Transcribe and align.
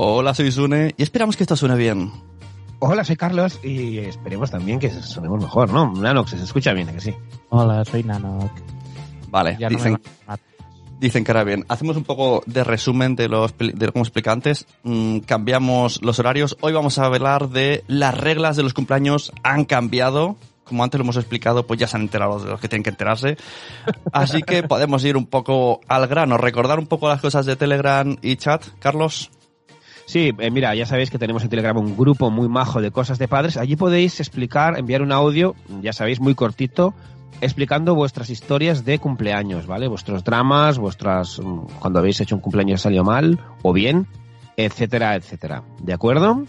Hola, 0.00 0.32
soy 0.32 0.52
Sune 0.52 0.94
y 0.96 1.02
esperamos 1.02 1.36
que 1.36 1.42
esto 1.42 1.56
suene 1.56 1.74
bien. 1.74 2.12
Hola, 2.78 3.02
soy 3.02 3.16
Carlos 3.16 3.58
y 3.64 3.98
esperemos 3.98 4.50
también 4.50 4.78
que 4.78 4.90
sonemos 4.90 5.42
mejor, 5.42 5.72
¿no? 5.72 5.92
Nanox, 5.92 6.30
se 6.30 6.36
escucha 6.36 6.72
bien, 6.72 6.88
¿a 6.88 6.92
que 6.92 7.00
sí? 7.00 7.14
Hola, 7.48 7.84
soy 7.84 8.04
Nanox. 8.04 8.52
Vale, 9.28 9.56
Ya 9.58 9.68
dicen, 9.68 9.98
dicen 11.00 11.24
que 11.24 11.32
ahora 11.32 11.44
bien. 11.44 11.64
Hacemos 11.68 11.96
un 11.96 12.04
poco 12.04 12.42
de 12.46 12.62
resumen 12.62 13.16
de 13.16 13.28
los 13.28 13.54
de 13.58 13.90
como 13.92 14.04
expliqué 14.04 14.30
antes. 14.30 14.66
Mm, 14.84 15.18
cambiamos 15.20 16.00
los 16.02 16.18
horarios. 16.18 16.56
Hoy 16.60 16.72
vamos 16.72 16.98
a 16.98 17.06
hablar 17.06 17.48
de 17.48 17.82
las 17.88 18.16
reglas 18.16 18.56
de 18.56 18.62
los 18.62 18.74
cumpleaños 18.74 19.32
han 19.42 19.64
cambiado. 19.64 20.36
Como 20.68 20.84
antes 20.84 20.98
lo 20.98 21.04
hemos 21.04 21.16
explicado, 21.16 21.66
pues 21.66 21.80
ya 21.80 21.86
se 21.86 21.96
han 21.96 22.02
enterado 22.02 22.38
de 22.38 22.50
los 22.50 22.60
que 22.60 22.68
tienen 22.68 22.82
que 22.82 22.90
enterarse. 22.90 23.36
Así 24.12 24.42
que 24.42 24.62
podemos 24.62 25.04
ir 25.04 25.16
un 25.16 25.26
poco 25.26 25.80
al 25.88 26.06
grano, 26.06 26.36
recordar 26.36 26.78
un 26.78 26.86
poco 26.86 27.08
las 27.08 27.20
cosas 27.20 27.46
de 27.46 27.56
Telegram 27.56 28.16
y 28.22 28.36
chat. 28.36 28.64
Carlos. 28.78 29.30
Sí, 30.06 30.32
eh, 30.38 30.50
mira, 30.50 30.74
ya 30.74 30.86
sabéis 30.86 31.10
que 31.10 31.18
tenemos 31.18 31.42
en 31.42 31.50
Telegram 31.50 31.76
un 31.76 31.96
grupo 31.96 32.30
muy 32.30 32.48
majo 32.48 32.80
de 32.80 32.90
cosas 32.90 33.18
de 33.18 33.28
padres. 33.28 33.56
Allí 33.58 33.76
podéis 33.76 34.20
explicar, 34.20 34.78
enviar 34.78 35.02
un 35.02 35.12
audio, 35.12 35.54
ya 35.82 35.92
sabéis, 35.92 36.18
muy 36.18 36.34
cortito, 36.34 36.94
explicando 37.42 37.94
vuestras 37.94 38.30
historias 38.30 38.86
de 38.86 38.98
cumpleaños, 38.98 39.66
¿vale? 39.66 39.86
Vuestros 39.86 40.24
dramas, 40.24 40.78
vuestras. 40.78 41.38
mm, 41.38 41.78
cuando 41.78 41.98
habéis 41.98 42.20
hecho 42.20 42.36
un 42.36 42.40
cumpleaños 42.40 42.80
salió 42.80 43.04
mal, 43.04 43.38
o 43.62 43.72
bien, 43.72 44.06
etcétera, 44.56 45.14
etcétera. 45.14 45.62
¿De 45.82 45.92
acuerdo? 45.92 46.44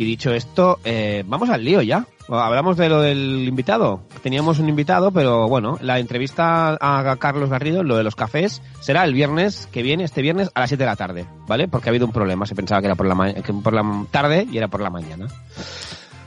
Y 0.00 0.04
dicho 0.04 0.32
esto, 0.32 0.78
eh, 0.84 1.24
vamos 1.26 1.50
al 1.50 1.64
lío 1.64 1.82
ya. 1.82 2.06
Hablamos 2.28 2.76
de 2.76 2.88
lo 2.88 3.00
del 3.00 3.44
invitado. 3.48 4.02
Teníamos 4.22 4.60
un 4.60 4.68
invitado, 4.68 5.10
pero 5.10 5.48
bueno, 5.48 5.76
la 5.80 5.98
entrevista 5.98 6.78
a 6.80 7.16
Carlos 7.18 7.50
Garrido, 7.50 7.82
lo 7.82 7.96
de 7.96 8.04
los 8.04 8.14
cafés, 8.14 8.62
será 8.80 9.02
el 9.02 9.12
viernes 9.12 9.68
que 9.72 9.82
viene, 9.82 10.04
este 10.04 10.22
viernes 10.22 10.50
a 10.54 10.60
las 10.60 10.68
7 10.70 10.84
de 10.84 10.86
la 10.86 10.94
tarde, 10.94 11.26
¿vale? 11.48 11.66
Porque 11.66 11.88
ha 11.88 11.90
habido 11.90 12.06
un 12.06 12.12
problema. 12.12 12.46
Se 12.46 12.54
pensaba 12.54 12.80
que 12.80 12.86
era 12.86 12.94
por 12.94 13.06
la, 13.06 13.16
ma- 13.16 13.32
que 13.32 13.52
por 13.52 13.72
la 13.72 14.04
tarde 14.12 14.46
y 14.48 14.56
era 14.58 14.68
por 14.68 14.82
la 14.82 14.90
mañana. 14.90 15.26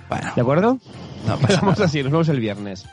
Bueno, 0.09 0.31
¿De 0.35 0.41
acuerdo? 0.41 0.77
no 1.25 1.37
nada. 1.37 1.85
así, 1.85 2.03
nos 2.03 2.11
vemos 2.11 2.27
el 2.29 2.41
viernes. 2.41 2.85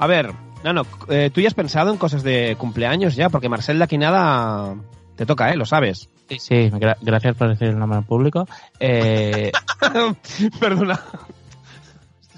A 0.00 0.08
ver, 0.08 0.32
Nano, 0.64 0.82
eh, 1.10 1.30
tú 1.32 1.40
ya 1.42 1.46
has 1.46 1.54
pensado 1.54 1.92
en 1.92 1.96
cosas 1.98 2.24
de 2.24 2.56
cumpleaños 2.58 3.14
ya, 3.14 3.28
porque 3.28 3.48
Marcel 3.48 3.78
de 3.78 3.84
aquí 3.84 3.98
nada 3.98 4.74
te 5.14 5.26
toca, 5.26 5.50
¿eh? 5.52 5.56
Lo 5.56 5.64
sabes. 5.64 6.08
Sí, 6.28 6.38
sí, 6.38 6.54
gra- 6.70 6.96
gracias 7.02 7.36
por 7.36 7.48
decir 7.48 7.68
el 7.68 7.78
nombre 7.78 7.98
en 7.98 8.04
público. 8.04 8.46
Eh, 8.80 9.52
Perdona. 10.60 11.00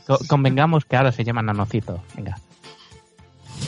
co- 0.06 0.18
convengamos 0.28 0.84
que 0.84 0.96
ahora 0.96 1.12
se 1.12 1.24
llama 1.24 1.42
Nanocito. 1.42 2.02
Venga. 2.14 2.38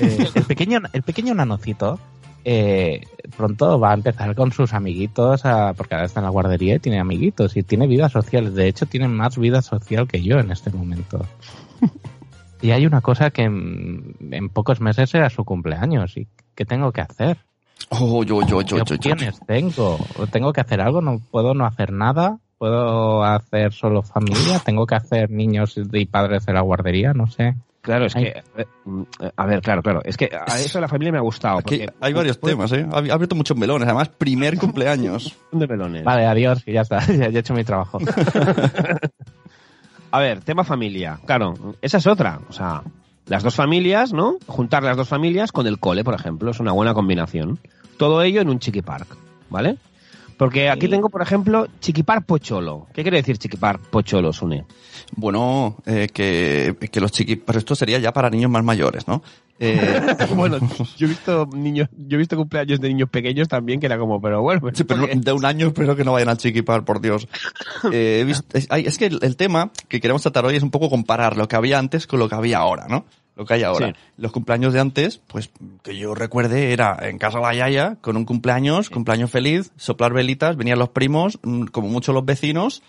Eh, 0.01 0.29
el, 0.35 0.45
pequeño, 0.45 0.81
el 0.93 1.03
pequeño 1.03 1.35
Nanocito 1.35 1.99
eh, 2.45 3.03
pronto 3.37 3.79
va 3.81 3.91
a 3.91 3.95
empezar 3.95 4.35
con 4.35 4.53
sus 4.53 4.73
amiguitos, 4.75 5.45
a- 5.45 5.73
porque 5.75 5.95
ahora 5.95 6.07
está 6.07 6.21
en 6.21 6.25
la 6.25 6.31
guardería 6.31 6.75
y 6.77 6.79
tiene 6.81 6.99
amiguitos 6.99 7.57
y 7.57 7.63
tiene 7.63 7.87
vida 7.87 8.09
social. 8.09 8.55
De 8.55 8.69
hecho, 8.69 8.87
tiene 8.87 9.09
más 9.09 9.39
vida 9.39 9.63
social 9.63 10.09
que 10.09 10.23
yo 10.23 10.39
en 10.39 10.51
este 10.51 10.71
momento. 10.71 11.25
Y 12.61 12.73
hay 12.73 12.87
una 12.87 13.01
cosa 13.03 13.31
que 13.31 13.43
en, 13.43 14.17
en 14.33 14.49
pocos 14.49 14.81
meses 14.81 15.11
será 15.11 15.31
su 15.31 15.45
cumpleaños. 15.45 16.17
¿Y 16.17 16.27
qué 16.57 16.65
tengo 16.65 16.91
que 16.91 17.03
hacer? 17.03 17.39
Oh, 17.91 18.23
yo, 18.23 18.43
yo, 18.43 18.61
yo, 18.63 18.85
¿Qué 18.85 19.09
yo, 19.09 19.15
tengo? 19.47 19.99
¿Tengo 20.31 20.53
que 20.53 20.61
hacer 20.61 20.81
algo? 20.81 21.01
¿No 21.01 21.19
puedo 21.31 21.55
no 21.55 21.65
hacer 21.65 21.93
nada? 21.93 22.39
¿Puedo 22.59 23.23
hacer 23.25 23.73
solo 23.73 24.03
familia? 24.03 24.59
¿Tengo 24.65 24.87
que 24.87 24.95
hacer 24.97 25.31
niños 25.31 25.75
y 25.93 26.05
padres 26.07 26.45
de 26.47 26.53
la 26.53 26.61
guardería? 26.61 27.13
No 27.15 27.27
sé. 27.27 27.55
Claro, 27.81 28.07
es 28.07 28.17
Ay. 28.17 28.25
que. 28.25 28.29
eh, 28.61 29.31
A 29.37 29.47
ver, 29.47 29.63
claro, 29.63 29.83
claro. 29.83 30.01
Es 30.05 30.17
que 30.17 30.29
a 30.35 30.59
eso 30.59 30.79
de 30.79 30.83
la 30.83 30.89
familia 30.89 31.13
me 31.13 31.19
ha 31.19 31.23
gustado. 31.23 31.59
Aquí 31.59 31.87
hay 32.01 32.13
varios 32.13 32.37
pues, 32.37 32.53
temas, 32.53 32.73
¿eh? 32.73 32.87
Ha 32.93 32.99
abierto 32.99 33.35
muchos 33.37 33.57
melones. 33.57 33.87
Además, 33.87 34.09
primer 34.11 34.59
cumpleaños. 34.59 35.35
De 35.53 35.67
melones. 35.67 36.05
Vale, 36.05 36.27
adiós, 36.27 36.63
y 36.67 36.73
ya 36.73 36.83
está. 36.83 36.99
Ya, 37.07 37.29
ya 37.31 37.39
he 37.39 37.41
hecho 37.41 37.55
mi 37.55 37.65
trabajo. 37.65 37.99
A 40.11 40.19
ver, 40.21 40.41
tema 40.41 40.65
familia. 40.65 41.19
Claro, 41.27 41.55
esa 41.83 41.99
es 41.99 42.07
otra. 42.07 42.41
O 42.49 42.53
sea, 42.53 42.83
las 43.27 43.43
dos 43.43 43.55
familias, 43.55 44.13
¿no? 44.13 44.37
Juntar 44.47 44.83
las 44.83 44.97
dos 44.97 45.09
familias 45.09 45.53
con 45.53 45.67
el 45.67 45.79
cole, 45.79 46.03
por 46.03 46.15
ejemplo, 46.15 46.51
es 46.51 46.61
una 46.61 46.73
buena 46.73 46.95
combinación. 46.95 47.59
Todo 47.99 48.23
ello 48.23 48.41
en 48.41 48.49
un 48.49 48.59
chiqui 48.59 48.83
park, 48.83 49.09
¿vale? 49.51 49.77
Porque 50.37 50.71
aquí 50.71 50.87
tengo, 50.89 51.09
por 51.11 51.21
ejemplo, 51.21 51.67
chiqui 51.81 52.05
park 52.05 52.25
pocholo. 52.25 52.87
¿Qué 52.95 53.03
quiere 53.03 53.17
decir 53.17 53.39
chiqui 53.39 53.57
park 53.57 53.83
pocholo, 53.91 54.33
Sune? 54.33 54.65
Bueno, 55.17 55.77
eh, 55.85 56.07
que, 56.13 56.77
que 56.93 57.01
los 57.01 57.11
chiquis... 57.11 57.39
Pero 57.45 57.59
esto 57.59 57.75
sería 57.75 57.99
ya 57.99 58.13
para 58.13 58.31
niños 58.31 58.49
más 58.49 58.63
mayores, 58.63 59.09
¿no? 59.09 59.21
Eh, 59.59 60.01
bueno, 60.37 60.59
yo 60.97 61.07
he 61.07 61.09
visto 61.09 61.49
niños, 61.53 61.89
yo 61.97 62.15
he 62.15 62.19
visto 62.19 62.37
cumpleaños 62.37 62.79
de 62.81 62.87
niños 62.89 63.09
pequeños 63.11 63.49
también 63.49 63.81
que 63.81 63.87
era 63.87 63.99
como, 63.99 64.21
pero 64.21 64.41
bueno, 64.41 64.61
sí, 64.73 64.85
pero 64.85 65.09
de 65.13 65.33
un 65.33 65.45
año 65.45 65.67
espero 65.67 65.97
que 65.97 66.05
no 66.05 66.13
vayan 66.13 66.29
al 66.29 66.39
chiquipar, 66.39 66.85
por 66.85 67.01
Dios. 67.01 67.27
Eh, 67.93 68.23
visto- 68.25 68.47
es 68.57 68.99
que 68.99 69.07
el, 69.07 69.19
el 69.23 69.35
tema 69.37 69.73
que 69.89 70.01
queremos 70.01 70.23
tratar 70.23 70.45
hoy 70.47 70.55
es 70.55 70.63
un 70.63 70.71
poco 70.71 70.89
comparar 70.89 71.37
lo 71.37 71.49
que 71.49 71.57
había 71.57 71.79
antes 71.81 72.07
con 72.07 72.21
lo 72.21 72.29
que 72.29 72.37
había 72.37 72.59
ahora, 72.59 72.87
¿no? 72.89 73.07
Lo 73.39 73.45
que 73.47 73.55
hay 73.55 73.63
ahora. 73.63 73.87
Sí. 73.87 73.95
Los 74.17 74.33
cumpleaños 74.33 74.73
de 74.73 74.81
antes, 74.81 75.21
pues 75.29 75.51
que 75.85 75.97
yo 75.97 76.13
recuerde, 76.17 76.73
era 76.73 76.99
en 77.03 77.19
casa 77.19 77.39
de 77.39 77.45
la 77.45 77.55
yaya, 77.55 77.97
con 78.01 78.17
un 78.17 78.25
cumpleaños, 78.25 78.91
cumpleaños 78.91 79.31
feliz, 79.31 79.71
soplar 79.77 80.13
velitas, 80.13 80.57
venían 80.57 80.81
los 80.81 80.89
primos, 80.89 81.39
mm, 81.45 81.67
como 81.67 81.89
mucho 81.89 82.13
los 82.13 82.25
vecinos, 82.25 82.83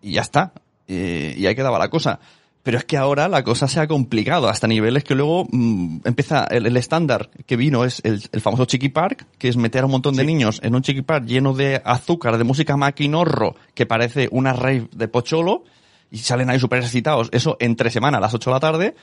y 0.00 0.12
ya 0.12 0.20
está. 0.20 0.52
Eh, 0.86 1.34
y 1.36 1.44
ahí 1.46 1.56
quedaba 1.56 1.76
la 1.80 1.90
cosa. 1.90 2.20
Pero 2.62 2.78
es 2.78 2.84
que 2.84 2.98
ahora 2.98 3.26
la 3.26 3.42
cosa 3.42 3.66
se 3.66 3.80
ha 3.80 3.88
complicado 3.88 4.48
hasta 4.48 4.68
niveles 4.68 5.02
que 5.02 5.16
luego 5.16 5.48
mm, 5.50 6.02
empieza 6.04 6.44
el, 6.44 6.66
el 6.66 6.76
estándar 6.76 7.28
que 7.44 7.56
vino 7.56 7.84
es 7.84 8.00
el, 8.04 8.22
el 8.30 8.40
famoso 8.40 8.66
Chiqui 8.66 8.90
Park, 8.90 9.26
que 9.38 9.48
es 9.48 9.56
meter 9.56 9.82
a 9.82 9.86
un 9.86 9.92
montón 9.92 10.14
de 10.14 10.22
niños 10.22 10.60
en 10.62 10.76
un 10.76 10.82
Chiqui 10.82 11.02
Park 11.02 11.24
lleno 11.24 11.52
de 11.52 11.82
azúcar, 11.84 12.38
de 12.38 12.44
música 12.44 12.76
maquinorro, 12.76 13.56
que 13.74 13.86
parece 13.86 14.28
una 14.30 14.52
rave 14.52 14.86
de 14.92 15.08
pocholo, 15.08 15.64
y 16.12 16.18
salen 16.18 16.48
ahí 16.48 16.60
súper 16.60 16.80
excitados. 16.80 17.28
Eso 17.32 17.56
entre 17.58 17.90
semana 17.90 18.18
a 18.18 18.20
las 18.20 18.34
8 18.34 18.50
de 18.50 18.54
la 18.54 18.60
tarde. 18.60 18.94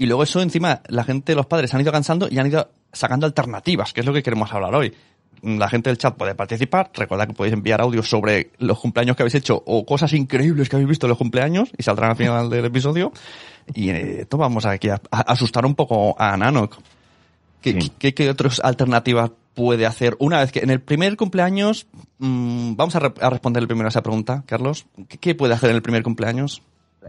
Y 0.00 0.06
luego 0.06 0.22
eso 0.22 0.40
encima, 0.40 0.80
la 0.88 1.04
gente, 1.04 1.34
los 1.34 1.44
padres 1.44 1.74
han 1.74 1.82
ido 1.82 1.92
cansando 1.92 2.26
y 2.30 2.38
han 2.38 2.46
ido 2.46 2.70
sacando 2.90 3.26
alternativas, 3.26 3.92
que 3.92 4.00
es 4.00 4.06
lo 4.06 4.14
que 4.14 4.22
queremos 4.22 4.50
hablar 4.50 4.74
hoy. 4.74 4.94
La 5.42 5.68
gente 5.68 5.90
del 5.90 5.98
chat 5.98 6.16
puede 6.16 6.34
participar. 6.34 6.90
Recordad 6.94 7.26
que 7.26 7.34
podéis 7.34 7.52
enviar 7.52 7.82
audios 7.82 8.08
sobre 8.08 8.50
los 8.58 8.78
cumpleaños 8.80 9.14
que 9.14 9.22
habéis 9.22 9.34
hecho 9.34 9.62
o 9.66 9.84
cosas 9.84 10.14
increíbles 10.14 10.70
que 10.70 10.76
habéis 10.76 10.88
visto 10.88 11.04
en 11.06 11.10
los 11.10 11.18
cumpleaños 11.18 11.70
y 11.76 11.82
saldrán 11.82 12.12
al 12.12 12.16
final 12.16 12.48
del 12.48 12.64
episodio. 12.64 13.12
Y 13.74 13.90
eh, 13.90 14.22
esto 14.22 14.38
vamos 14.38 14.64
aquí 14.64 14.88
a, 14.88 15.00
a 15.10 15.20
asustar 15.20 15.66
un 15.66 15.74
poco 15.74 16.16
a 16.18 16.34
Nanok. 16.34 16.78
¿Qué, 17.60 17.78
Sí. 17.78 17.92
qué, 17.98 18.14
qué 18.14 18.30
otras 18.30 18.58
alternativas 18.64 19.32
puede 19.54 19.84
hacer? 19.84 20.16
Una 20.18 20.40
vez 20.40 20.50
que 20.50 20.60
en 20.60 20.70
el 20.70 20.80
primer 20.80 21.16
cumpleaños, 21.18 21.86
mm, 22.18 22.74
vamos 22.74 22.96
a, 22.96 23.00
re- 23.00 23.12
a 23.20 23.28
responder 23.28 23.66
primero 23.66 23.86
a 23.86 23.90
esa 23.90 24.02
pregunta, 24.02 24.44
Carlos. 24.46 24.86
¿Qué, 25.08 25.18
qué 25.18 25.34
puede 25.34 25.52
hacer 25.52 25.68
en 25.68 25.76
el 25.76 25.82
primer 25.82 26.02
cumpleaños? 26.02 26.62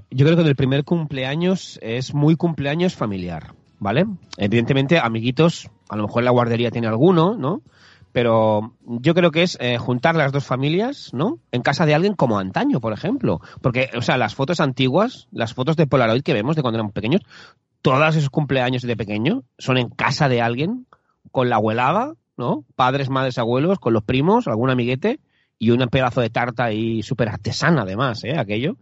Yo 0.10 0.26
creo 0.26 0.36
que 0.36 0.44
en 0.44 0.48
el 0.48 0.56
primer 0.56 0.84
cumpleaños 0.84 1.80
es 1.82 2.14
muy 2.14 2.36
cumpleaños 2.36 2.96
familiar, 2.96 3.54
¿vale? 3.80 4.06
Evidentemente, 4.38 5.00
amiguitos, 5.00 5.70
a 5.90 5.96
lo 5.96 6.04
mejor 6.04 6.24
la 6.24 6.32
guardería 6.32 6.72
tiene 6.72 6.88
alguno, 6.88 7.36
¿no? 7.36 7.62
Pero 8.12 8.74
yo 8.84 9.14
creo 9.14 9.32
que 9.32 9.44
es 9.44 9.58
eh, 9.62 9.78
juntar 9.78 10.16
las 10.16 10.32
dos 10.32 10.46
familias, 10.46 11.14
¿no? 11.14 11.40
En 11.52 11.62
casa 11.62 11.86
de 11.86 11.96
alguien 11.96 12.14
como 12.14 12.40
antaño, 12.40 12.82
por 12.82 12.92
ejemplo. 12.92 13.40
Porque, 13.62 13.90
o 13.96 14.02
sea, 14.02 14.18
las 14.18 14.36
fotos 14.36 14.60
antiguas, 14.60 15.28
las 15.32 15.54
fotos 15.54 15.78
de 15.78 15.88
Polaroid 15.88 16.22
que 16.22 16.34
vemos 16.34 16.56
de 16.56 16.62
cuando 16.62 16.78
éramos 16.78 16.94
pequeños, 16.94 17.22
todos 17.82 18.16
esos 18.16 18.30
cumpleaños 18.30 18.82
de 18.84 18.98
pequeño 18.98 19.44
son 19.58 19.78
en 19.78 19.90
casa 19.90 20.28
de 20.28 20.42
alguien, 20.42 20.88
con 21.32 21.50
la 21.50 21.56
abuelada, 21.56 22.14
¿no? 22.38 22.66
Padres, 22.76 23.10
madres, 23.10 23.38
abuelos, 23.38 23.80
con 23.80 23.94
los 23.94 24.04
primos, 24.04 24.48
algún 24.48 24.70
amiguete, 24.70 25.20
y 25.62 25.70
un 25.70 25.78
pedazo 25.90 26.22
de 26.22 26.32
tarta 26.32 26.66
ahí 26.66 27.04
súper 27.04 27.30
artesana 27.30 27.84
además, 27.84 28.24
¿eh? 28.24 28.34
Aquello. 28.36 28.78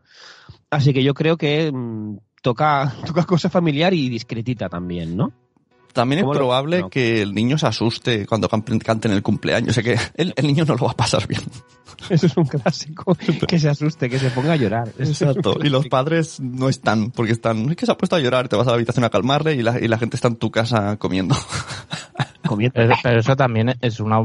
Así 0.71 0.93
que 0.93 1.03
yo 1.03 1.13
creo 1.13 1.35
que 1.35 1.69
mm, 1.71 2.17
toca, 2.41 2.93
toca 3.05 3.25
cosa 3.25 3.49
familiar 3.49 3.93
y 3.93 4.07
discretita 4.07 4.69
también, 4.69 5.17
¿no? 5.17 5.33
También 5.91 6.19
es 6.19 6.23
¿Cómo 6.23 6.33
lo- 6.35 6.39
probable 6.39 6.81
no. 6.81 6.89
que 6.89 7.21
el 7.21 7.33
niño 7.33 7.57
se 7.57 7.67
asuste 7.67 8.25
cuando 8.25 8.47
can- 8.47 8.61
canten 8.61 9.11
el 9.11 9.21
cumpleaños. 9.23 9.71
O 9.71 9.73
sea 9.73 9.83
que 9.83 9.99
el, 10.15 10.33
el 10.37 10.47
niño 10.47 10.63
no 10.63 10.75
lo 10.75 10.85
va 10.85 10.91
a 10.91 10.95
pasar 10.95 11.27
bien. 11.27 11.41
Eso 12.09 12.27
es 12.27 12.37
un 12.37 12.45
clásico. 12.45 13.13
Que 13.47 13.59
se 13.59 13.67
asuste, 13.67 14.09
que 14.09 14.19
se 14.19 14.29
ponga 14.29 14.53
a 14.53 14.55
llorar. 14.55 14.87
Exacto. 14.99 15.57
Y 15.61 15.67
los 15.69 15.87
padres 15.87 16.39
no 16.39 16.69
están, 16.69 17.11
porque 17.11 17.33
están, 17.33 17.71
es 17.71 17.75
que 17.75 17.85
se 17.85 17.91
ha 17.91 17.97
puesto 17.97 18.15
a 18.15 18.19
llorar, 18.19 18.47
te 18.47 18.55
vas 18.55 18.67
a 18.67 18.69
la 18.69 18.75
habitación 18.75 19.03
a 19.03 19.09
calmarle 19.09 19.55
y 19.55 19.63
la, 19.63 19.79
y 19.83 19.87
la 19.89 19.97
gente 19.97 20.15
está 20.15 20.29
en 20.29 20.37
tu 20.37 20.49
casa 20.51 20.95
comiendo. 20.97 21.35
Comiendo. 22.49 22.73
Pero, 22.73 22.95
pero 23.03 23.19
eso 23.19 23.35
también 23.35 23.75
es 23.79 23.99
una 23.99 24.19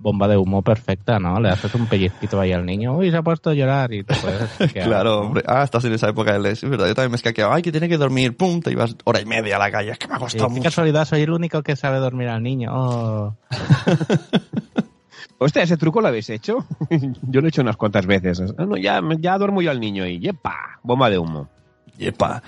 bomba 0.00 0.26
de 0.26 0.36
humo 0.36 0.62
perfecta, 0.62 1.18
¿no? 1.20 1.38
Le 1.40 1.48
haces 1.50 1.72
un 1.76 1.86
pellizquito 1.86 2.40
ahí 2.40 2.52
al 2.52 2.66
niño, 2.66 2.96
uy, 2.96 3.10
se 3.10 3.16
ha 3.16 3.22
puesto 3.22 3.50
a 3.50 3.54
llorar 3.54 3.92
y 3.92 4.02
te 4.02 4.14
puedes 4.16 4.42
escaquear, 4.60 4.86
claro, 4.88 5.10
¿no? 5.10 5.20
hombre. 5.20 5.44
Ah, 5.46 5.62
estás 5.62 5.84
en 5.84 5.92
esa 5.92 6.08
época 6.08 6.32
de 6.32 6.40
les. 6.40 6.62
Es 6.64 6.68
verdad, 6.68 6.88
yo 6.88 6.94
también 6.94 7.12
me 7.12 7.14
he 7.14 7.18
escaqueado. 7.18 7.52
Ay, 7.52 7.62
que 7.62 7.70
tiene 7.70 7.88
que 7.88 7.96
dormir. 7.96 8.36
Pum, 8.36 8.60
te 8.60 8.72
ibas 8.72 8.96
hora 9.04 9.20
y 9.20 9.24
media 9.26 9.56
a 9.56 9.58
la 9.60 9.70
calle. 9.70 9.92
Es 9.92 9.98
que 9.98 10.08
me 10.08 10.14
ha 10.14 10.16
Sí, 10.18 10.22
costado 10.24 10.48
qué 10.48 10.50
mucho. 10.54 10.62
casualidad, 10.64 11.04
soy 11.04 11.22
el 11.22 11.30
único 11.30 11.62
que 11.62 11.76
sabe 11.76 11.98
dormir 11.98 12.28
al 12.28 12.42
niño. 12.42 12.70
Oh. 12.74 13.34
Hostia, 15.40 15.62
¿ese 15.62 15.76
truco 15.76 16.00
lo 16.00 16.08
habéis 16.08 16.28
hecho? 16.30 16.66
yo 17.22 17.40
lo 17.40 17.46
he 17.46 17.50
hecho 17.50 17.62
unas 17.62 17.76
cuantas 17.76 18.06
veces. 18.06 18.42
Ah, 18.58 18.64
no, 18.66 18.76
ya, 18.76 19.00
ya 19.20 19.38
duermo 19.38 19.62
yo 19.62 19.70
al 19.70 19.78
niño 19.78 20.04
y 20.06 20.18
¡yepa! 20.18 20.80
Bomba 20.82 21.08
de 21.10 21.18
humo. 21.18 21.48
Yepa. 21.96 22.42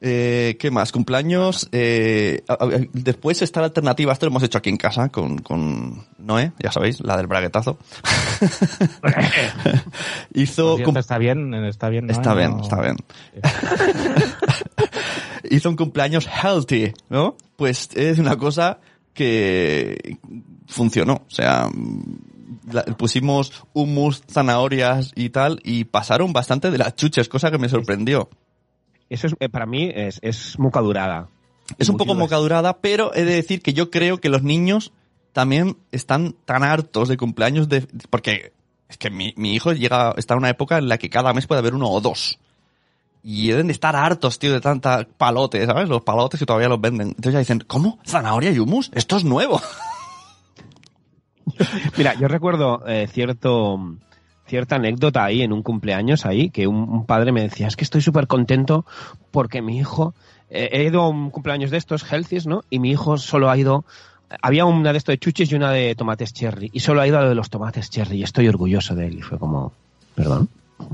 Eh, 0.00 0.56
¿Qué 0.60 0.70
más? 0.70 0.92
Cumpleaños. 0.92 1.68
Eh, 1.72 2.42
después 2.92 3.42
está 3.42 3.60
la 3.60 3.66
alternativa. 3.66 4.12
Esto 4.12 4.26
lo 4.26 4.30
hemos 4.30 4.42
hecho 4.42 4.58
aquí 4.58 4.70
en 4.70 4.76
casa 4.76 5.08
con, 5.08 5.38
con 5.38 6.06
Noé, 6.18 6.52
ya 6.62 6.70
sabéis, 6.70 7.00
la 7.00 7.16
del 7.16 7.26
braguetazo. 7.26 7.78
Hizo. 10.34 10.76
Cierto, 10.76 10.98
está 10.98 11.18
bien, 11.18 11.54
está 11.64 11.88
bien. 11.88 12.06
¿no? 12.06 12.12
Está 12.12 12.34
bien, 12.34 12.56
No- 12.56 12.62
está 12.62 12.80
bien. 12.80 12.96
Hizo 15.50 15.70
un 15.70 15.76
cumpleaños 15.76 16.26
healthy, 16.28 16.92
¿no? 17.08 17.36
Pues 17.56 17.88
es 17.94 18.18
una 18.18 18.36
cosa 18.36 18.80
que 19.14 20.18
funcionó. 20.66 21.14
O 21.26 21.30
sea, 21.30 21.68
la- 22.70 22.84
pusimos 22.84 23.52
hummus, 23.72 24.22
zanahorias 24.30 25.12
y 25.14 25.30
tal, 25.30 25.60
y 25.64 25.84
pasaron 25.84 26.32
bastante 26.32 26.70
de 26.70 26.78
las 26.78 26.94
chuches, 26.96 27.28
cosa 27.28 27.50
que 27.50 27.58
me 27.58 27.68
sorprendió. 27.68 28.28
Eso 29.10 29.28
es, 29.28 29.34
eh, 29.40 29.48
para 29.48 29.66
mí 29.66 29.90
es, 29.94 30.18
es 30.22 30.58
muca 30.58 30.80
durada. 30.80 31.28
Es 31.78 31.88
un 31.88 31.96
poco 31.96 32.12
Embutido 32.12 32.24
mocadurada, 32.24 32.78
pero 32.78 33.14
he 33.14 33.24
de 33.24 33.34
decir 33.34 33.60
que 33.60 33.74
yo 33.74 33.90
creo 33.90 34.18
que 34.18 34.30
los 34.30 34.42
niños 34.42 34.92
también 35.32 35.76
están 35.92 36.34
tan 36.44 36.64
hartos 36.64 37.08
de 37.08 37.16
cumpleaños 37.16 37.68
de, 37.68 37.86
porque 38.10 38.52
es 38.88 38.96
que 38.96 39.10
mi, 39.10 39.34
mi 39.36 39.54
hijo 39.54 39.72
llega, 39.72 40.14
está 40.16 40.34
en 40.34 40.38
una 40.38 40.48
época 40.48 40.78
en 40.78 40.88
la 40.88 40.98
que 40.98 41.10
cada 41.10 41.34
mes 41.34 41.46
puede 41.46 41.58
haber 41.58 41.74
uno 41.74 41.90
o 41.90 42.00
dos. 42.00 42.38
Y 43.22 43.48
deben 43.48 43.66
de 43.66 43.72
estar 43.72 43.94
hartos, 43.94 44.38
tío, 44.38 44.52
de 44.52 44.60
tanta 44.60 45.06
palote, 45.16 45.64
¿sabes? 45.66 45.88
Los 45.88 46.02
palotes 46.02 46.40
que 46.40 46.46
todavía 46.46 46.68
los 46.68 46.80
venden. 46.80 47.08
Entonces 47.08 47.34
ya 47.34 47.38
dicen, 47.40 47.64
¿cómo? 47.66 47.98
¿Zanahoria 48.06 48.50
y 48.50 48.58
hummus? 48.58 48.90
Esto 48.94 49.16
es 49.16 49.24
nuevo. 49.24 49.60
Mira, 51.96 52.14
yo 52.14 52.28
recuerdo 52.28 52.86
eh, 52.86 53.08
cierto 53.12 53.78
cierta 54.48 54.76
anécdota 54.76 55.24
ahí 55.24 55.42
en 55.42 55.52
un 55.52 55.62
cumpleaños 55.62 56.26
ahí 56.26 56.50
que 56.50 56.66
un, 56.66 56.88
un 56.88 57.06
padre 57.06 57.32
me 57.32 57.42
decía 57.42 57.68
es 57.68 57.76
que 57.76 57.84
estoy 57.84 58.00
súper 58.00 58.26
contento 58.26 58.84
porque 59.30 59.62
mi 59.62 59.78
hijo 59.78 60.14
eh, 60.50 60.68
he 60.72 60.84
ido 60.84 61.02
a 61.02 61.08
un 61.08 61.30
cumpleaños 61.30 61.70
de 61.70 61.76
estos 61.76 62.02
healthies 62.10 62.46
no 62.46 62.62
y 62.70 62.78
mi 62.78 62.90
hijo 62.90 63.18
solo 63.18 63.50
ha 63.50 63.56
ido 63.56 63.84
había 64.42 64.64
una 64.64 64.92
de 64.92 64.98
estos 64.98 65.12
de 65.12 65.18
chuches 65.18 65.52
y 65.52 65.54
una 65.54 65.70
de 65.70 65.94
tomates 65.94 66.32
cherry 66.32 66.70
y 66.72 66.80
solo 66.80 67.00
ha 67.00 67.06
ido 67.06 67.18
a 67.18 67.22
lo 67.22 67.28
de 67.28 67.34
los 67.34 67.50
tomates 67.50 67.90
cherry 67.90 68.18
y 68.18 68.22
estoy 68.22 68.48
orgulloso 68.48 68.94
de 68.94 69.06
él 69.06 69.18
y 69.18 69.22
fue 69.22 69.38
como 69.38 69.72
perdón 70.14 70.48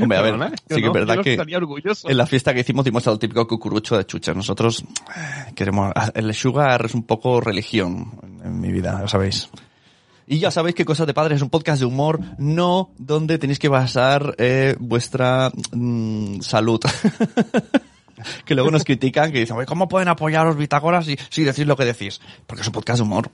Hombre, 0.00 0.18
a 0.18 0.22
ver, 0.22 0.32
Perdona, 0.32 0.50
sí 0.56 0.64
que 0.66 0.74
es 0.74 0.82
no, 0.82 0.92
verdad 0.92 1.14
yo 1.14 1.60
no 1.60 1.76
que 1.76 2.10
en 2.10 2.16
la 2.16 2.26
fiesta 2.26 2.52
que 2.52 2.60
hicimos 2.60 2.84
dimos 2.84 3.06
el 3.06 3.18
típico 3.18 3.46
cucurucho 3.46 3.96
de 3.96 4.04
chuches. 4.04 4.34
Nosotros 4.34 4.82
eh, 4.82 5.52
queremos, 5.54 5.92
el 6.14 6.34
sugar 6.34 6.86
es 6.86 6.94
un 6.94 7.04
poco 7.04 7.40
religión 7.40 8.10
en, 8.42 8.60
mi 8.60 8.72
vida, 8.72 8.98
ya 9.00 9.08
sabéis. 9.08 9.48
Y 10.26 10.38
ya 10.38 10.50
sabéis 10.50 10.74
que 10.74 10.84
Cosas 10.84 11.06
de 11.06 11.14
Padres 11.14 11.36
es 11.36 11.42
un 11.42 11.50
podcast 11.50 11.80
de 11.80 11.86
humor, 11.86 12.20
no 12.38 12.90
donde 12.98 13.38
tenéis 13.38 13.58
que 13.58 13.68
basar 13.68 14.34
eh, 14.38 14.74
vuestra 14.78 15.50
mm, 15.72 16.40
salud. 16.40 16.80
que 18.44 18.54
luego 18.54 18.70
nos 18.70 18.84
critican, 18.84 19.32
que 19.32 19.40
dicen, 19.40 19.56
"Oye, 19.56 19.66
¿cómo 19.66 19.88
pueden 19.88 20.08
apoyar 20.08 20.42
a 20.42 20.48
los 20.48 20.56
bitácoras 20.56 21.04
si, 21.06 21.16
si 21.30 21.44
decís 21.44 21.66
lo 21.66 21.76
que 21.76 21.84
decís? 21.84 22.20
Porque 22.46 22.62
es 22.62 22.66
un 22.68 22.72
podcast 22.72 22.98
de 22.98 23.02
humor. 23.02 23.30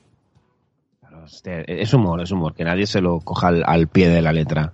Claro, 1.00 1.24
es 1.44 1.94
humor 1.94 2.20
es 2.22 2.30
humor 2.30 2.54
que 2.54 2.64
nadie 2.64 2.86
se 2.86 3.00
lo 3.00 3.20
coja 3.20 3.48
al, 3.48 3.62
al 3.66 3.88
pie 3.88 4.08
de 4.08 4.22
la 4.22 4.32
letra 4.32 4.72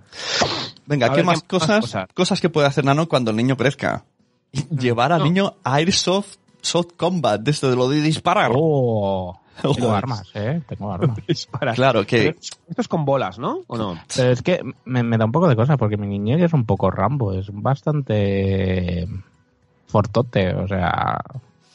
Venga, 0.85 1.09
¿qué 1.09 1.17
ver, 1.17 1.25
más 1.25 1.43
¿qué 1.43 1.57
más 1.57 1.67
cosas, 1.67 2.07
cosas? 2.13 2.41
que 2.41 2.49
puede 2.49 2.67
hacer 2.67 2.85
Nano 2.85 3.07
cuando 3.07 3.31
el 3.31 3.37
niño 3.37 3.57
crezca? 3.57 4.05
Llevar 4.71 5.11
al 5.11 5.19
No. 5.19 5.25
niño 5.25 5.55
a 5.63 5.75
Airsoft 5.75 6.37
Soft 6.61 6.93
Combat, 6.97 7.39
de 7.41 7.51
esto 7.51 7.69
de 7.69 7.75
lo 7.75 7.87
de 7.87 8.01
disparar. 8.01 8.51
Oh, 8.55 9.39
tengo 9.75 9.93
armas, 9.95 10.29
eh, 10.33 10.61
tengo 10.67 10.91
armas. 10.91 11.17
Claro, 11.75 12.05
que 12.05 12.17
Pero 12.17 12.37
esto 12.69 12.81
es 12.81 12.87
con 12.87 13.05
bolas 13.05 13.39
no 13.39 13.59
o 13.67 13.77
no 13.77 13.99
Pero 14.15 14.31
es 14.31 14.41
que 14.41 14.61
me, 14.85 15.03
me 15.03 15.17
da 15.17 15.25
un 15.25 15.31
poco 15.31 15.47
de 15.47 15.55
cosa, 15.55 15.77
porque 15.77 15.97
mi 15.97 16.07
niñez 16.07 16.41
es 16.41 16.53
un 16.53 16.65
poco 16.65 16.89
Rambo, 16.91 17.33
es 17.33 17.47
bastante 17.51 19.07
fortote, 19.87 20.53
o 20.53 20.67
sea... 20.67 21.19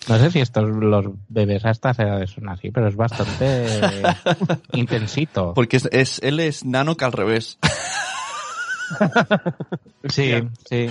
No 0.09 0.19
sé 0.19 0.33
si 0.33 0.41
estos 0.41 0.69
los 0.69 1.07
bebés 1.29 1.65
a 1.65 1.71
estas 1.71 1.97
edades 2.01 2.31
son 2.31 2.49
así, 2.49 2.73
pero 2.73 2.89
es 2.89 2.97
bastante 2.97 4.03
intensito. 4.73 5.55
porque 5.55 5.77
es, 5.77 5.89
es- 5.93 6.19
él 6.25 6.41
es 6.41 6.65
Nano 6.65 6.97
que 6.97 7.05
al 7.05 7.13
revés. 7.13 7.59
Sí, 10.09 10.33
sí. 10.69 10.89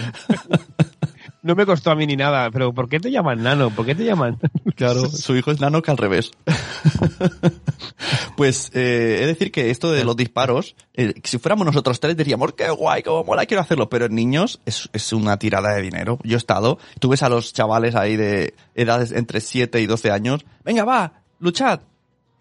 No 1.44 1.56
me 1.56 1.66
costó 1.66 1.90
a 1.90 1.96
mí 1.96 2.06
ni 2.06 2.16
nada, 2.16 2.52
pero 2.52 2.72
¿por 2.72 2.88
qué 2.88 3.00
te 3.00 3.10
llaman 3.10 3.42
nano? 3.42 3.72
¿Por 3.72 3.86
qué 3.86 3.96
te 3.96 4.06
llaman? 4.06 4.40
Claro, 4.76 5.06
su 5.12 5.36
hijo 5.36 5.52
es 5.52 5.60
Nano 5.60 5.82
que 5.82 5.92
al 5.92 5.98
revés. 5.98 6.32
pues 8.36 8.72
eh, 8.74 8.80
de 9.20 9.28
decir 9.28 9.52
que 9.52 9.70
esto 9.70 9.92
de 9.92 10.04
los 10.04 10.16
disparos, 10.16 10.76
eh, 10.96 11.14
si 11.24 11.38
fuéramos 11.38 11.66
nosotros 11.66 12.00
tres 12.00 12.18
diríamos, 12.18 12.54
qué 12.54 12.70
guay, 12.70 13.04
cómo 13.04 13.24
mola, 13.24 13.46
quiero 13.46 13.62
hacerlo. 13.62 13.90
Pero 13.90 14.06
en 14.06 14.16
niños 14.16 14.60
es, 14.66 14.90
es 14.94 15.14
una 15.14 15.38
tirada 15.38 15.74
de 15.76 15.82
dinero. 15.82 16.20
Yo 16.24 16.36
he 16.36 16.38
estado, 16.38 16.80
tú 17.00 17.10
ves 17.10 17.22
a 17.22 17.30
los 17.30 17.54
chavales 17.54 17.96
ahí 17.96 18.16
de 18.16 18.56
edades 18.74 19.12
entre 19.12 19.40
7 19.40 19.82
y 19.82 19.86
12 19.86 20.10
años, 20.10 20.46
venga, 20.64 20.84
va, 20.84 21.22
luchad. 21.40 21.82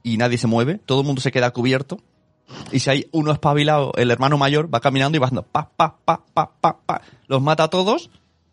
Y 0.03 0.17
nadie 0.17 0.39
se 0.39 0.47
mueve, 0.47 0.79
todo 0.79 1.01
el 1.01 1.07
mundo 1.07 1.21
se 1.21 1.33
queda 1.33 1.51
cubierto. 1.51 1.99
Y 2.73 2.81
si 2.81 2.91
hay 2.91 3.09
uno 3.13 3.33
espabilado, 3.33 3.93
el 3.97 4.11
hermano 4.11 4.39
mayor 4.39 4.73
va 4.73 4.81
caminando 4.81 5.17
y 5.17 5.19
va 5.19 5.27
haciendo 5.27 5.43
pa, 5.43 5.71
pa, 5.77 5.97
pa, 6.05 6.25
pa, 6.33 6.51
pa, 6.61 6.79
pa. 6.85 7.03
Los 7.27 7.43
mata 7.43 7.65
a 7.65 7.71
todos. 7.71 8.11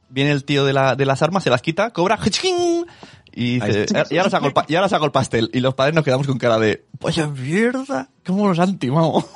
Viene 0.09 0.31
el 0.31 0.43
tío 0.45 0.65
de, 0.65 0.73
la, 0.73 0.95
de 0.95 1.05
las 1.05 1.21
armas, 1.21 1.43
se 1.43 1.49
las 1.49 1.61
quita, 1.61 1.91
cobra, 1.91 2.17
y 3.33 3.59
dice, 3.59 3.85
y 4.09 4.17
ahora, 4.17 4.29
saco 4.29 4.47
el 4.47 4.53
pa- 4.53 4.65
y 4.67 4.75
ahora 4.75 4.89
saco 4.89 5.05
el 5.05 5.11
pastel. 5.11 5.49
Y 5.53 5.59
los 5.59 5.75
padres 5.75 5.93
nos 5.95 6.03
quedamos 6.03 6.25
con 6.27 6.37
cara 6.37 6.57
de, 6.57 6.85
vaya 6.99 7.27
mierda, 7.27 8.09
¿cómo 8.25 8.47
nos 8.47 8.59
han 8.59 8.77
timado? 8.79 9.23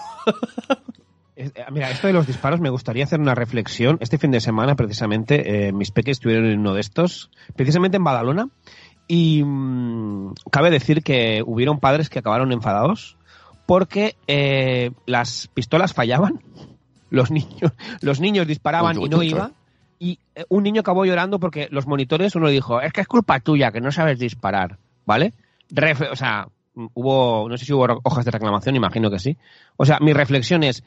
Eh, 1.36 1.50
Mira, 1.72 1.90
esto 1.90 2.06
de 2.08 2.14
los 2.14 2.28
disparos 2.28 2.60
me 2.60 2.70
gustaría 2.70 3.04
hacer 3.06 3.20
una 3.20 3.34
reflexión. 3.34 3.98
Este 4.02 4.18
fin 4.18 4.30
de 4.32 4.42
semana, 4.42 4.76
precisamente, 4.76 5.68
eh, 5.68 5.72
mis 5.72 5.90
peques 5.90 6.18
estuvieron 6.18 6.46
en 6.46 6.60
uno 6.60 6.74
de 6.74 6.82
estos, 6.82 7.32
precisamente 7.56 7.98
en 7.98 8.04
Badalona, 8.04 8.50
y 9.08 9.42
mm, 9.44 10.34
cabe 10.52 10.70
decir 10.70 11.02
que 11.04 11.42
hubieron 11.44 11.80
padres 11.80 12.10
que 12.10 12.20
acabaron 12.20 12.52
enfadados 12.52 13.18
porque 13.66 14.18
eh, 14.28 14.92
las 15.08 15.48
pistolas 15.54 15.94
fallaban, 15.94 16.44
los 17.10 17.32
niños, 17.32 17.72
los 18.02 18.20
niños 18.20 18.46
disparaban 18.46 18.98
Uy, 18.98 19.04
uy, 19.04 19.08
y 19.08 19.10
no 19.10 19.18
uy, 19.18 19.30
iba, 19.30 19.52
y 20.04 20.18
eh, 20.34 20.46
un 20.50 20.64
niño 20.64 20.82
acabó 20.82 21.06
llorando 21.06 21.40
porque 21.40 21.68
los 21.70 21.86
monitores, 21.86 22.36
uno 22.36 22.48
le 22.48 22.54
dijo, 22.54 22.82
es 22.82 22.92
que 22.92 23.02
es 23.02 23.08
culpa 23.08 23.40
tuya, 23.40 23.72
que 23.72 23.82
no 23.82 23.92
sabes 23.92 24.18
disparar, 24.18 24.78
¿vale? 25.06 25.34
Ref- 25.70 26.10
o 26.12 26.16
sea, 26.16 26.48
mm, 26.74 26.88
hubo, 26.96 27.48
no 27.48 27.56
sé 27.58 27.66
si 27.66 27.72
hubo 27.74 27.86
hojas 28.04 28.26
de 28.26 28.32
reclamación, 28.32 28.76
imagino 28.76 29.12
que 29.12 29.20
sí. 29.20 29.38
O 29.78 29.86
sea, 29.86 30.00
mi 30.02 30.12
reflexión 30.14 30.64
es, 30.64 30.84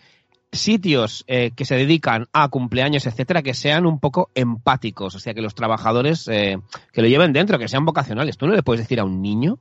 sitios 0.50 1.24
eh, 1.26 1.52
que 1.54 1.64
se 1.64 1.76
dedican 1.76 2.26
a 2.32 2.48
cumpleaños, 2.48 3.06
etcétera, 3.06 3.42
que 3.42 3.54
sean 3.54 3.86
un 3.86 3.98
poco 4.00 4.30
empáticos, 4.34 5.14
o 5.14 5.18
sea, 5.20 5.32
que 5.34 5.42
los 5.42 5.54
trabajadores 5.54 6.28
eh, 6.28 6.58
que 6.92 7.02
lo 7.02 7.08
lleven 7.08 7.32
dentro, 7.32 7.58
que 7.58 7.68
sean 7.68 7.84
vocacionales. 7.84 8.36
Tú 8.36 8.46
no 8.46 8.54
le 8.54 8.62
puedes 8.62 8.82
decir 8.84 9.00
a 9.00 9.04
un 9.04 9.20
niño, 9.22 9.58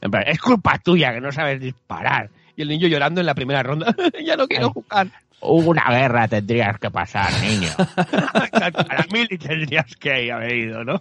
en 0.00 0.10
plan, 0.10 0.24
es 0.26 0.40
culpa 0.40 0.78
tuya 0.78 1.12
que 1.12 1.20
no 1.20 1.32
sabes 1.32 1.60
disparar. 1.60 2.30
Y 2.56 2.62
el 2.62 2.68
niño 2.68 2.88
llorando 2.88 3.20
en 3.20 3.26
la 3.26 3.34
primera 3.34 3.62
ronda, 3.62 3.94
ya 4.24 4.36
no 4.36 4.46
quiero 4.46 4.66
Ay. 4.66 4.72
jugar. 4.72 5.08
Una 5.40 5.84
guerra 5.90 6.26
tendrías 6.28 6.78
que 6.78 6.90
pasar, 6.90 7.30
niño. 7.42 7.68
a 7.76 8.70
la 8.94 9.06
mili 9.12 9.38
tendrías 9.38 9.94
que 9.96 10.32
haber 10.32 10.54
ido, 10.56 10.84
¿no? 10.84 11.00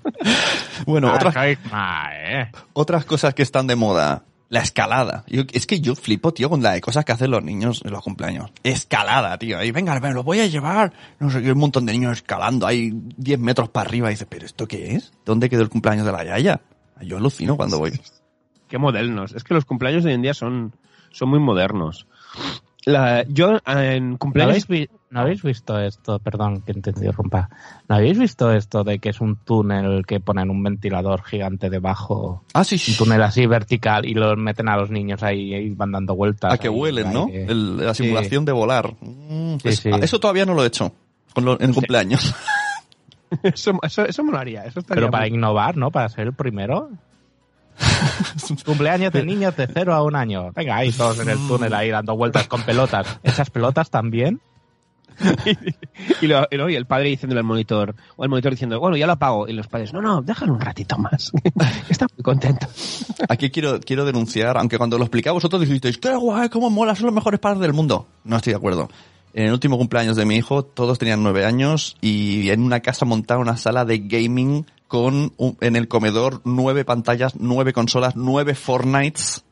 Bueno, 0.86 1.10
Ah, 1.10 1.16
otras, 1.16 1.36
mal, 1.72 2.14
eh. 2.16 2.52
otras 2.74 3.06
cosas 3.06 3.34
que 3.34 3.44
están 3.44 3.68
de 3.68 3.76
moda. 3.76 4.24
La 4.48 4.60
escalada. 4.62 5.24
Yo- 5.28 5.42
es 5.54 5.66
que 5.66 5.80
yo 5.82 5.96
flipo, 5.96 6.32
tío, 6.32 6.50
con 6.52 6.62
la 6.62 6.74
de 6.74 6.82
cosas 6.82 7.04
que 7.04 7.12
hacen 7.12 7.32
los 7.32 7.44
niños 7.44 7.82
en 7.84 7.92
los 7.92 8.04
cumpleaños. 8.04 8.52
Escalada, 8.64 9.36
tío. 9.40 9.58
Ahí, 9.58 9.72
venga, 9.72 10.00
me 10.00 10.14
lo 10.14 10.24
voy 10.24 10.40
a 10.40 10.46
llevar. 10.46 10.94
No 11.20 11.32
sé 11.32 11.42
qué, 11.42 11.52
un 11.52 11.58
montón 11.58 11.88
de 11.88 11.94
niños 11.94 12.18
escalando 12.18 12.68
ahí 12.68 12.92
10 13.18 13.40
metros 13.40 13.70
para 13.70 13.88
arriba. 13.90 14.10
Y 14.10 14.14
dice, 14.14 14.28
¿pero 14.28 14.46
esto 14.46 14.68
qué 14.68 14.96
es? 14.96 15.14
¿Dónde 15.26 15.50
quedó 15.50 15.64
el 15.64 15.70
cumpleaños 15.70 16.06
de 16.06 16.12
la 16.12 16.24
Yaya? 16.24 16.62
Yo 17.02 17.18
alucino 17.18 17.58
cuando 17.58 17.80
voy. 17.80 18.00
Qué 18.70 18.78
modernos. 18.78 19.34
Es 19.34 19.44
que 19.44 19.54
los 19.56 19.66
cumpleaños 19.66 20.04
de 20.04 20.10
hoy 20.12 20.16
en 20.16 20.22
día 20.22 20.34
son, 20.36 20.76
son 21.12 21.30
muy 21.30 21.40
modernos. 21.40 22.06
La- 22.86 23.24
yo 23.28 23.58
en 23.66 24.12
¿No 24.12 24.18
cumpleaños... 24.18 24.52
habéis, 24.52 24.68
vi- 24.68 24.90
¿No 25.10 25.22
habéis 25.22 25.42
visto 25.44 25.80
esto? 25.80 26.20
Perdón 26.20 26.62
que 26.62 26.74
te 26.74 26.92
interrumpa. 26.92 27.50
¿No 27.88 27.96
habéis 27.96 28.20
visto 28.20 28.52
esto 28.52 28.84
de 28.84 29.00
que 29.00 29.10
es 29.10 29.22
un 29.22 29.38
túnel 29.38 30.06
que 30.06 30.20
ponen 30.20 30.50
un 30.52 30.62
ventilador 30.62 31.24
gigante 31.24 31.70
debajo? 31.70 32.44
Ah, 32.54 32.64
sí, 32.64 32.76
Un 32.76 32.80
sí. 32.80 32.98
túnel 32.98 33.24
así 33.24 33.46
vertical 33.48 34.06
y 34.06 34.14
los 34.14 34.38
meten 34.38 34.68
a 34.70 34.76
los 34.78 34.92
niños 34.92 35.24
ahí 35.24 35.56
y 35.56 35.70
van 35.72 35.94
dando 35.94 36.16
vueltas. 36.16 36.54
A 36.54 36.58
que 36.58 36.70
huelen, 36.70 37.12
¿no? 37.14 37.28
El- 37.32 37.78
la 37.78 37.94
Sí. 37.96 38.04
simulación 38.04 38.46
de 38.46 38.52
volar. 38.52 38.94
Mm, 39.02 39.56
Sí, 39.62 39.70
es- 39.70 39.80
sí. 39.80 39.90
ah, 39.92 40.00
Eso 40.02 40.20
todavía 40.20 40.46
no 40.46 40.54
lo 40.54 40.64
he 40.64 40.68
hecho. 40.68 40.92
Con 41.34 41.46
lo- 41.46 41.60
en 41.60 41.74
cumpleaños. 41.74 42.36
Eso, 43.44 43.72
eso, 43.82 44.06
eso 44.06 44.24
molaría. 44.24 44.66
Eso 44.66 44.80
estaría 44.82 45.02
Pero 45.02 45.12
para 45.12 45.26
muy- 45.28 45.36
innovar, 45.38 45.76
¿no? 45.78 45.92
Para 45.92 46.08
ser 46.10 46.28
el 46.28 46.34
primero. 46.34 46.90
Cumpleaños 48.66 49.12
de 49.14 49.24
niños 49.26 49.56
de 49.56 49.68
0 49.72 49.94
a 49.94 50.04
un 50.04 50.16
año. 50.16 50.52
Venga, 50.54 50.78
ahí 50.78 50.92
todos 50.92 51.20
en 51.20 51.30
el 51.30 51.38
túnel 51.48 51.74
ahí 51.74 51.90
dando 51.90 52.16
vueltas 52.16 52.48
con 52.48 52.62
pelotas. 52.64 53.20
¿Esas 53.24 53.50
pelotas 53.50 53.90
también? 53.90 54.40
y, 56.22 56.28
lo- 56.28 56.46
y 56.52 56.58
lo- 56.58 56.70
y 56.70 56.76
el 56.76 56.86
padre 56.86 57.10
diciéndole 57.10 57.40
al 57.40 57.46
monitor, 57.46 57.96
o 58.18 58.24
el 58.24 58.30
monitor 58.30 58.52
diciendo, 58.52 58.80
bueno, 58.80 58.98
ya 58.98 59.06
lo 59.08 59.14
apago. 59.14 59.48
Y 59.48 59.54
los 59.54 59.68
padres, 59.68 59.94
no, 59.94 60.02
no, 60.02 60.22
déjalo 60.22 60.54
un 60.54 60.60
ratito 60.60 60.98
más. 60.98 61.32
Está 61.90 62.08
muy 62.16 62.24
contento. 62.24 62.68
Aquí 63.30 63.50
quiero, 63.50 63.80
quiero 63.80 64.06
denunciar, 64.06 64.58
aunque 64.58 64.78
cuando 64.78 64.98
lo 64.98 65.06
explicaba 65.06 65.34
vosotros 65.34 65.62
dijisteis, 65.62 65.98
qué 65.98 66.16
guay, 66.16 66.50
cómo 66.50 66.70
mola, 66.70 66.96
son 66.96 67.06
los 67.08 67.16
mejores 67.16 67.40
padres 67.40 67.62
del 67.62 67.74
mundo. 67.74 68.08
No 68.24 68.36
estoy 68.38 68.52
de 68.52 68.58
acuerdo. 68.58 68.90
En 69.34 69.48
el 69.48 69.52
último 69.54 69.78
cumpleaños 69.78 70.16
de 70.16 70.26
mi 70.26 70.36
hijo, 70.36 70.64
todos 70.64 70.98
tenían 70.98 71.22
nueve 71.22 71.46
años 71.46 71.98
y 72.02 72.50
en 72.52 72.62
una 72.62 72.80
casa 72.80 73.06
montada 73.06 73.40
una 73.40 73.58
sala 73.58 73.84
de 73.84 74.00
gaming 74.00 74.66
con 74.88 75.34
un- 75.38 75.58
en 75.62 75.76
el 75.76 75.88
comedor 75.88 76.42
nueve 76.46 76.86
pantallas, 76.86 77.34
nueve 77.38 77.74
consolas, 77.74 78.16
nueve 78.16 78.56
Fortnites 78.56 79.44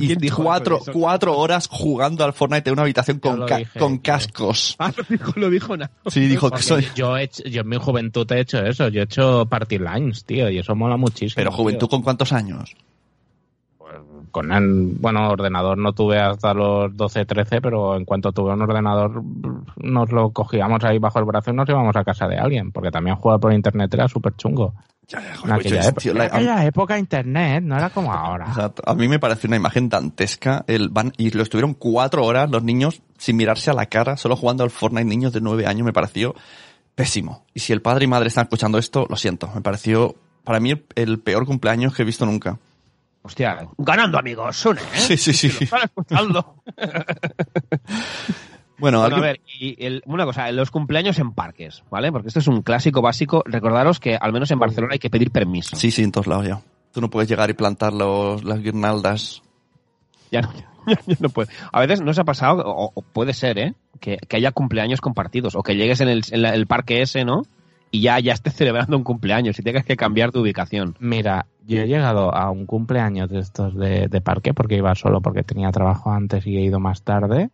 y 0.00 0.06
¿Quién 0.08 0.18
dijo 0.18 0.42
cuatro, 0.42 0.80
cuatro 0.92 1.38
horas 1.38 1.68
jugando 1.70 2.24
al 2.24 2.32
Fortnite 2.32 2.68
en 2.68 2.72
una 2.72 2.82
habitación 2.82 3.20
con, 3.20 3.38
lo 3.40 3.46
ca- 3.46 3.58
dije, 3.58 3.78
con 3.78 3.98
cascos. 3.98 4.74
Ah, 4.80 4.92
lo 4.96 5.04
dijo, 5.08 5.32
lo 5.36 5.50
dijo 5.50 5.76
nada. 5.76 5.92
Sí, 6.08 6.26
dijo 6.26 6.50
que 6.50 6.62
soy... 6.62 6.88
yo, 6.96 7.16
he 7.16 7.24
hecho- 7.24 7.44
yo 7.44 7.60
en 7.60 7.68
mi 7.68 7.76
juventud 7.76 8.26
he 8.32 8.40
hecho 8.40 8.58
eso. 8.64 8.88
Yo 8.88 9.02
he 9.02 9.04
hecho 9.04 9.46
party 9.46 9.78
lines, 9.78 10.24
tío, 10.24 10.50
y 10.50 10.58
eso 10.58 10.74
mola 10.74 10.96
muchísimo. 10.96 11.34
Pero 11.36 11.52
juventud, 11.52 11.86
tío. 11.86 11.90
¿con 11.90 12.02
cuántos 12.02 12.32
años? 12.32 12.74
Con 14.32 14.50
el, 14.50 14.96
bueno, 14.98 15.28
ordenador 15.28 15.78
no 15.78 15.92
tuve 15.92 16.18
hasta 16.18 16.54
los 16.54 16.96
12, 16.96 17.24
13, 17.26 17.60
pero 17.60 17.96
en 17.96 18.04
cuanto 18.04 18.32
tuve 18.32 18.52
un 18.54 18.62
ordenador 18.62 19.22
nos 19.76 20.10
lo 20.10 20.30
cogíamos 20.30 20.82
ahí 20.82 20.98
bajo 20.98 21.18
el 21.18 21.24
brazo 21.26 21.50
y 21.50 21.54
nos 21.54 21.68
íbamos 21.68 21.94
a 21.94 22.02
casa 22.02 22.26
de 22.26 22.38
alguien, 22.38 22.72
porque 22.72 22.90
también 22.90 23.16
jugar 23.16 23.38
por 23.38 23.52
internet 23.52 23.92
era 23.94 24.08
súper 24.08 24.34
chungo. 24.36 24.74
Ya, 25.08 25.20
ya, 25.20 25.34
En 25.44 25.52
aquella, 25.52 25.82
época, 25.82 26.00
tío, 26.00 26.12
en 26.12 26.66
época 26.66 26.98
internet 26.98 27.62
no 27.62 27.76
era 27.76 27.90
como 27.90 28.10
O 28.12 28.14
ahora. 28.14 28.54
sea, 28.54 28.72
a 28.86 28.94
mí 28.94 29.08
me 29.08 29.18
parece 29.18 29.46
una 29.46 29.56
imagen 29.56 29.88
dantesca. 29.88 30.64
El 30.66 30.88
van, 30.88 31.12
y 31.18 31.30
lo 31.30 31.42
estuvieron 31.42 31.74
cuatro 31.74 32.24
horas 32.24 32.50
los 32.50 32.62
niños 32.62 33.02
sin 33.18 33.36
mirarse 33.36 33.70
a 33.70 33.74
la 33.74 33.86
cara, 33.86 34.16
solo 34.16 34.36
jugando 34.36 34.64
al 34.64 34.70
Fortnite. 34.70 35.04
Niños 35.04 35.32
de 35.32 35.40
nueve 35.40 35.66
años 35.66 35.84
me 35.84 35.92
pareció 35.92 36.34
pésimo. 36.94 37.44
Y 37.52 37.60
si 37.60 37.72
el 37.72 37.82
padre 37.82 38.04
y 38.04 38.08
madre 38.08 38.28
están 38.28 38.44
escuchando 38.44 38.78
esto, 38.78 39.06
lo 39.08 39.16
siento. 39.16 39.50
Me 39.54 39.60
pareció, 39.60 40.14
para 40.44 40.60
mí, 40.60 40.70
el, 40.70 40.84
el 40.94 41.18
peor 41.18 41.46
cumpleaños 41.46 41.94
que 41.94 42.02
he 42.02 42.06
visto 42.06 42.24
nunca. 42.24 42.58
Hostia, 43.22 43.68
ganando 43.78 44.18
amigos, 44.18 44.56
Sune, 44.56 44.80
¿eh? 44.80 44.84
Sí, 44.98 45.16
sí, 45.16 45.32
sí. 45.32 45.64
Están 45.64 45.82
escuchando. 45.84 46.56
Bueno, 48.78 49.00
Bueno, 49.02 49.16
a 49.16 49.20
ver, 49.20 49.40
y 49.60 49.76
el- 49.84 50.02
una 50.06 50.24
cosa, 50.24 50.50
los 50.50 50.72
cumpleaños 50.72 51.16
en 51.20 51.32
parques, 51.32 51.84
¿vale? 51.88 52.10
Porque 52.10 52.26
esto 52.28 52.40
es 52.40 52.48
un 52.48 52.62
clásico 52.62 53.00
básico. 53.00 53.44
Recordaros 53.46 54.00
que 54.00 54.16
al 54.16 54.32
menos 54.32 54.50
en 54.50 54.58
Barcelona 54.58 54.94
hay 54.94 54.98
que 54.98 55.10
pedir 55.10 55.30
permiso. 55.30 55.76
sí, 55.76 55.92
sí, 55.92 56.02
en 56.02 56.10
todos 56.10 56.26
lados 56.26 56.48
ya. 56.48 56.60
Tú 56.92 57.00
no 57.00 57.08
puedes 57.08 57.28
llegar 57.28 57.48
y 57.48 57.52
plantar 57.54 57.92
los, 57.92 58.42
las 58.42 58.60
guirnaldas. 58.60 59.42
Ya 60.32 60.40
no, 60.40 60.52
ya- 60.88 60.98
ya 61.06 61.16
no 61.20 61.28
puede. 61.28 61.48
A 61.70 61.78
veces 61.80 62.00
no 62.00 62.12
se 62.12 62.22
ha 62.22 62.24
pasado, 62.24 62.64
o, 62.66 62.90
o 62.92 63.02
puede 63.02 63.34
ser, 63.34 63.58
¿eh? 63.58 63.74
Que, 64.00 64.16
que 64.16 64.36
haya 64.36 64.50
cumpleaños 64.50 65.00
compartidos, 65.00 65.54
o 65.54 65.62
que 65.62 65.76
llegues 65.76 66.00
en 66.00 66.08
el, 66.08 66.22
en 66.32 66.42
la- 66.42 66.54
el 66.54 66.66
parque 66.66 67.02
ese, 67.02 67.24
¿no? 67.24 67.42
Y 67.92 68.00
ya, 68.00 68.18
ya 68.18 68.32
estés 68.32 68.54
celebrando 68.56 68.96
un 68.96 69.04
cumpleaños 69.04 69.56
y 69.60 69.62
tengas 69.62 69.84
que 69.84 69.96
cambiar 69.96 70.32
tu 70.32 70.40
ubicación. 70.40 70.96
Mira, 70.98 71.46
yo 71.66 71.80
he 71.80 71.86
llegado 71.86 72.34
a 72.34 72.50
un 72.50 72.66
cumpleaños 72.66 73.28
de 73.30 73.38
estos 73.40 73.74
de, 73.76 74.08
de 74.08 74.20
parque 74.20 74.54
porque 74.54 74.76
iba 74.76 74.94
solo 74.94 75.20
porque 75.20 75.42
tenía 75.42 75.70
trabajo 75.70 76.10
antes 76.12 76.46
y 76.46 76.56
he 76.56 76.60
ido 76.62 76.80
más 76.80 77.02
tarde. 77.02 77.50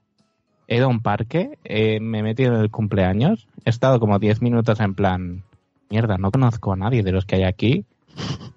He 0.67 0.77
ido 0.77 0.87
a 0.87 0.89
un 0.89 1.01
parque, 1.01 1.59
eh, 1.65 1.99
me 2.01 2.19
he 2.19 2.23
metido 2.23 2.55
en 2.55 2.61
el 2.61 2.71
cumpleaños, 2.71 3.49
he 3.65 3.71
estado 3.71 3.99
como 4.01 4.19
10 4.19 4.43
minutos 4.43 4.81
en 4.81 4.95
plan, 4.95 5.43
mierda, 5.89 6.19
no 6.19 6.31
conozco 6.31 6.75
a 6.75 6.77
nadie 6.77 7.03
de 7.03 7.13
los 7.13 7.25
que 7.25 7.37
hay 7.37 7.45
aquí. 7.45 7.85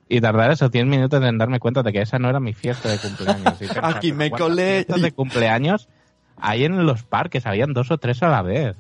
Y 0.10 0.20
tardar 0.20 0.51
esos 0.51 0.72
10 0.72 0.88
minutos 0.88 1.24
en 1.24 1.38
darme 1.38 1.60
cuenta 1.60 1.84
de 1.84 1.93
que 1.93 2.01
esa 2.01 2.20
no 2.20 2.29
era 2.29 2.41
mi 2.41 2.53
fiesta 2.53 2.89
de 2.89 2.98
cumpleaños. 2.98 3.53
Pensar, 3.60 3.86
Aquí 3.86 4.12
me 4.12 4.29
¿cuántas 4.29 4.48
colé 4.50 4.74
fiestas 4.74 5.01
de 5.01 5.12
cumpleaños 5.13 5.88
hay 6.41 6.65
en 6.65 6.86
los 6.86 7.03
parques, 7.03 7.46
habían 7.46 7.72
dos 7.74 7.91
o 7.91 7.98
tres 7.98 8.22
a 8.24 8.27
la 8.27 8.41
vez. 8.41 8.75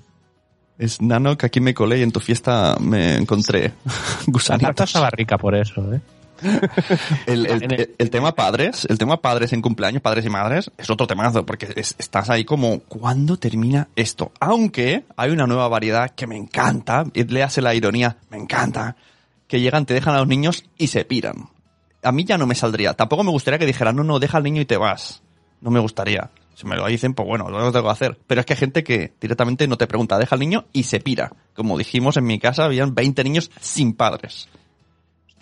Es 0.77 0.99
nano 1.01 1.37
que 1.37 1.45
aquí 1.45 1.61
me 1.61 1.73
colé 1.75 1.99
y 1.99 2.01
en 2.01 2.11
tu 2.11 2.19
fiesta 2.19 2.75
me 2.81 3.15
encontré 3.17 3.61
La 3.85 3.93
tarta 3.93 4.25
gusanitos. 4.31 4.89
estaba 4.89 5.09
rica 5.11 5.37
por 5.37 5.53
eso, 5.55 5.93
¿eh? 5.93 6.01
El, 7.27 7.45
el- 7.45 7.63
En 7.63 7.71
el- 7.71 7.79
el- 7.81 7.95
el 7.97 8.09
tema 8.09 8.33
padres, 8.35 8.85
el 8.89 8.97
tema 8.97 9.21
padres 9.21 9.53
en 9.53 9.61
cumpleaños, 9.61 10.01
padres 10.01 10.25
y 10.25 10.29
madres, 10.29 10.71
es 10.77 10.89
otro 10.89 11.07
temazo, 11.07 11.45
porque 11.45 11.69
es- 11.75 11.95
estás 11.97 12.29
ahí 12.29 12.43
como, 12.45 12.79
¿cuándo 12.81 13.37
termina 13.37 13.89
esto? 13.95 14.31
Aunque 14.39 15.05
hay 15.17 15.31
una 15.31 15.47
nueva 15.47 15.67
variedad 15.67 16.09
que 16.11 16.27
me 16.27 16.37
encanta, 16.37 17.05
y 17.13 17.23
léase 17.25 17.61
la 17.61 17.75
ironía, 17.75 18.17
me 18.29 18.37
encanta, 18.37 18.95
que 19.47 19.59
llegan, 19.59 19.85
te 19.85 19.93
dejan 19.93 20.15
a 20.15 20.19
los 20.19 20.27
niños 20.27 20.63
y 20.77 20.87
se 20.87 21.05
piran. 21.05 21.49
A 22.03 22.11
mí 22.11 22.23
ya 22.23 22.37
no 22.37 22.47
me 22.47 22.55
saldría. 22.55 22.93
Tampoco 22.93 23.23
me 23.23 23.31
gustaría 23.31 23.59
que 23.59 23.65
dijeran, 23.65 23.95
no, 23.95 24.03
no, 24.03 24.17
deja 24.19 24.37
al 24.37 24.43
niño 24.43 24.61
y 24.61 24.65
te 24.65 24.77
vas. 24.77 25.21
No 25.59 25.69
me 25.69 25.79
gustaría. 25.79 26.31
Si 26.55 26.65
me 26.65 26.75
lo 26.75 26.87
dicen, 26.87 27.13
pues 27.13 27.27
bueno, 27.27 27.49
lo 27.49 27.71
tengo 27.71 27.85
que 27.85 27.91
hacer. 27.91 28.17
Pero 28.27 28.41
es 28.41 28.45
que 28.45 28.53
hay 28.53 28.59
gente 28.59 28.83
que 28.83 29.13
directamente 29.21 29.67
no 29.67 29.77
te 29.77 29.87
pregunta, 29.87 30.17
deja 30.17 30.35
al 30.35 30.39
niño 30.39 30.65
y 30.73 30.83
se 30.83 30.99
pira. 30.99 31.31
Como 31.55 31.77
dijimos 31.77 32.17
en 32.17 32.23
mi 32.25 32.39
casa, 32.39 32.65
habían 32.65 32.95
20 32.95 33.23
niños 33.23 33.51
sin 33.59 33.93
padres. 33.93 34.47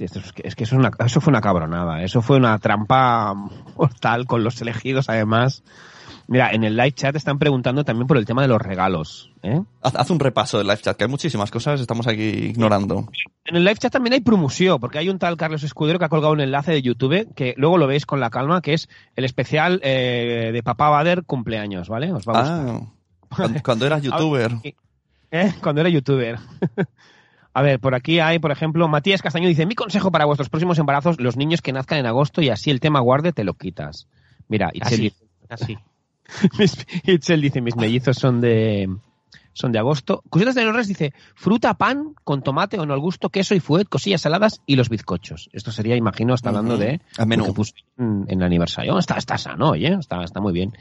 Es 0.05 0.31
que, 0.33 0.47
es 0.47 0.55
que 0.55 0.63
eso, 0.63 0.75
es 0.75 0.79
una- 0.79 0.91
eso 1.05 1.21
fue 1.21 1.31
una 1.31 1.41
cabronada. 1.41 2.03
Eso 2.03 2.21
fue 2.21 2.37
una 2.37 2.57
trampa 2.59 3.33
mortal 3.77 4.25
con 4.25 4.43
los 4.43 4.61
elegidos, 4.61 5.09
además. 5.09 5.63
Mira, 6.27 6.51
en 6.51 6.63
el 6.63 6.75
live 6.77 6.91
chat 6.91 7.15
están 7.15 7.39
preguntando 7.39 7.83
también 7.83 8.05
por 8.05 8.15
el 8.17 8.25
tema 8.25 8.43
de 8.43 8.47
los 8.47 8.61
regalos. 8.61 9.31
¿eh? 9.41 9.61
Haz, 9.81 9.95
haz 9.95 10.09
un 10.11 10.19
repaso 10.19 10.59
del 10.59 10.67
live 10.67 10.77
chat, 10.79 10.95
que 10.95 11.05
hay 11.05 11.09
muchísimas 11.09 11.49
cosas, 11.49 11.81
estamos 11.81 12.05
aquí 12.05 12.21
ignorando. 12.21 13.07
En 13.45 13.55
el 13.55 13.63
live 13.63 13.77
chat 13.77 13.91
también 13.91 14.13
hay 14.13 14.21
promoción, 14.21 14.79
porque 14.79 14.99
hay 14.99 15.09
un 15.09 15.17
tal 15.17 15.37
Carlos 15.37 15.63
Escudero 15.63 15.97
que 15.97 16.05
ha 16.05 16.09
colgado 16.09 16.33
un 16.33 16.41
enlace 16.41 16.71
de 16.71 16.83
YouTube 16.83 17.33
que 17.33 17.55
luego 17.57 17.79
lo 17.79 17.87
veis 17.87 18.05
con 18.05 18.19
la 18.19 18.29
calma, 18.29 18.61
que 18.61 18.75
es 18.75 18.89
el 19.15 19.25
especial 19.25 19.79
eh, 19.83 20.51
de 20.53 20.61
Papá 20.61 20.89
Bader 20.89 21.23
cumpleaños, 21.23 21.89
¿vale? 21.89 22.13
Os 22.13 22.27
va 22.27 22.33
a 22.33 22.41
gustar. 22.41 22.59
Ah, 22.69 23.35
cuando, 23.35 23.59
cuando 23.63 23.85
eras 23.87 24.01
youtuber. 24.03 24.51
¿Eh? 25.31 25.53
Cuando 25.63 25.81
era 25.81 25.89
youtuber. 25.89 26.37
A 27.53 27.61
ver, 27.61 27.79
por 27.79 27.95
aquí 27.95 28.19
hay, 28.19 28.39
por 28.39 28.51
ejemplo, 28.51 28.87
Matías 28.87 29.21
Castaño 29.21 29.47
dice, 29.47 29.65
mi 29.65 29.75
consejo 29.75 30.11
para 30.11 30.25
vuestros 30.25 30.49
próximos 30.49 30.77
embarazos, 30.79 31.19
los 31.19 31.35
niños 31.35 31.61
que 31.61 31.73
nazcan 31.73 31.97
en 31.99 32.05
agosto 32.05 32.41
y 32.41 32.49
así 32.49 32.69
el 32.69 32.79
tema 32.79 32.99
guarde 32.99 33.33
te 33.33 33.43
lo 33.43 33.55
quitas. 33.55 34.07
Mira, 34.47 34.69
Itzel, 34.73 34.93
Así, 34.93 35.01
dice, 35.01 35.25
así. 35.49 35.77
mis- 36.59 36.85
Itzel 37.03 37.41
dice, 37.41 37.61
mis 37.61 37.75
mellizos 37.75 38.17
son 38.17 38.39
de 38.41 38.89
son 39.51 39.71
de 39.73 39.79
agosto. 39.79 40.23
Cositas 40.29 40.55
de 40.55 40.63
Norres 40.63 40.87
dice, 40.87 41.11
fruta, 41.35 41.73
pan, 41.73 42.13
con 42.23 42.43
tomate 42.43 42.79
o 42.79 42.85
no 42.85 42.93
al 42.93 42.99
gusto, 43.01 43.29
queso 43.29 43.55
y 43.55 43.59
fuet, 43.59 43.89
cosillas 43.89 44.21
saladas 44.21 44.61
y 44.65 44.77
los 44.77 44.87
bizcochos. 44.87 45.49
Esto 45.51 45.71
sería, 45.73 45.97
imagino, 45.97 46.33
está 46.33 46.49
hablando 46.49 46.77
de 46.77 47.01
El 47.17 47.27
menú. 47.27 47.53
en, 47.97 48.25
en 48.29 48.39
el 48.39 48.43
aniversario. 48.43 48.97
Está, 48.97 49.15
está 49.17 49.37
sano, 49.37 49.71
oye, 49.71 49.97
está, 49.99 50.23
está 50.23 50.39
muy 50.39 50.53
bien. 50.53 50.71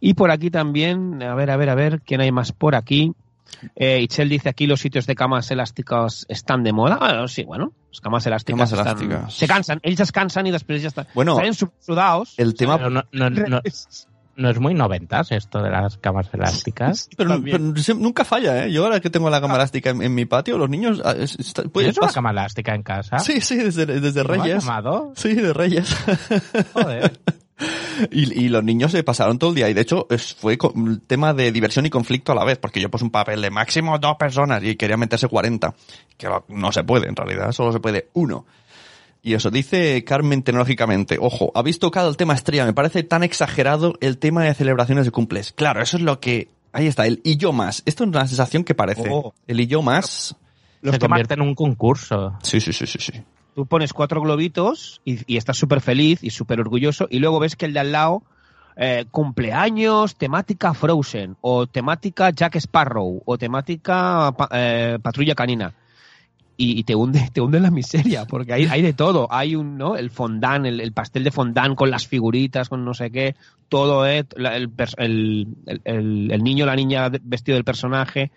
Y 0.00 0.14
por 0.14 0.32
aquí 0.32 0.50
también, 0.50 1.22
a 1.22 1.34
ver, 1.36 1.50
a 1.50 1.56
ver, 1.56 1.68
a 1.70 1.74
ver, 1.76 2.00
¿quién 2.00 2.22
hay 2.22 2.32
más 2.32 2.50
por 2.50 2.74
aquí? 2.74 3.12
Eh, 3.76 3.98
dice 4.28 4.48
aquí 4.48 4.66
los 4.66 4.80
sitios 4.80 5.06
de 5.06 5.14
camas 5.14 5.50
elásticas 5.50 6.26
están 6.28 6.62
de 6.64 6.72
moda. 6.72 6.98
Ah, 7.00 7.26
sí, 7.28 7.44
bueno, 7.44 7.72
las 7.90 8.00
camas 8.00 8.26
elásticas, 8.26 8.70
Camas 8.70 8.72
están- 8.72 8.86
elásticas. 9.10 9.34
se 9.34 9.46
cansan, 9.46 9.80
ellos 9.82 10.12
cansan 10.12 10.46
y 10.46 10.50
después 10.50 10.82
ya 10.82 10.88
están. 10.88 11.06
Bueno, 11.14 11.38
sudados. 11.80 12.34
El 12.36 12.54
tema... 12.54 12.76
Pero 12.78 12.90
no, 12.90 13.04
no- 13.12 13.30
no- 13.30 13.60
no 14.36 14.50
es 14.50 14.58
muy 14.58 14.74
noventas 14.74 15.30
esto 15.30 15.62
de 15.62 15.70
las 15.70 15.96
camas 15.98 16.28
elásticas. 16.32 17.08
Pero, 17.16 17.38
nunca 17.96 18.24
falla, 18.24 18.64
¿eh? 18.66 18.72
Yo 18.72 18.82
ahora 18.84 18.98
que 18.98 19.08
tengo 19.08 19.30
la 19.30 19.40
cama 19.40 19.54
elástica 19.54 19.90
en, 19.90 20.02
en 20.02 20.12
mi 20.12 20.24
patio, 20.26 20.58
los 20.58 20.68
niños... 20.68 21.00
está- 21.38 21.62
pues, 21.62 21.84
¿Tienes 21.84 21.98
una 21.98 22.10
cama 22.10 22.30
elástica 22.32 22.74
en 22.74 22.82
casa? 22.82 23.20
Sí, 23.20 23.40
sí, 23.40 23.56
desde, 23.56 23.86
desde 23.86 24.24
¿Lo 24.24 24.32
has 24.34 24.40
Reyes. 24.40 24.64
llamado? 24.64 25.12
Sí, 25.14 25.34
de 25.34 25.52
Reyes. 25.52 25.94
Joder. 26.72 27.20
Y, 28.10 28.44
y 28.44 28.48
los 28.48 28.62
niños 28.64 28.92
se 28.92 29.02
pasaron 29.02 29.38
todo 29.38 29.50
el 29.50 29.56
día. 29.56 29.68
Y 29.68 29.74
de 29.74 29.80
hecho, 29.80 30.06
es, 30.10 30.34
fue 30.34 30.58
un 30.74 31.00
tema 31.00 31.32
de 31.34 31.52
diversión 31.52 31.86
y 31.86 31.90
conflicto 31.90 32.32
a 32.32 32.34
la 32.34 32.44
vez. 32.44 32.58
Porque 32.58 32.80
yo 32.80 32.90
puse 32.90 33.04
un 33.04 33.10
papel 33.10 33.40
de 33.42 33.50
máximo 33.50 33.98
dos 33.98 34.16
personas 34.16 34.62
y 34.62 34.76
quería 34.76 34.96
meterse 34.96 35.28
40. 35.28 35.74
Que 36.16 36.28
no- 36.48 36.72
se 36.72 36.84
puede, 36.84 37.08
en 37.08 37.16
realidad. 37.16 37.52
Solo 37.52 37.72
se 37.72 37.80
puede 37.80 38.08
uno. 38.14 38.46
Y 39.22 39.34
eso 39.34 39.50
dice 39.50 40.04
Carmen 40.04 40.42
tecnológicamente. 40.42 41.16
Ojo, 41.20 41.50
habéis 41.54 41.78
tocado 41.78 42.10
el 42.10 42.16
tema 42.16 42.34
estrella. 42.34 42.66
Me 42.66 42.74
parece 42.74 43.02
tan 43.04 43.22
exagerado 43.22 43.94
el 44.00 44.18
tema 44.18 44.44
de 44.44 44.54
celebraciones 44.54 45.06
de 45.06 45.10
cumples. 45.10 45.52
Claro, 45.52 45.80
eso 45.80 45.96
es 45.96 46.02
lo 46.02 46.20
que... 46.20 46.48
Ahí 46.72 46.88
está, 46.88 47.06
el 47.06 47.20
y 47.24 47.36
yo 47.36 47.52
más. 47.52 47.82
Esto 47.86 48.04
es 48.04 48.08
una 48.08 48.26
sensación 48.26 48.64
que 48.64 48.74
parece. 48.74 49.08
Oh. 49.10 49.32
El 49.46 49.60
y 49.60 49.66
yo 49.66 49.80
más. 49.80 50.36
Se 50.82 50.98
convierte 50.98 51.34
en 51.34 51.40
un 51.40 51.54
concurso. 51.54 52.36
Sí, 52.42 52.60
sí, 52.60 52.72
sí, 52.72 52.86
sí, 52.86 52.98
sí. 52.98 53.12
Tú 53.54 53.66
pones 53.66 53.92
cuatro 53.92 54.20
globitos 54.20 55.00
y, 55.04 55.32
y 55.32 55.36
estás 55.36 55.56
súper 55.56 55.80
feliz 55.80 56.22
y 56.22 56.30
súper 56.30 56.60
orgulloso 56.60 57.06
y 57.10 57.18
luego 57.18 57.38
ves 57.40 57.56
que 57.56 57.66
el 57.66 57.72
de 57.74 57.80
al 57.80 57.92
lado 57.92 58.22
eh, 58.76 59.04
cumpleaños 59.10 60.16
temática 60.16 60.74
Frozen 60.74 61.36
o 61.40 61.66
temática 61.66 62.30
Jack 62.30 62.56
Sparrow 62.56 63.22
o 63.24 63.38
temática 63.38 64.34
eh, 64.50 64.98
Patrulla 65.02 65.34
Canina. 65.34 65.72
Y, 66.56 66.78
y 66.78 66.84
te 66.84 66.94
hunde 66.94 67.28
te 67.32 67.40
hunde 67.40 67.56
en 67.58 67.64
la 67.64 67.70
miseria 67.72 68.26
porque 68.26 68.52
hay, 68.52 68.64
hay 68.66 68.80
de 68.82 68.92
todo. 68.92 69.26
Hay 69.30 69.56
un 69.56 69.76
no 69.76 69.96
el 69.96 70.10
fondant 70.10 70.66
el, 70.66 70.80
el 70.80 70.92
pastel 70.92 71.24
de 71.24 71.30
fondant 71.32 71.74
con 71.76 71.90
las 71.90 72.06
figuritas 72.06 72.68
con 72.68 72.84
no 72.84 72.94
sé 72.94 73.10
qué 73.10 73.34
todo 73.68 74.06
eh, 74.06 74.24
la- 74.36 74.56
el, 74.56 74.70
el, 74.98 75.48
el, 76.32 76.42
niño 76.44 76.64
la 76.66 76.76
niña 76.76 77.10
vestido 77.22 77.56
del 77.56 77.64
personaje 77.64 78.30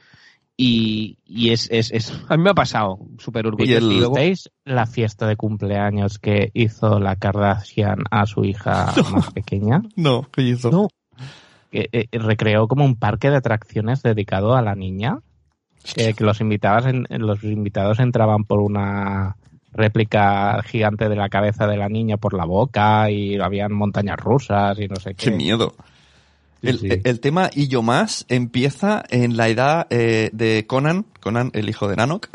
y, 0.58 1.20
y 1.26 1.52
es, 1.52 1.70
es, 1.72 1.92
es 1.92 2.12
a 2.28 2.36
mí 2.36 2.44
me 2.44 2.50
ha 2.50 2.56
pasado 2.56 2.98
súper 3.20 3.46
orgulloso 3.48 3.92
y 3.92 4.04
¿Veis 4.14 4.50
la 4.66 4.88
fiesta 4.88 5.28
de 5.28 5.36
cumpleaños 5.36 6.18
que 6.18 6.50
hizo 6.56 7.00
la 7.00 7.16
Kardashian 7.16 8.00
a 8.10 8.26
su 8.26 8.44
hija 8.44 8.92
más 9.12 9.32
pequeña? 9.32 9.84
No, 9.96 10.28
¿qué 10.32 10.42
hizo? 10.42 10.72
No. 10.72 10.88
Que 11.72 11.90
eh, 11.92 12.08
recreó 12.14 12.68
como 12.68 12.84
un 12.86 12.96
parque 12.96 13.30
de 13.30 13.36
atracciones 13.38 14.02
dedicado 14.02 14.56
a 14.56 14.62
la 14.62 14.74
niña. 14.76 15.20
Que, 15.96 16.14
que 16.14 16.24
los 16.24 16.42
invitados 16.42 16.86
en- 16.88 17.06
los 17.10 17.44
invitados 17.44 18.00
entraban 18.00 18.44
por 18.44 18.60
una 18.60 19.38
réplica 19.72 20.62
gigante 20.64 21.08
de 21.08 21.16
la 21.16 21.30
cabeza 21.30 21.68
de 21.68 21.78
la 21.78 21.88
niña 21.88 22.18
por 22.18 22.34
la 22.34 22.46
boca 22.46 23.10
y 23.12 23.38
habían 23.40 23.72
montañas 23.74 24.18
rusas 24.18 24.78
y 24.80 24.88
no 24.88 24.96
sé 24.98 25.14
Qué 25.14 25.30
qué. 25.30 25.38
miedo. 25.38 25.74
El, 26.62 26.80
Sí. 26.80 26.90
el 27.04 27.20
tema 27.20 27.50
y 27.54 27.68
yo 27.68 27.82
más 27.82 28.26
empieza 28.30 29.04
en 29.10 29.38
la 29.38 29.48
edad 29.48 29.88
eh, 29.90 30.30
de 30.34 30.66
Conan, 30.68 31.06
Conan, 31.20 31.52
el 31.54 31.70
hijo 31.70 31.88
de 31.88 31.96
Nanok, 31.96 32.30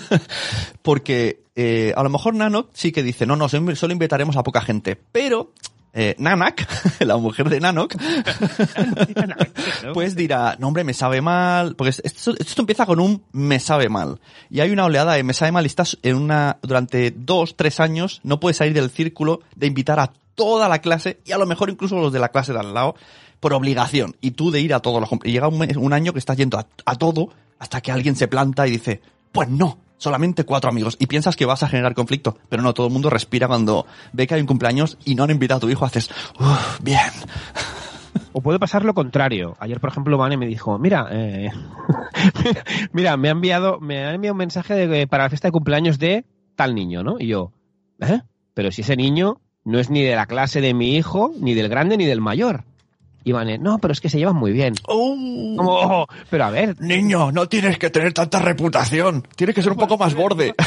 porque 0.82 1.40
eh, 1.54 1.92
a 1.96 2.02
lo 2.02 2.10
mejor 2.10 2.34
Nanok 2.34 2.70
sí 2.74 2.92
que 2.92 3.02
dice, 3.02 3.26
no, 3.26 3.36
no, 3.36 3.48
solo 3.48 3.74
solo 3.76 3.92
invitaremos 3.92 4.36
a 4.36 4.42
poca 4.42 4.60
gente, 4.60 4.96
pero 5.10 5.52
eh, 5.98 6.14
Nanak, 6.18 6.68
la 7.00 7.16
mujer 7.16 7.48
de 7.48 7.58
Nanok, 7.58 7.94
pues 9.94 10.14
dirá, 10.14 10.54
no 10.58 10.68
hombre, 10.68 10.84
me 10.84 10.92
sabe 10.92 11.22
mal, 11.22 11.74
porque 11.74 11.88
esto, 11.88 12.34
esto 12.38 12.62
empieza 12.62 12.84
con 12.84 13.00
un 13.00 13.22
me 13.32 13.58
sabe 13.58 13.88
mal. 13.88 14.20
Y 14.50 14.60
hay 14.60 14.70
una 14.70 14.84
oleada 14.84 15.14
de 15.14 15.22
me 15.22 15.32
sabe 15.32 15.52
mal 15.52 15.64
y 15.64 15.68
estás 15.68 15.96
en 16.02 16.16
una, 16.16 16.58
durante 16.60 17.12
dos, 17.12 17.56
tres 17.56 17.80
años, 17.80 18.20
no 18.24 18.38
puedes 18.40 18.58
salir 18.58 18.74
del 18.74 18.90
círculo 18.90 19.40
de 19.54 19.68
invitar 19.68 19.98
a 19.98 20.12
toda 20.34 20.68
la 20.68 20.80
clase 20.80 21.20
y 21.24 21.32
a 21.32 21.38
lo 21.38 21.46
mejor 21.46 21.70
incluso 21.70 21.96
los 21.96 22.12
de 22.12 22.18
la 22.18 22.28
clase 22.28 22.52
de 22.52 22.60
al 22.60 22.74
lado 22.74 22.94
por 23.40 23.52
obligación. 23.52 24.16
Y 24.20 24.32
tú 24.32 24.50
de 24.50 24.60
ir 24.60 24.74
a 24.74 24.80
todos 24.80 25.00
los, 25.00 25.10
y 25.24 25.32
llega 25.32 25.48
un, 25.48 25.58
mes- 25.58 25.76
un 25.76 25.92
año 25.92 26.12
que 26.12 26.18
estás 26.18 26.36
yendo 26.36 26.58
a, 26.58 26.94
todo 26.96 27.30
hasta 27.58 27.80
que 27.80 27.92
alguien 27.92 28.16
se 28.16 28.28
planta 28.28 28.66
y 28.66 28.72
dice, 28.72 29.00
pues 29.32 29.48
no. 29.48 29.78
Solamente 29.98 30.44
cuatro 30.44 30.68
amigos. 30.68 30.96
Y 31.00 31.06
piensas 31.06 31.36
que 31.36 31.46
vas 31.46 31.62
a 31.62 31.68
generar 31.68 31.94
conflicto. 31.94 32.36
Pero 32.50 32.62
no, 32.62 32.74
todo 32.74 32.86
el 32.88 32.92
mundo 32.92 33.08
respira 33.08 33.48
cuando 33.48 33.86
ve 34.12 34.26
que 34.26 34.34
hay 34.34 34.42
un 34.42 34.46
cumpleaños 34.46 34.98
y 35.06 35.14
no 35.14 35.24
han 35.24 35.30
invitado 35.30 35.56
a 35.56 35.60
tu 35.62 35.70
hijo. 35.70 35.86
Haces, 35.86 36.10
uff, 36.38 36.80
bien. 36.82 37.00
O 38.32 38.40
puede 38.42 38.58
pasar 38.58 38.84
lo 38.84 38.92
contrario. 38.94 39.56
Ayer, 39.60 39.80
por 39.80 39.90
ejemplo, 39.90 40.18
Vane 40.18 40.36
me 40.36 40.46
dijo, 40.46 40.78
mira, 40.78 41.08
eh, 41.10 41.50
mira, 42.92 43.16
me 43.16 43.28
ha 43.28 43.32
enviado, 43.32 43.78
me 43.80 44.04
ha 44.04 44.12
enviado 44.14 44.32
un 44.34 44.38
mensaje 44.38 44.74
de 44.86 45.06
para 45.06 45.24
la 45.24 45.30
fiesta 45.30 45.48
de 45.48 45.52
cumpleaños 45.52 45.98
de 45.98 46.24
tal 46.54 46.74
niño, 46.74 47.02
¿no? 47.02 47.16
Y 47.18 47.28
yo, 47.28 47.52
¿eh? 48.00 48.20
Pero 48.54 48.70
si 48.72 48.82
ese 48.82 48.96
niño 48.96 49.40
no 49.64 49.78
es 49.78 49.90
ni 49.90 50.02
de 50.02 50.14
la 50.16 50.26
clase 50.26 50.60
de 50.60 50.74
mi 50.74 50.96
hijo, 50.96 51.32
ni 51.40 51.54
del 51.54 51.68
grande, 51.68 51.96
ni 51.96 52.04
del 52.06 52.20
mayor. 52.20 52.64
Y 53.26 53.32
Vane, 53.32 53.58
no, 53.58 53.78
pero 53.78 53.90
es 53.92 54.00
que 54.00 54.08
se 54.08 54.18
llevan 54.18 54.36
muy 54.36 54.52
bien. 54.52 54.74
Oh. 54.84 55.16
Como, 55.56 55.70
"Oh, 55.72 56.06
pero 56.30 56.44
a 56.44 56.50
ver, 56.50 56.80
Niño, 56.80 57.32
no 57.32 57.48
tienes 57.48 57.76
que 57.76 57.90
tener 57.90 58.12
tanta 58.12 58.38
reputación. 58.38 59.26
Tienes 59.34 59.52
que 59.56 59.62
ser 59.62 59.72
un 59.72 59.78
poco 59.78 59.98
más 59.98 60.14
borde. 60.14 60.54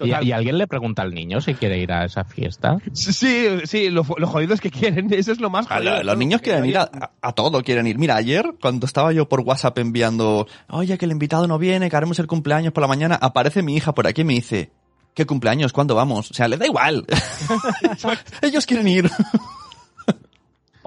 ¿Y, 0.00 0.10
alguien 0.32 0.58
le 0.58 0.66
pregunta 0.66 1.02
al 1.02 1.12
niño 1.14 1.40
si 1.40 1.54
quiere 1.54 1.78
ir 1.78 1.92
a 1.92 2.04
esa 2.04 2.24
fiesta? 2.24 2.78
sí, 2.92 3.46
sí, 3.64 3.90
lo, 3.90 4.04
lo 4.16 4.26
jodidos 4.26 4.60
que 4.60 4.70
quieren, 4.72 5.12
eso 5.12 5.30
es 5.30 5.40
lo 5.40 5.50
más 5.50 5.68
jodido. 5.68 6.02
los 6.02 6.16
niños 6.18 6.40
quieren 6.40 6.64
ir 6.66 6.78
a, 6.78 6.82
a- 6.82 7.10
a 7.22 7.32
todo, 7.32 7.62
quieren 7.62 7.86
ir. 7.86 7.96
Mira, 7.96 8.16
ayer 8.16 8.54
cuando 8.60 8.84
estaba 8.86 9.12
yo 9.12 9.28
por 9.28 9.40
WhatsApp 9.42 9.78
enviando, 9.78 10.48
oye, 10.70 10.98
que 10.98 11.04
el 11.04 11.12
invitado 11.12 11.46
no 11.46 11.58
viene, 11.58 11.88
que 11.90 11.96
haremos 11.96 12.18
el 12.18 12.26
cumpleaños 12.26 12.72
por 12.72 12.80
la 12.82 12.88
mañana, 12.88 13.16
aparece 13.20 13.62
mi 13.62 13.76
hija 13.76 13.92
por 13.94 14.08
aquí 14.08 14.22
y 14.22 14.24
me 14.24 14.34
dice, 14.34 14.70
¿qué 15.14 15.26
cumpleaños? 15.26 15.72
¿Cuándo 15.72 15.94
vamos? 15.94 16.30
O 16.32 16.34
sea, 16.34 16.48
les 16.48 16.58
da 16.58 16.66
igual. 16.66 17.04
Ellos 18.42 18.66
quieren 18.66 18.88
ir. 18.88 19.10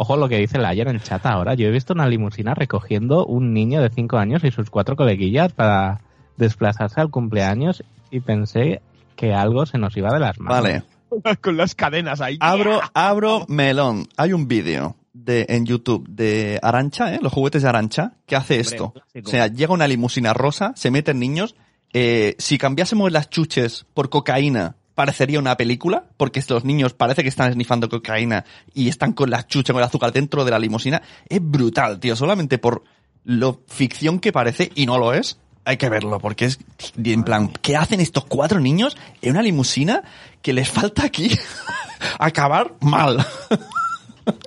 Ojo 0.01 0.17
lo 0.17 0.27
que 0.27 0.39
dice 0.39 0.57
el 0.57 0.65
ayer 0.65 0.87
en 0.87 0.99
chat 0.99 1.23
ahora. 1.27 1.53
Yo 1.53 1.67
he 1.67 1.69
visto 1.69 1.93
una 1.93 2.07
limusina 2.07 2.55
recogiendo 2.55 3.23
un 3.23 3.53
niño 3.53 3.83
de 3.83 3.91
5 3.91 4.17
años 4.17 4.43
y 4.43 4.49
sus 4.49 4.71
cuatro 4.71 4.95
coleguillas 4.95 5.53
para 5.53 6.01
desplazarse 6.37 6.99
al 6.99 7.11
cumpleaños 7.11 7.83
y 8.09 8.19
pensé 8.19 8.81
que 9.15 9.31
algo 9.35 9.67
se 9.67 9.77
nos 9.77 9.95
iba 9.95 10.11
de 10.11 10.19
las 10.19 10.39
manos. 10.39 10.63
Vale. 10.63 10.83
Con 11.41 11.55
las 11.55 11.75
cadenas 11.75 12.19
ahí. 12.19 12.37
Abro, 12.39 12.81
abro 12.95 13.45
melón. 13.47 14.07
Hay 14.17 14.33
un 14.33 14.47
vídeo 14.47 14.95
de, 15.13 15.45
en 15.49 15.67
YouTube 15.67 16.07
de 16.09 16.59
Arancha, 16.63 17.13
¿eh? 17.13 17.19
los 17.21 17.31
juguetes 17.31 17.61
de 17.61 17.69
Arancha, 17.69 18.13
que 18.25 18.35
hace 18.35 18.55
Hombre, 18.55 18.61
esto. 18.61 18.91
clásico. 18.93 19.27
O 19.27 19.29
sea, 19.29 19.47
llega 19.49 19.71
una 19.71 19.87
limusina 19.87 20.33
rosa, 20.33 20.73
se 20.75 20.89
meten 20.89 21.19
niños. 21.19 21.53
eh, 21.93 22.33
si 22.39 22.57
cambiásemos 22.57 23.11
las 23.11 23.29
chuches 23.29 23.85
por 23.93 24.09
cocaína, 24.09 24.77
parecería 24.95 25.39
una 25.39 25.57
película, 25.57 26.05
porque 26.17 26.43
los 26.47 26.65
niños 26.65 26.93
parece 26.93 27.23
que 27.23 27.29
están 27.29 27.53
snifando 27.53 27.89
cocaína 27.89 28.45
y 28.73 28.89
están 28.89 29.13
con 29.13 29.29
las 29.29 29.47
chuches, 29.47 29.73
con 29.73 29.81
el 29.81 29.87
azúcar 29.87 30.11
dentro 30.11 30.45
de 30.45 30.51
la 30.51 30.59
limusina. 30.59 31.01
Es 31.27 31.39
brutal, 31.41 31.99
tío. 31.99 32.15
Solamente 32.15 32.57
por 32.57 32.83
lo 33.23 33.61
ficción 33.67 34.19
que 34.19 34.31
parece, 34.31 34.71
y 34.75 34.85
no 34.85 34.97
lo 34.97 35.13
es, 35.13 35.37
hay 35.65 35.77
que 35.77 35.89
verlo, 35.89 36.19
porque 36.19 36.45
es 36.45 36.59
en 37.03 37.23
plan, 37.23 37.49
¿qué 37.61 37.75
hacen 37.75 37.99
estos 37.99 38.25
cuatro 38.25 38.59
niños 38.59 38.97
en 39.21 39.31
una 39.31 39.43
limusina 39.43 40.03
que 40.41 40.53
les 40.53 40.69
falta 40.69 41.05
aquí 41.05 41.31
acabar 42.19 42.73
mal? 42.81 43.25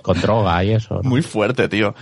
Con 0.03 0.19
droga 0.21 0.63
y 0.63 0.71
eso. 0.71 0.95
¿no? 1.03 1.09
Muy 1.09 1.21
fuerte, 1.21 1.67
tío. 1.67 1.93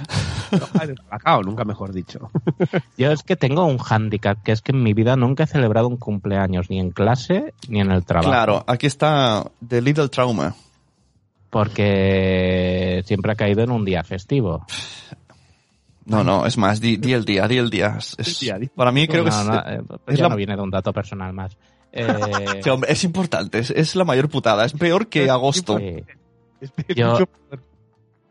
Acao, 1.10 1.42
nunca 1.42 1.64
mejor 1.66 1.94
dicho. 1.94 2.30
Yo 2.98 3.12
es 3.12 3.24
que 3.24 3.36
tengo 3.36 3.66
un 3.66 3.78
hándicap, 3.78 4.42
que 4.44 4.52
es 4.52 4.62
que 4.62 4.72
en 4.72 4.84
mi 4.84 4.94
vida 4.94 5.16
nunca 5.16 5.44
he 5.44 5.48
celebrado 5.48 5.88
un 5.88 5.98
cumpleaños, 5.98 6.70
ni 6.70 6.80
en 6.80 6.92
clase 6.92 7.54
ni 7.68 7.80
en 7.82 7.92
el 7.92 8.06
trabajo. 8.06 8.30
Claro, 8.30 8.64
aquí 8.68 8.86
está 8.88 9.44
The 9.68 9.82
Little 9.82 10.10
Trauma. 10.10 10.56
Porque 11.50 13.04
siempre 13.06 13.32
ha 13.32 13.36
caído 13.36 13.62
en 13.64 13.72
un 13.72 13.86
día 13.86 14.04
festivo. 14.04 14.66
No, 16.06 16.24
no, 16.24 16.46
es 16.46 16.58
más, 16.58 16.82
di, 16.82 16.98
di 16.98 17.14
el 17.14 17.24
día, 17.26 17.48
di 17.48 17.58
el 17.58 17.70
día. 17.70 17.98
Es- 18.18 18.44
para 18.76 18.92
mí 18.92 19.08
creo 19.08 19.24
que 19.24 19.30
No, 19.30 19.40
es, 19.40 19.48
no, 19.48 19.56
eh, 19.60 19.82
pues 19.88 20.00
es 20.08 20.18
ya 20.18 20.24
la- 20.24 20.30
no 20.30 20.36
viene 20.36 20.56
de 20.56 20.62
un 20.62 20.70
dato 20.70 20.92
personal 20.94 21.34
más. 21.34 21.56
Eh, 21.96 22.62
Sí, 22.64 22.70
hombre, 22.72 22.92
es 22.92 23.04
importante, 23.04 23.60
es, 23.60 23.70
es 23.70 23.96
la 23.96 24.04
mayor 24.04 24.28
putada, 24.28 24.66
es 24.66 24.74
peor 24.74 25.10
que 25.10 25.30
agosto. 25.30 25.78
sí. 25.78 26.04
Yo- 26.96 27.12
mucho- 27.12 27.30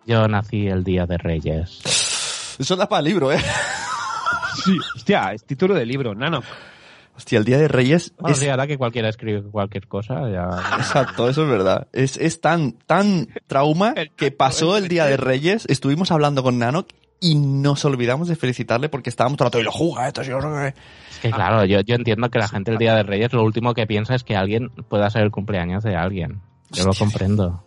Yo 0.06 0.26
nací 0.28 0.66
el 0.68 0.82
día 0.84 1.06
de 1.06 1.16
Reyes. 1.18 2.56
Eso 2.58 2.76
da 2.76 2.88
para 2.88 3.02
libro, 3.02 3.32
¿eh? 3.32 3.40
Sí, 4.64 4.76
hostia, 4.96 5.32
es 5.32 5.44
título 5.44 5.74
de 5.74 5.86
libro, 5.86 6.14
nano. 6.14 6.42
Hostia, 7.16 7.38
el 7.38 7.44
Día 7.44 7.58
de 7.58 7.68
Reyes 7.68 8.12
Bueno, 8.18 8.32
es... 8.34 8.40
sí, 8.40 8.48
ahora 8.48 8.66
que 8.66 8.78
cualquiera 8.78 9.08
escribe 9.10 9.42
cualquier 9.42 9.86
cosa, 9.86 10.30
ya... 10.30 10.48
Exacto, 10.78 11.28
eso 11.28 11.42
es 11.44 11.48
verdad. 11.48 11.86
Es, 11.92 12.16
es 12.16 12.40
tan, 12.40 12.72
tan 12.72 13.28
trauma 13.46 13.94
que 14.16 14.30
pasó 14.30 14.76
el 14.78 14.88
Día 14.88 15.04
de 15.04 15.18
Reyes, 15.18 15.66
estuvimos 15.68 16.10
hablando 16.10 16.42
con 16.42 16.58
Nano 16.58 16.86
y 17.20 17.34
nos 17.34 17.84
olvidamos 17.84 18.28
de 18.28 18.36
felicitarle 18.36 18.88
porque 18.88 19.10
estábamos 19.10 19.36
todo 19.36 19.46
el 19.46 19.50
rato 19.52 19.60
y 19.60 19.64
lo 19.64 19.72
juega, 19.72 20.08
esto, 20.08 20.22
yo. 20.22 20.38
Es 20.66 21.18
que 21.20 21.30
claro, 21.30 21.64
yo, 21.66 21.80
yo 21.80 21.94
entiendo 21.96 22.30
que 22.30 22.38
la 22.38 22.48
gente 22.48 22.70
el 22.72 22.78
día 22.78 22.94
de 22.96 23.02
Reyes 23.02 23.32
lo 23.34 23.42
último 23.44 23.74
que 23.74 23.86
piensa 23.86 24.14
es 24.14 24.24
que 24.24 24.34
alguien 24.34 24.70
pueda 24.70 25.08
ser 25.10 25.22
el 25.22 25.30
cumpleaños 25.30 25.84
de 25.84 25.94
alguien. 25.96 26.40
Yo 26.70 26.84
lo 26.84 26.94
comprendo. 26.94 27.62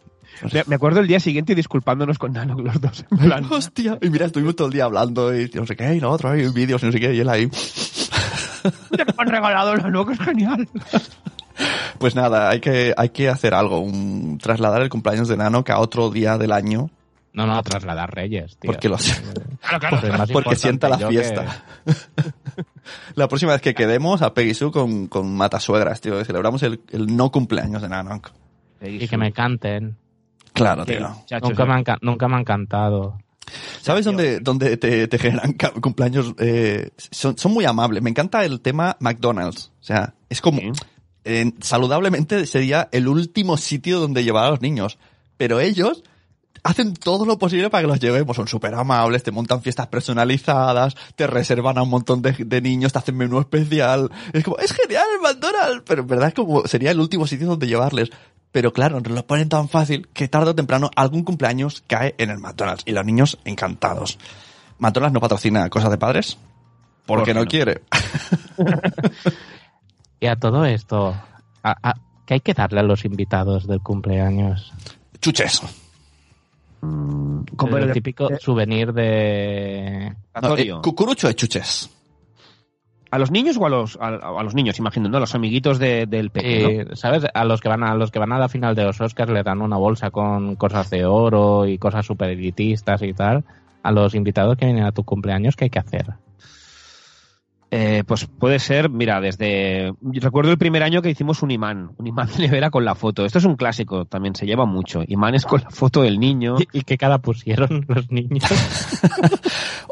Me, 0.54 0.64
me 0.68 0.76
acuerdo 0.76 1.00
el 1.00 1.08
día 1.08 1.20
siguiente 1.20 1.56
disculpándonos 1.56 2.18
con 2.20 2.34
Nano 2.34 2.56
los 2.60 2.80
dos. 2.82 3.06
En 3.12 3.18
plan, 3.18 3.46
Hostia, 3.52 3.98
y 4.02 4.10
mira, 4.10 4.26
estuvimos 4.26 4.56
todo 4.56 4.68
el 4.68 4.74
día 4.74 4.86
hablando 4.86 5.34
y 5.38 5.50
no 5.54 5.66
sé 5.66 5.76
qué, 5.76 5.96
y 5.96 6.00
lo 6.00 6.12
otro, 6.12 6.30
hay 6.32 6.48
vídeos, 6.50 6.82
y 6.84 6.86
no 6.88 6.92
sé 6.92 7.00
qué, 7.00 7.14
y 7.14 7.20
él 7.20 7.30
ahí... 7.30 7.46
"Mira 8.92 9.06
que 9.06 9.14
me 9.14 9.24
han 9.24 9.28
regalado 9.30 9.76
Nano, 9.76 10.06
que 10.06 10.14
es 10.14 10.20
genial. 10.20 10.68
Pues 12.00 12.16
nada, 12.16 12.50
hay 12.50 12.60
que, 12.60 12.94
hay 12.98 13.10
que 13.12 13.30
hacer 13.30 13.54
algo, 13.54 13.80
un, 13.80 14.38
trasladar 14.40 14.82
el 14.82 14.90
cumpleaños 14.90 15.30
de 15.30 15.38
Nano 15.38 15.64
que 15.64 15.72
a 15.72 15.80
otro 15.80 16.10
día 16.12 16.38
del 16.38 16.52
año, 16.52 16.90
No, 17.32 17.48
no, 17.48 17.64
trasladar 17.64 18.14
Reyes, 18.14 18.58
tío. 18.58 18.70
porque, 18.72 18.90
los, 18.90 19.10
Claro, 19.62 19.80
claro. 19.80 20.18
Más 20.18 20.32
porque 20.32 20.58
sienta 20.58 20.90
la 20.90 20.98
fiesta. 20.98 21.64
la 23.16 23.30
próxima 23.30 23.54
vez 23.54 23.62
que 23.62 23.74
quedemos 23.74 24.22
a 24.22 24.34
Peggy 24.34 24.54
Sue 24.54 24.70
con, 24.72 25.08
con 25.08 25.34
Matasuegras, 25.34 26.02
tío, 26.02 26.18
que 26.18 26.26
celebramos 26.26 26.62
el, 26.64 26.82
el 26.92 27.16
no 27.16 27.32
cumpleaños 27.32 27.82
de 27.82 27.88
Nano. 27.88 28.22
Y 28.82 29.08
que 29.08 29.18
me 29.18 29.32
canten. 29.32 29.96
Claro, 30.56 30.86
Que- 30.86 30.98
tío. 30.98 31.16
Nunca 31.44 31.66
me, 31.66 31.74
han, 31.74 31.84
ca- 31.84 32.00
nunca 32.02 32.28
me 32.28 32.36
han 32.38 32.44
cantado. 32.44 33.18
¿Sabes 33.82 34.06
dónde, 34.06 34.40
dónde 34.40 34.76
te, 34.78 35.08
te 35.08 35.20
generan 35.20 35.54
cumpleaños? 35.82 36.34
Eh, 36.40 36.90
son, 36.98 37.38
son 37.38 37.54
muy 37.54 37.66
amables. 37.66 38.02
Me 38.02 38.10
encanta 38.10 38.44
el 38.44 38.60
tema 38.62 38.98
McDonald's. 39.00 39.72
O 39.80 39.84
sea, 39.84 40.16
es 40.30 40.42
como, 40.42 40.60
Sí. 40.62 40.72
eh, 41.26 41.52
saludablemente 41.62 42.48
sería 42.48 42.90
el 42.92 43.08
último 43.08 43.58
sitio 43.58 44.00
donde 44.00 44.24
llevar 44.24 44.46
a 44.46 44.50
los 44.50 44.62
niños. 44.62 44.98
Pero 45.38 45.60
ellos 45.60 46.04
hacen 46.66 46.94
todo 46.96 47.26
lo 47.26 47.38
posible 47.40 47.70
para 47.70 47.84
que 47.84 47.88
los 47.88 48.00
llevemos. 48.00 48.36
Son 48.36 48.48
súper 48.48 48.74
amables, 48.76 49.24
te 49.24 49.32
montan 49.32 49.62
fiestas 49.62 49.88
personalizadas, 49.88 50.96
te 51.16 51.28
reservan 51.28 51.78
a 51.78 51.84
un 51.84 51.90
montón 51.90 52.22
de, 52.22 52.32
de 52.34 52.62
niños, 52.62 52.92
te 52.92 53.00
hacen 53.00 53.16
menú 53.16 53.40
especial. 53.40 54.10
Es 54.34 54.44
como, 54.44 54.58
es 54.58 54.74
genial 54.74 55.06
el 55.16 55.22
McDonald's. 55.22 55.84
Pero 55.88 56.02
en 56.02 56.08
verdad 56.08 56.28
es 56.30 56.34
como, 56.34 56.68
sería 56.68 56.92
el 56.92 57.00
último 57.00 57.28
sitio 57.28 57.48
donde 57.48 57.68
llevarles. 57.68 58.10
Pero 58.52 58.74
claro, 58.74 59.00
nos 59.00 59.12
lo 59.14 59.26
ponen 59.28 59.48
tan 59.50 59.70
fácil 59.70 60.08
que 60.14 60.28
tarde 60.28 60.52
o 60.52 60.56
temprano 60.56 60.90
algún 60.96 61.24
cumpleaños 61.24 61.84
cae 61.88 62.16
en 62.18 62.30
el 62.32 62.40
McDonald's. 62.40 62.84
Y 62.86 62.92
los 62.94 63.06
niños 63.06 63.38
encantados. 63.46 64.18
McDonald's 64.80 65.14
no 65.14 65.20
patrocina 65.22 65.70
cosas 65.70 65.92
de 65.92 65.98
padres. 65.98 66.38
Porque 67.06 67.20
¿Por 67.22 67.26
qué 67.26 67.34
no, 67.36 67.42
no? 67.42 67.48
quiere. 67.48 67.82
Y 70.20 70.28
a 70.28 70.36
todo 70.38 70.66
esto, 70.66 71.10
a- 71.64 71.90
a- 71.90 71.96
¿qué 72.26 72.36
hay 72.36 72.40
que 72.40 72.54
darle 72.54 72.80
a 72.80 72.84
los 72.84 73.06
invitados 73.06 73.68
del 73.68 73.82
cumpleaños? 73.82 74.72
Chuches. 75.22 75.62
Como 76.82 77.78
el 77.78 77.84
el 77.86 77.92
típico 77.94 78.30
eh, 78.32 78.38
souvenir 78.40 78.94
de... 78.94 80.10
No, 80.12 80.16
aleatorio. 80.34 80.78
eh, 80.78 80.82
cucurucho 80.84 81.28
de 81.28 81.36
chuches. 81.36 81.90
¿A 83.12 83.18
los 83.18 83.32
niños 83.32 83.56
o 83.58 83.66
a 83.66 83.70
los, 83.70 83.98
a, 84.02 84.08
a 84.08 84.44
los 84.44 84.56
niños, 84.56 84.78
imagino, 84.80 85.08
¿no? 85.08 85.18
A 85.18 85.20
los 85.22 85.36
amiguitos 85.36 85.80
de- 85.80 86.06
del 86.06 86.32
pequeño. 86.32 86.68
Eh, 86.70 86.88
¿Sabes? 86.96 87.26
A 87.34 87.46
los 87.46 87.62
que 87.62 87.70
van 87.70 87.84
a 87.84 87.96
los 87.96 88.12
que 88.12 88.20
van 88.20 88.34
a 88.34 88.40
la 88.40 88.50
final 88.50 88.76
de 88.76 88.84
los 88.84 89.00
Oscars 89.00 89.32
le 89.32 89.44
dan 89.44 89.62
una 89.62 89.78
bolsa 89.78 90.12
con 90.12 90.56
cosas 90.58 90.90
de 90.90 91.06
oro 91.06 91.66
y 91.66 91.78
cosas 91.78 92.06
super 92.06 92.30
elitistas 92.30 93.02
y 93.04 93.14
tal. 93.14 93.46
A 93.84 93.92
los 93.92 94.16
invitados 94.16 94.58
que 94.58 94.66
vienen 94.66 94.84
a 94.84 94.92
tu 94.92 95.04
cumpleaños, 95.04 95.56
¿qué 95.56 95.66
hay 95.66 95.70
que 95.70 95.80
hacer? 95.80 96.08
Eh, 97.72 98.04
pues 98.06 98.26
puede 98.26 98.60
ser, 98.60 98.90
mira, 98.90 99.20
desde. 99.20 99.94
yo 100.00 100.22
Recuerdo 100.22 100.52
el 100.52 100.58
primer 100.58 100.84
año 100.84 101.02
que 101.02 101.10
hicimos 101.10 101.42
un 101.42 101.52
imán, 101.52 101.92
un 101.98 102.08
imán 102.08 102.28
de 102.28 102.38
nevera 102.48 102.70
con 102.70 102.86
la 102.86 102.96
foto. 102.96 103.26
Esto 103.26 103.40
es 103.40 103.46
un 103.46 103.56
clásico, 103.56 104.06
también 104.06 104.36
se 104.36 104.46
lleva 104.46 104.66
mucho. 104.66 105.04
Imanes 105.08 105.46
con 105.46 105.62
la 105.62 105.70
foto 105.72 106.02
del 106.04 106.20
niño. 106.20 106.56
¿Y 106.74 106.82
qué 106.84 106.98
cara 106.98 107.18
pusieron 107.18 107.86
los 107.90 108.10
niños? 108.12 108.44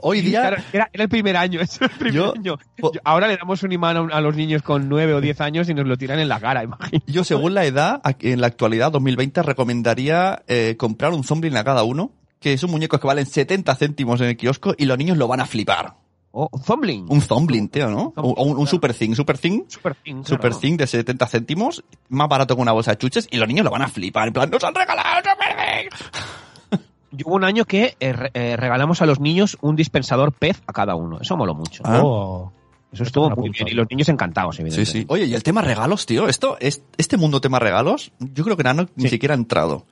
Hoy 0.01 0.21
día, 0.21 0.41
Claro, 0.41 0.57
era, 0.71 0.89
era 0.93 1.03
el 1.03 1.09
primer 1.09 1.35
año, 1.37 1.59
eso 1.61 1.83
era 1.85 1.93
el 1.93 1.99
primer 1.99 2.13
Yo- 2.15 2.33
año. 2.35 2.57
Yo- 2.77 2.91
ahora 3.03 3.27
le 3.27 3.37
damos 3.37 3.63
un 3.63 3.71
imán 3.71 4.11
a, 4.11 4.21
los 4.21 4.35
niños 4.35 4.61
con 4.61 4.87
9 4.89 5.13
o 5.15 5.21
10 5.21 5.41
años 5.41 5.69
y 5.69 5.73
nos 5.73 5.87
lo 5.87 5.97
tiran 5.97 6.19
en 6.19 6.29
la 6.29 6.39
cara, 6.39 6.63
imagínate. 6.63 7.01
yo 7.11 7.23
según 7.23 7.53
la 7.53 7.65
edad, 7.65 8.01
aquí 8.03 8.31
en 8.31 8.41
la 8.41 8.47
actualidad, 8.47 8.91
2020, 8.91 9.41
recomendaría 9.43 10.43
eh, 10.47 10.75
comprar 10.77 11.11
un 11.13 11.23
Zombie 11.23 11.55
a 11.57 11.63
cada 11.63 11.83
uno, 11.83 12.11
que 12.39 12.57
son 12.57 12.71
muñecos 12.71 12.99
que 12.99 13.07
valen 13.07 13.25
70 13.25 13.73
céntimos 13.75 14.21
en 14.21 14.27
el 14.27 14.37
kiosco 14.37 14.73
y 14.77 14.85
los 14.85 14.97
niños 14.97 15.17
lo 15.17 15.27
van 15.27 15.39
a 15.39 15.45
flipar. 15.45 15.95
Oh, 16.35 16.49
Zombling. 16.63 17.05
Un 17.09 17.21
Zombling, 17.21 17.69
tío, 17.69 17.89
¿no? 17.91 18.11
O, 18.15 18.31
o 18.31 18.43
un, 18.43 18.57
un. 18.57 18.65
Super 18.65 18.91
Thing, 18.93 19.13
Super 19.13 19.37
Thing, 19.37 19.61
Super 19.67 19.93
Thing. 19.93 20.23
Super 20.23 20.49
claro. 20.49 20.57
Thing 20.59 20.77
de 20.77 20.87
70 20.87 21.27
céntimos, 21.27 21.83
más 22.09 22.27
barato 22.27 22.55
que 22.55 22.61
una 22.63 22.71
bolsa 22.71 22.91
de 22.91 22.97
chuches 22.97 23.27
y 23.29 23.37
los 23.37 23.47
niños 23.47 23.63
lo 23.63 23.69
van 23.69 23.83
a 23.83 23.87
flipar. 23.87 24.27
En 24.29 24.33
plan, 24.33 24.49
¡nos 24.49 24.63
han 24.63 24.73
regalado 24.73 25.17
un 25.17 25.23
Super 25.23 25.55
Thing! 25.55 26.79
Yo 27.11 27.25
hubo 27.27 27.35
un 27.35 27.43
año 27.43 27.65
que 27.65 27.95
eh, 27.99 28.15
eh, 28.33 28.55
regalamos 28.57 29.03
a 29.03 29.05
los 29.05 29.19
niños 29.19 29.59
un 29.61 29.75
dispensador 29.75 30.31
pez 30.33 30.59
a 30.65 30.73
cada 30.73 30.95
uno. 30.95 31.19
Eso 31.21 31.37
moló 31.37 31.53
mucho. 31.53 31.83
Ah. 31.85 32.01
Oh. 32.03 32.51
Eso 32.91 33.03
estuvo 33.03 33.29
muy 33.31 33.49
bien. 33.49 33.67
Y 33.67 33.71
los 33.75 33.87
niños 33.89 34.09
encantados, 34.09 34.55
Sí, 34.55 34.61
evidentemente. 34.63 34.99
sí. 35.01 35.05
Oye, 35.09 35.25
y 35.25 35.33
el 35.35 35.43
tema 35.43 35.61
regalos, 35.61 36.05
tío, 36.07 36.27
esto, 36.27 36.57
es, 36.59 36.83
este 36.97 37.17
mundo 37.17 37.41
tema 37.41 37.59
regalos, 37.59 38.11
yo 38.19 38.43
creo 38.43 38.57
que 38.57 38.63
Nano 38.63 38.87
ni 38.95 39.03
Sí. 39.05 39.09
siquiera 39.09 39.33
ha 39.35 39.37
entrado. 39.37 39.75
O 39.75 39.85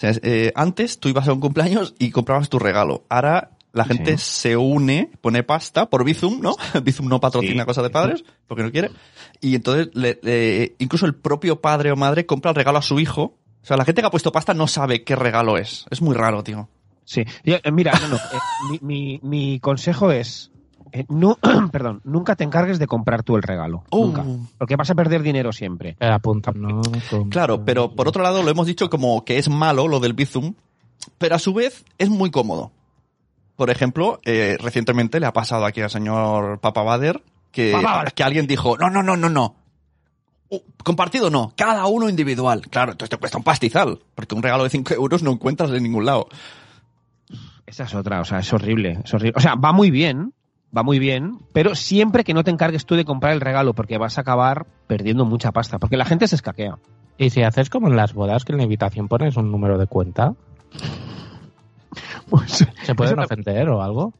sea, 0.00 0.12
eh, 0.22 0.52
antes 0.54 0.98
tú 1.00 1.08
ibas 1.08 1.26
a 1.26 1.32
un 1.32 1.40
cumpleaños 1.40 1.94
y 1.98 2.10
comprabas 2.12 2.48
tu 2.48 2.58
regalo. 2.60 3.02
Ahora 3.08 3.50
la 3.72 3.84
gente 3.84 4.16
Sí. 4.18 4.24
se 4.50 4.56
une, 4.56 5.10
pone 5.20 5.42
pasta 5.42 5.88
por 5.90 6.04
Bizum, 6.04 6.40
¿no? 6.40 6.54
Bizum 6.82 7.06
no 7.08 7.20
patrocina 7.20 7.62
Sí. 7.62 7.66
cosas 7.66 7.84
de 7.84 7.90
padres, 7.90 8.24
porque 8.46 8.62
no 8.62 8.70
quiere. 8.72 8.90
Y 9.40 9.54
entonces, 9.54 9.88
le- 9.94 10.18
le- 10.22 10.74
incluso 10.78 11.06
el 11.06 11.14
propio 11.14 11.60
padre 11.60 11.92
o 11.92 11.96
madre 11.96 12.26
compra 12.26 12.50
el 12.50 12.54
regalo 12.56 12.78
a 12.78 12.82
su 12.82 12.98
hijo. 13.00 13.34
O 13.62 13.66
sea, 13.68 13.76
la 13.76 13.84
gente 13.84 14.00
que 14.02 14.06
ha 14.06 14.10
puesto 14.10 14.32
pasta 14.32 14.54
no 14.54 14.66
sabe 14.66 15.04
qué 15.04 15.14
regalo 15.16 15.58
es. 15.58 15.84
Es 15.90 16.00
muy 16.00 16.14
raro, 16.14 16.42
tío. 16.42 16.68
Sí. 17.04 17.22
Eh, 17.44 17.60
mira, 17.72 17.92
no, 18.02 18.08
no, 18.08 18.16
eh, 18.16 18.20
mi, 18.70 18.78
mi- 18.82 19.20
mi 19.22 19.60
consejo 19.60 20.10
es, 20.12 20.50
eh, 20.92 21.04
no, 21.08 21.38
perdón, 21.72 22.00
nunca 22.04 22.36
te 22.36 22.44
encargues 22.44 22.78
de 22.78 22.86
comprar 22.86 23.22
tú 23.22 23.36
el 23.36 23.42
regalo. 23.42 23.84
Oh. 23.90 24.06
Nunca. 24.06 24.24
Porque 24.58 24.76
vas 24.76 24.90
a 24.90 24.94
perder 24.94 25.22
dinero 25.22 25.52
siempre. 25.52 25.96
Eh, 26.00 26.06
apunta, 26.06 26.52
no. 26.54 26.80
Claro, 27.30 27.64
pero 27.64 27.94
por 27.94 28.08
otro 28.08 28.22
lado 28.22 28.42
lo 28.42 28.50
hemos 28.50 28.66
dicho 28.66 28.88
como 28.90 29.24
que 29.24 29.38
es 29.38 29.48
malo 29.50 29.88
lo 29.88 30.00
del 30.00 30.14
Bizum, 30.14 30.54
pero 31.18 31.34
a 31.34 31.38
su 31.38 31.52
vez 31.54 31.84
es 31.98 32.08
muy 32.08 32.30
cómodo. 32.30 32.72
Por 33.58 33.70
ejemplo, 33.70 34.20
eh, 34.24 34.56
recientemente 34.60 35.18
le 35.18 35.26
ha 35.26 35.32
pasado 35.32 35.66
aquí 35.66 35.80
al 35.80 35.90
señor 35.90 36.60
Papa 36.60 36.84
Bader 36.84 37.20
que, 37.50 37.76
que 38.14 38.22
alguien 38.22 38.46
dijo, 38.46 38.78
no, 38.78 38.88
no, 38.88 39.02
no, 39.02 39.16
no, 39.16 39.28
no. 39.28 39.56
Uh, 40.48 40.60
compartido 40.84 41.28
no, 41.28 41.54
cada 41.56 41.84
uno 41.86 42.08
individual. 42.08 42.68
Claro, 42.70 42.92
entonces 42.92 43.10
te 43.10 43.16
cuesta 43.16 43.36
un 43.36 43.42
pastizal, 43.42 43.98
porque 44.14 44.36
un 44.36 44.44
regalo 44.44 44.62
de 44.62 44.70
5 44.70 44.94
euros 44.94 45.24
no 45.24 45.32
encuentras 45.32 45.72
en 45.72 45.82
ningún 45.82 46.06
lado. 46.06 46.28
Esa 47.66 47.82
es 47.82 47.94
otra, 47.96 48.20
o 48.20 48.24
sea, 48.24 48.38
es 48.38 48.52
horrible, 48.52 49.00
es 49.04 49.12
horrible. 49.12 49.34
O 49.36 49.40
sea, 49.40 49.56
va 49.56 49.72
muy 49.72 49.90
bien, 49.90 50.34
va 50.74 50.84
muy 50.84 51.00
bien, 51.00 51.40
pero 51.52 51.74
siempre 51.74 52.22
que 52.22 52.34
no 52.34 52.44
te 52.44 52.52
encargues 52.52 52.86
tú 52.86 52.94
de 52.94 53.04
comprar 53.04 53.32
el 53.32 53.40
regalo, 53.40 53.74
porque 53.74 53.98
vas 53.98 54.18
a 54.18 54.20
acabar 54.20 54.68
perdiendo 54.86 55.24
mucha 55.24 55.50
pasta, 55.50 55.80
porque 55.80 55.96
la 55.96 56.04
gente 56.04 56.28
se 56.28 56.36
escaquea. 56.36 56.78
Y 57.18 57.30
si 57.30 57.42
haces 57.42 57.70
como 57.70 57.88
en 57.88 57.96
las 57.96 58.14
bodas, 58.14 58.44
que 58.44 58.52
en 58.52 58.58
la 58.58 58.64
invitación 58.64 59.08
pones 59.08 59.36
un 59.36 59.50
número 59.50 59.78
de 59.78 59.88
cuenta, 59.88 60.36
Pues, 62.30 62.66
¿se 62.84 62.94
pueden 62.94 63.18
ofender 63.18 63.68
o 63.68 63.82
algo? 63.82 64.12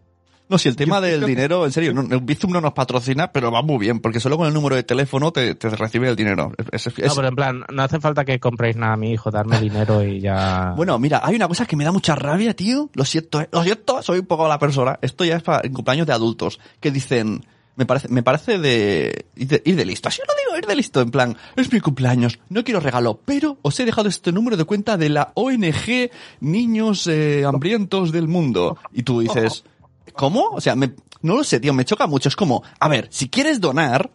No, 0.51 0.57
si 0.57 0.71
el 0.71 0.77
tema 0.77 0.97
Yo 0.97 1.03
del 1.03 1.27
dinero, 1.27 1.67
en 1.67 1.73
serio, 1.73 1.93
no, 1.93 2.01
el 2.01 2.23
Bizum 2.23 2.51
no 2.51 2.63
nos 2.63 2.73
patrocina, 2.73 3.31
pero 3.33 3.53
va 3.53 3.61
muy 3.61 3.77
bien, 3.77 4.01
porque 4.01 4.19
solo 4.19 4.39
con 4.39 4.47
el 4.47 4.55
número 4.55 4.77
de 4.77 4.83
teléfono 4.83 5.31
te, 5.31 5.55
te 5.55 5.69
recibe 5.69 6.09
el 6.09 6.17
dinero. 6.17 6.53
Es- 6.73 6.87
es- 6.87 6.99
No, 7.07 7.15
pero 7.17 7.29
en 7.29 7.35
plan, 7.37 7.65
no 7.71 7.83
hace 7.83 8.01
falta 8.01 8.25
que 8.25 8.41
compréis 8.41 8.75
nada 8.77 8.95
a 8.95 8.97
mi 8.97 9.13
hijo, 9.13 9.31
darme 9.31 9.61
dinero 9.61 10.03
y 10.03 10.21
ya... 10.23 10.73
Bueno, 10.77 10.99
mira, 10.99 11.21
hay 11.23 11.37
una 11.37 11.49
cosa 11.49 11.67
que 11.67 11.77
me 11.77 11.85
da 11.85 11.93
mucha 11.93 12.15
rabia, 12.15 12.55
tío. 12.55 12.89
Lo 12.95 13.05
siento, 13.05 13.43
¿eh? 13.43 13.49
Lo 13.53 13.63
siento, 13.63 14.03
soy 14.03 14.21
un 14.21 14.27
poco 14.27 14.49
la 14.49 14.59
persona. 14.59 14.99
Esto 15.03 15.23
ya 15.27 15.37
es 15.37 15.43
para 15.43 15.61
en 15.67 15.75
cumpleaños 15.75 16.07
de 16.07 16.15
adultos. 16.15 16.59
Que 16.81 16.91
dicen, 16.91 17.45
me 17.79 17.87
parece, 17.87 18.09
me 18.09 18.25
parece 18.25 18.59
de 18.59 19.27
ir, 19.37 19.47
de 19.47 19.63
ir 19.65 19.77
de 19.77 19.85
listo. 19.85 20.09
Así 20.09 20.21
lo 20.27 20.35
digo, 20.35 20.59
ir 20.59 20.67
de 20.67 20.75
listo. 20.75 21.01
En 21.01 21.13
plan, 21.13 21.37
es 21.55 21.73
mi 21.73 21.79
cumpleaños, 21.79 22.41
no 22.49 22.65
quiero 22.65 22.81
regalo, 22.81 23.21
pero 23.25 23.59
os 23.63 23.79
he 23.79 23.85
dejado 23.85 24.09
este 24.09 24.33
número 24.33 24.57
de 24.57 24.65
cuenta 24.65 24.97
de 24.97 25.09
la 25.09 25.31
ONG 25.35 26.11
Niños 26.41 27.07
eh, 27.07 27.45
Hambrientos 27.47 28.11
del 28.11 28.27
Mundo. 28.27 28.79
Y 28.93 29.05
tú 29.05 29.21
dices, 29.21 29.65
¿cómo? 30.13 30.49
O 30.51 30.61
sea, 30.61 30.75
me, 30.75 30.95
no 31.23 31.37
lo 31.37 31.45
sé, 31.45 31.61
tío, 31.61 31.73
me 31.73 31.85
choca 31.85 32.09
mucho. 32.09 32.29
Es 32.29 32.35
como, 32.35 32.65
a 32.81 32.89
ver, 32.89 33.07
si 33.13 33.29
quieres 33.29 33.61
donar, 33.61 34.11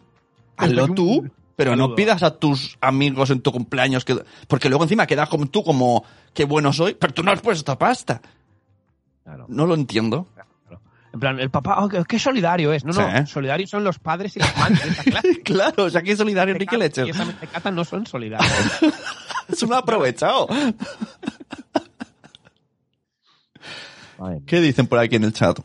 hazlo 0.58 0.88
tú. 0.88 1.30
Pero 1.56 1.76
no 1.76 1.94
pidas 1.94 2.24
a 2.24 2.36
tus 2.36 2.76
amigos 2.80 3.30
en 3.30 3.40
tu 3.40 3.52
cumpleaños 3.52 4.04
que, 4.04 4.18
porque 4.48 4.68
luego 4.68 4.84
encima 4.84 5.06
quedas 5.06 5.28
como 5.28 5.46
tú 5.46 5.62
como, 5.62 6.04
qué 6.34 6.44
bueno 6.44 6.72
soy, 6.72 6.94
pero 6.94 7.14
tú 7.14 7.22
no 7.22 7.30
has 7.30 7.40
puesto 7.40 7.78
pasta. 7.78 8.20
claro. 9.22 9.46
No 9.48 9.64
lo 9.64 9.74
entiendo. 9.74 10.26
En 11.14 11.20
plan, 11.20 11.38
el 11.40 11.48
papá, 11.48 11.76
oh, 11.82 11.88
qué, 11.88 12.18
solidario 12.18 12.72
es. 12.72 12.84
No, 12.84 12.92
Sí. 12.92 13.00
no, 13.00 13.26
solidarios 13.26 13.70
son 13.70 13.84
los 13.84 13.98
padres 14.00 14.36
y 14.36 14.40
las 14.40 14.54
madres 14.58 14.82
de 14.82 14.88
esta 14.90 15.02
clase. 15.10 15.40
claro, 15.42 15.84
o 15.84 15.90
sea, 15.90 16.02
que 16.02 16.14
solidario 16.16 16.54
ni 16.58 16.66
que 16.66 16.76
leche. 16.76 17.06
Y 17.06 17.10
esa 17.10 17.70
no 17.70 17.84
son 17.84 18.06
solidarios. 18.06 18.52
Es 19.48 19.62
un 19.62 19.72
aprovechado. 19.74 20.48
¿Qué 24.46 24.60
dicen 24.60 24.86
por 24.86 24.98
aquí 24.98 25.16
en 25.16 25.24
el 25.24 25.32
chat? 25.32 25.58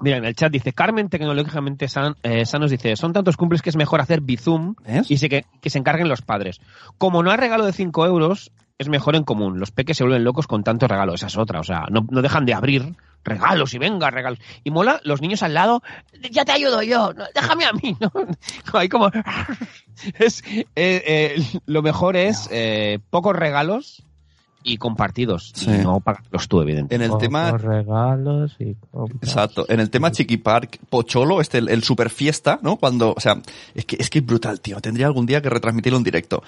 Mira, 0.00 0.18
en 0.18 0.24
el 0.24 0.34
chat 0.36 0.52
dice, 0.52 0.72
Carmen, 0.72 1.08
tecnológicamente 1.08 1.88
san- 1.88 2.14
eh, 2.22 2.46
sanos, 2.46 2.70
dice, 2.70 2.94
son 2.96 3.12
tantos 3.12 3.36
cumples 3.36 3.60
que 3.62 3.70
es 3.70 3.76
mejor 3.76 4.00
hacer 4.00 4.20
bizum 4.20 4.74
y 5.08 5.16
se 5.18 5.28
que, 5.28 5.44
que 5.60 5.70
se 5.70 5.78
encarguen 5.78 6.08
los 6.08 6.22
padres. 6.22 6.60
Como 6.98 7.22
no 7.22 7.30
hay 7.32 7.36
regalo 7.38 7.66
de 7.66 7.72
5 7.72 8.06
euros, 8.06 8.52
es 8.78 8.88
mejor 8.88 9.16
en 9.16 9.24
común. 9.24 9.58
Los 9.58 9.72
peques 9.72 9.96
se 9.96 10.04
vuelven 10.04 10.24
locos 10.24 10.46
con 10.46 10.62
tanto 10.62 10.86
regalo. 10.86 11.14
Esa 11.14 11.26
es 11.26 11.36
otra. 11.36 11.60
O 11.60 11.64
sea, 11.64 11.86
no, 11.90 12.06
no 12.10 12.22
dejan 12.22 12.46
de 12.46 12.54
abrir 12.54 12.94
regalos 13.24 13.74
y 13.74 13.78
venga, 13.78 14.10
regalos. 14.10 14.38
Y 14.64 14.70
mola 14.70 15.00
los 15.04 15.20
niños 15.20 15.42
al 15.42 15.54
lado, 15.54 15.82
ya 16.30 16.44
te 16.44 16.52
ayudo 16.52 16.82
yo, 16.82 17.12
déjame 17.34 17.64
a 17.66 17.72
mí. 17.72 17.96
¿no? 18.00 18.10
Hay 18.72 18.88
como... 18.88 19.10
es, 20.18 20.42
eh, 20.48 20.64
eh, 20.76 21.42
lo 21.66 21.82
mejor 21.82 22.16
es 22.16 22.48
eh, 22.50 23.00
pocos 23.10 23.36
regalos 23.36 24.04
y 24.68 24.76
compartidos. 24.76 25.52
Sí. 25.54 25.70
Y 25.70 25.78
no 25.78 26.00
pagarlos 26.00 26.48
tú, 26.48 26.60
evidentemente. 26.60 27.04
En 27.06 27.12
el 27.12 27.18
tema, 27.18 27.52
regalos 27.52 28.56
y 28.58 28.74
compras. 28.90 29.22
exacto, 29.22 29.66
en 29.68 29.80
el 29.80 29.90
tema 29.90 30.10
Chiqui 30.10 30.36
Park, 30.36 30.78
Pocholo, 30.88 31.40
este, 31.40 31.58
el, 31.58 31.68
el 31.68 31.82
super 31.82 32.10
fiesta, 32.10 32.58
¿no? 32.62 32.76
Cuando, 32.76 33.14
o 33.16 33.20
sea, 33.20 33.40
es 33.74 33.84
que, 33.84 33.96
es 33.98 34.10
que 34.10 34.18
es 34.18 34.26
brutal, 34.26 34.60
tío. 34.60 34.80
Tendría 34.80 35.06
algún 35.06 35.26
día 35.26 35.40
que 35.40 35.50
retransmitirlo 35.50 35.98
en 35.98 36.04
directo. 36.04 36.42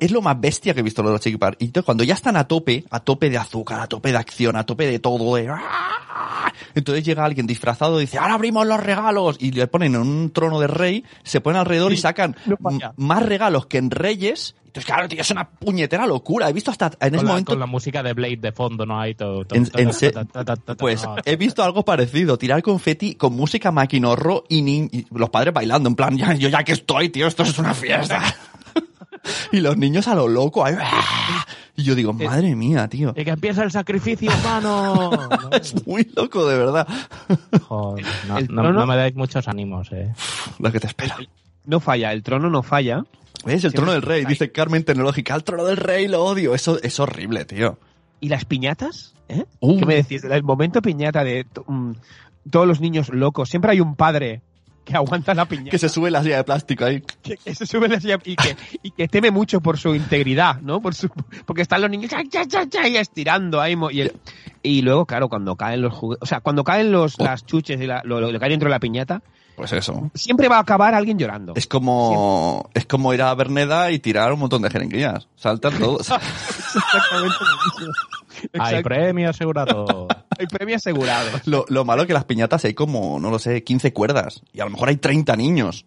Es 0.00 0.10
lo 0.10 0.22
más 0.22 0.40
bestia 0.40 0.74
que 0.74 0.80
he 0.80 0.82
visto 0.82 1.02
lo 1.02 1.08
de 1.10 1.14
los 1.14 1.20
Chiqui 1.20 1.36
Park. 1.36 1.56
Y 1.60 1.66
entonces 1.66 1.84
cuando 1.84 2.04
ya 2.04 2.14
están 2.14 2.36
a 2.36 2.46
tope, 2.46 2.84
a 2.90 3.00
tope 3.00 3.30
de 3.30 3.38
azúcar, 3.38 3.80
a 3.80 3.86
tope 3.86 4.10
de 4.10 4.18
acción, 4.18 4.56
a 4.56 4.64
tope 4.64 4.86
de 4.86 4.98
todo, 4.98 5.34
de... 5.36 5.48
¡ah! 5.48 6.52
Entonces 6.74 7.04
llega 7.04 7.24
alguien 7.24 7.46
disfrazado 7.46 7.98
y 7.98 8.02
dice, 8.02 8.18
ahora 8.18 8.34
abrimos 8.34 8.66
los 8.66 8.80
regalos. 8.80 9.36
Y 9.40 9.52
le 9.52 9.66
ponen 9.66 9.94
en 9.94 10.00
un 10.00 10.30
trono 10.30 10.60
de 10.60 10.66
rey, 10.66 11.04
se 11.22 11.40
ponen 11.40 11.60
alrededor 11.60 11.92
y 11.92 11.96
sacan 11.96 12.36
no 12.46 12.56
más 12.96 13.22
regalos 13.22 13.66
que 13.66 13.78
en 13.78 13.90
Reyes. 13.90 14.54
Entonces, 14.74 14.86
claro, 14.92 15.08
tío, 15.08 15.20
es 15.20 15.30
una 15.30 15.48
puñetera 15.48 16.04
locura. 16.04 16.48
He 16.48 16.52
visto 16.52 16.72
hasta 16.72 16.86
en 16.86 16.90
Con 16.98 17.06
ese 17.14 17.16
la, 17.24 17.30
momento... 17.30 17.52
con 17.52 17.60
la 17.60 17.66
música 17.66 18.02
de 18.02 18.12
Blade 18.12 18.38
de 18.38 18.50
fondo, 18.50 18.84
¿no? 18.84 18.98
Hay 19.00 19.14
todo. 19.14 19.44
Pues 20.78 21.04
he 21.24 21.36
visto 21.36 21.62
algo 21.62 21.84
parecido, 21.84 22.36
tirar 22.38 22.60
confeti 22.60 23.14
con 23.14 23.34
música 23.34 23.70
maquinorro 23.70 24.44
y, 24.48 24.62
ni- 24.62 24.88
y 24.90 25.06
los 25.12 25.30
padres 25.30 25.54
bailando, 25.54 25.88
en 25.88 25.94
plan, 25.94 26.16
ya, 26.18 26.34
yo 26.34 26.48
ya 26.48 26.64
que 26.64 26.72
estoy, 26.72 27.08
tío, 27.10 27.28
esto 27.28 27.44
es 27.44 27.56
una 27.58 27.72
fiesta. 27.72 28.20
y 29.52 29.60
los 29.60 29.76
niños 29.76 30.08
a 30.08 30.14
lo 30.16 30.26
loco, 30.26 30.64
ahí, 30.64 30.74
y 31.76 31.84
yo 31.84 31.94
digo, 31.94 32.12
madre 32.12 32.56
mía, 32.56 32.88
tío, 32.88 33.14
Y 33.16 33.24
que 33.24 33.30
empieza 33.30 33.62
el 33.62 33.70
sacrificio 33.70 34.30
humano. 34.40 35.10
No, 35.30 35.50
es 35.56 35.86
muy 35.86 36.10
loco, 36.16 36.46
de 36.48 36.58
verdad, 36.58 36.88
joder, 37.68 38.04
no, 38.26 38.38
el 38.38 38.48
no- 38.48 38.62
trono- 38.62 38.72
no 38.80 38.86
me 38.86 38.96
dais 38.96 39.14
muchos 39.14 39.46
ánimos, 39.46 39.92
eh. 39.92 40.12
lo 40.58 40.72
que 40.72 40.80
te 40.80 40.88
espera. 40.88 41.16
No 41.66 41.78
falla, 41.80 42.12
el 42.12 42.22
trono 42.22 42.50
no 42.50 42.62
falla. 42.62 43.04
¿Ves? 43.44 43.64
El 43.64 43.72
trono 43.74 43.92
del 43.92 44.02
rey, 44.02 44.24
dice 44.24 44.50
Carmen 44.50 44.84
Tecnológica, 44.84 45.34
el 45.34 45.44
trono 45.44 45.64
del 45.64 45.76
rey 45.76 46.08
lo 46.08 46.24
odio, 46.24 46.54
eso 46.54 46.80
es 46.82 46.98
horrible, 46.98 47.44
tío. 47.44 47.78
¿Y 48.20 48.28
las 48.28 48.44
piñatas? 48.44 49.14
¿Eh? 49.28 49.44
Uh. 49.60 49.78
¿Qué 49.78 49.86
me 49.86 49.94
decís? 49.96 50.24
El 50.24 50.42
momento 50.42 50.80
piñata 50.80 51.24
de 51.24 51.46
mm, 51.66 51.92
todos 52.50 52.66
los 52.66 52.80
niños 52.80 53.10
locos. 53.10 53.50
Siempre 53.50 53.72
hay 53.72 53.80
un 53.80 53.96
padre 53.96 54.42
que 54.84 54.94
aguanta 54.96 55.32
la 55.34 55.46
piñata. 55.46 55.70
Que 55.70 55.78
se 55.78 55.88
sube 55.88 56.10
la 56.10 56.22
silla 56.22 56.36
de 56.36 56.44
plástico 56.44 56.84
ahí. 56.84 57.02
que, 57.22 57.36
que 57.38 57.54
se 57.54 57.66
sube 57.66 57.88
la 57.88 58.00
silla 58.00 58.18
y 58.24 58.36
que, 58.36 58.56
y 58.82 58.90
que 58.90 59.08
teme 59.08 59.30
mucho 59.30 59.60
por 59.60 59.78
su 59.78 59.94
integridad, 59.94 60.60
¿no? 60.60 60.80
Por 60.82 60.94
su, 60.94 61.08
porque 61.46 61.62
están 61.62 61.80
los 61.80 61.90
niños 61.90 62.10
ya, 62.10 62.22
ya, 62.28 62.42
ya, 62.44 62.64
ya, 62.64 62.86
y 62.88 62.96
estirando 62.96 63.60
ahí. 63.60 63.76
Y, 63.92 64.00
el- 64.02 64.12
y 64.62 64.82
luego, 64.82 65.06
claro, 65.06 65.28
cuando 65.28 65.56
caen 65.56 65.80
los 65.82 65.92
juguetes, 65.94 66.22
o 66.22 66.26
sea, 66.26 66.40
cuando 66.40 66.64
caen 66.64 66.92
los, 66.92 67.14
Oh. 67.18 67.24
las 67.24 67.44
chuches 67.46 67.80
y 67.80 67.86
la- 67.86 68.02
lo, 68.04 68.20
lo 68.20 68.38
que 68.40 68.48
dentro 68.48 68.66
de 68.68 68.70
la 68.70 68.80
piñata, 68.80 69.22
Pues 69.56 69.72
eso. 69.72 70.10
siempre 70.14 70.48
va 70.48 70.56
a 70.56 70.60
acabar 70.60 70.94
alguien 70.94 71.18
llorando. 71.18 71.52
Es 71.56 71.66
como, 71.66 72.68
es 72.74 72.84
como 72.86 73.12
ir 73.14 73.22
a 73.22 73.34
Berneda 73.34 73.90
y 73.90 73.98
tirar 73.98 74.32
un 74.32 74.40
montón 74.40 74.62
de 74.62 74.70
jeringuillas. 74.70 75.28
Saltan 75.36 75.72
todos. 75.78 76.10
Exactamente. 76.10 77.34
Hay 78.58 78.82
premio 78.82 79.30
asegurado. 79.30 80.08
Hay 80.38 80.46
premio 80.46 80.76
asegurado. 80.76 81.28
Lo, 81.46 81.64
lo 81.68 81.84
malo 81.84 82.06
que 82.06 82.12
las 82.12 82.24
piñatas 82.24 82.64
hay 82.64 82.74
como, 82.74 83.18
no 83.20 83.30
lo 83.30 83.38
sé, 83.38 83.62
15 83.64 83.92
cuerdas. 83.92 84.42
Y 84.52 84.60
a 84.60 84.64
lo 84.64 84.70
mejor 84.70 84.88
hay 84.88 84.96
30 84.96 85.36
niños. 85.36 85.86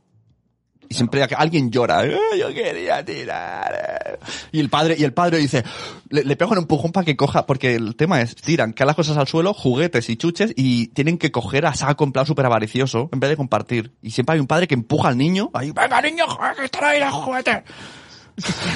Y 0.89 0.95
siempre 0.95 1.21
alguien 1.35 1.69
llora. 1.69 2.05
"Eh, 2.05 2.17
Yo 2.39 2.47
quería 2.53 3.03
tirar. 3.03 4.19
Y 4.53 4.61
el 4.61 4.69
padre, 4.69 4.95
y 4.97 5.03
el 5.03 5.13
padre 5.13 5.37
dice, 5.37 5.65
le, 6.09 6.23
le 6.23 6.35
pega 6.37 6.51
un 6.51 6.59
empujón 6.59 6.93
para 6.93 7.03
que 7.03 7.17
coja, 7.17 7.45
porque 7.45 7.75
el 7.75 7.95
tema 7.97 8.21
es, 8.21 8.35
tiran 8.35 8.71
cada 8.71 8.87
las 8.87 8.95
cosas 8.95 9.17
al 9.17 9.27
suelo, 9.27 9.53
juguetes 9.53 10.09
y 10.09 10.15
chuches, 10.15 10.53
y 10.55 10.87
tienen 10.87 11.17
que 11.17 11.29
coger 11.31 11.65
a 11.65 11.73
saco 11.75 12.05
en 12.05 12.13
plan 12.13 12.25
súper 12.25 12.45
avaricioso, 12.45 13.09
en 13.11 13.19
vez 13.19 13.29
de 13.29 13.35
compartir. 13.35 13.91
Y 14.01 14.11
siempre 14.11 14.35
hay 14.35 14.39
un 14.39 14.47
padre 14.47 14.65
que 14.67 14.75
empuja 14.75 15.09
al 15.09 15.17
niño, 15.17 15.49
ahí, 15.53 15.71
venga 15.71 16.01
niño, 16.01 16.25
que 16.57 16.63
están 16.65 16.85
ahí 16.85 16.99
los 17.01 17.11
juguetes. 17.11 17.63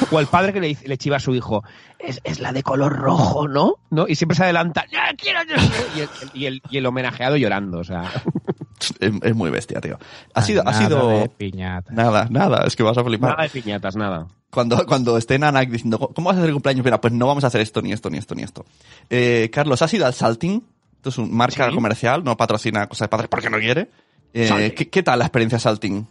O 0.09 0.19
el 0.19 0.27
padre 0.27 0.53
que 0.53 0.59
le, 0.59 0.97
chiva 0.97 1.17
a 1.17 1.19
su 1.19 1.35
hijo, 1.35 1.63
es, 1.99 2.19
es 2.23 2.39
la 2.39 2.51
de 2.51 2.63
color 2.63 2.93
rojo, 2.97 3.47
¿no? 3.47 3.75
¿No? 3.91 4.07
Y 4.07 4.15
siempre 4.15 4.35
se 4.35 4.43
adelanta, 4.43 4.85
"Ya 4.91 5.13
quiero 5.15 5.39
yo". 5.43 5.55
Y 5.95 5.99
el, 6.01 6.09
y, 6.33 6.45
el, 6.45 6.61
y 6.71 6.77
el 6.77 6.85
homenajeado 6.85 7.37
llorando, 7.37 7.79
o 7.79 7.83
sea. 7.83 8.11
Es, 8.99 9.11
es 9.21 9.35
muy 9.35 9.51
bestia, 9.51 9.79
tío. 9.79 9.99
Ha 10.33 10.41
sido, 10.41 10.61
ha 10.61 10.71
Nada 10.71 10.77
sido, 10.87 11.07
de 11.09 11.29
piñata. 11.29 11.93
nada, 11.93 12.27
nada, 12.31 12.65
es 12.65 12.75
que 12.75 12.81
vas 12.81 12.97
a 12.97 13.03
flipar. 13.03 13.29
Nada 13.29 13.43
de 13.43 13.49
piñatas, 13.49 13.95
nada. 13.95 14.25
Cuando, 14.49 14.83
cuando 14.87 15.17
esté 15.19 15.37
Nanak 15.37 15.69
diciendo, 15.69 15.99
¿cómo 15.99 16.29
vas 16.29 16.37
a 16.37 16.39
hacer 16.39 16.49
el 16.49 16.55
cumpleaños? 16.55 16.83
Mira, 16.83 16.99
pues 16.99 17.13
no 17.13 17.27
vamos 17.27 17.43
a 17.43 17.47
hacer 17.47 17.61
esto, 17.61 17.83
ni 17.83 17.91
esto, 17.91 18.09
ni 18.09 18.17
esto, 18.17 18.33
ni 18.33 18.41
esto. 18.41 18.65
Eh, 19.11 19.51
Carlos, 19.53 19.83
¿has 19.83 19.93
ido 19.93 20.07
al 20.07 20.15
Salting? 20.15 20.63
Esto 20.95 21.09
es 21.09 21.17
una 21.19 21.27
marca 21.31 21.69
Sí. 21.69 21.75
comercial, 21.75 22.23
no 22.23 22.35
patrocina 22.35 22.87
cosas 22.87 23.05
de 23.05 23.09
padres 23.09 23.29
porque 23.29 23.51
no 23.51 23.59
quiere. 23.59 23.87
Eh, 24.33 24.47
Salting. 24.47 24.71
¿qué, 24.71 24.89
qué 24.89 25.03
tal 25.03 25.19
la 25.19 25.25
experiencia 25.25 25.59
Salting? 25.59 26.07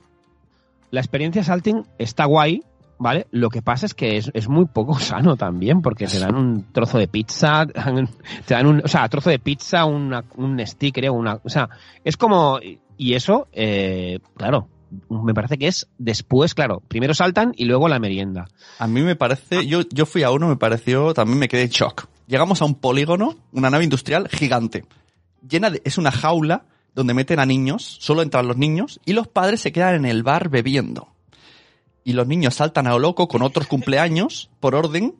La 0.93 1.01
experiencia 1.01 1.43
salting 1.43 1.85
está 1.99 2.25
guay, 2.27 2.63
¿vale? 3.01 3.27
Lo 3.33 3.49
que 3.49 3.63
pasa 3.63 3.87
es 3.87 3.95
que 3.95 4.19
es, 4.19 4.31
es 4.35 4.47
muy 4.49 4.67
poco 4.67 4.97
sano 5.01 5.37
también, 5.37 5.81
porque 5.83 6.07
te 6.07 6.21
dan 6.21 6.37
un 6.37 6.71
trozo 6.73 6.99
de 6.99 7.09
pizza, 7.09 7.67
te 8.47 8.55
dan 8.55 8.67
un, 8.67 8.83
o 8.85 8.89
sea, 8.89 9.09
trozo 9.09 9.31
de 9.31 9.41
pizza, 9.41 9.87
una- 9.87 10.25
un 10.37 10.65
sticker, 10.65 11.11
una, 11.11 11.41
o 11.43 11.49
sea, 11.49 11.69
es 12.05 12.17
como, 12.17 12.61
y 12.97 13.15
eso, 13.15 13.49
eh, 13.53 14.21
claro, 14.37 14.69
me 15.09 15.33
parece 15.35 15.57
que 15.57 15.67
es 15.69 15.89
después, 15.99 16.55
claro, 16.55 16.83
primero 16.87 17.15
saltan 17.15 17.53
y 17.57 17.65
luego 17.65 17.89
la 17.89 17.99
merienda. 17.99 18.49
A 18.79 18.87
mí 18.87 19.01
me 19.01 19.17
parece, 19.17 19.67
yo, 19.67 19.81
yo 19.91 20.05
fui 20.05 20.23
a 20.23 20.31
uno, 20.31 20.49
me 20.49 20.57
pareció, 20.57 21.15
también 21.15 21.39
me 21.39 21.49
quedé 21.49 21.63
en 21.63 21.69
shock. 21.71 22.07
Llegamos 22.27 22.61
a 22.61 22.65
un 22.65 22.75
polígono, 22.75 23.37
una 23.53 23.71
nave 23.71 23.85
industrial 23.85 24.29
gigante. 24.29 24.85
Llena 25.49 25.71
de, 25.71 25.81
es 25.85 25.97
una 25.97 26.11
jaula 26.13 26.67
donde 26.95 27.15
meten 27.15 27.39
a 27.39 27.47
niños, 27.47 27.99
solo 28.01 28.21
entran 28.23 28.47
los 28.49 28.57
niños, 28.57 29.01
y 29.07 29.13
los 29.15 29.27
padres 29.29 29.61
se 29.61 29.73
quedan 29.73 29.95
en 29.95 30.05
el 30.05 30.23
bar 30.23 30.49
bebiendo. 30.51 31.09
Y 32.05 32.13
los 32.15 32.27
niños 32.27 32.55
saltan 32.55 32.87
a 32.87 32.91
lo 32.91 32.99
loco 32.99 33.29
con 33.29 33.43
otros 33.43 33.67
cumpleaños, 33.67 34.51
por 34.61 34.75
orden, 34.75 35.15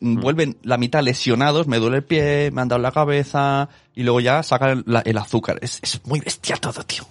Mm. 0.00 0.20
vuelven 0.20 0.56
la 0.62 0.78
mitad 0.78 1.02
lesionados, 1.02 1.66
me 1.66 1.78
duele 1.78 1.98
el 1.98 2.04
pie, 2.04 2.50
me 2.50 2.62
han 2.62 2.68
dado 2.68 2.80
la 2.80 2.90
cabeza, 2.90 3.68
y 3.94 4.02
luego 4.02 4.18
ya 4.20 4.42
sacan 4.42 4.82
la- 4.86 5.00
el 5.00 5.18
azúcar. 5.18 5.58
Es, 5.60 5.78
es 5.82 6.00
muy 6.06 6.20
bestia 6.20 6.56
todo, 6.56 6.82
tío. 6.84 7.04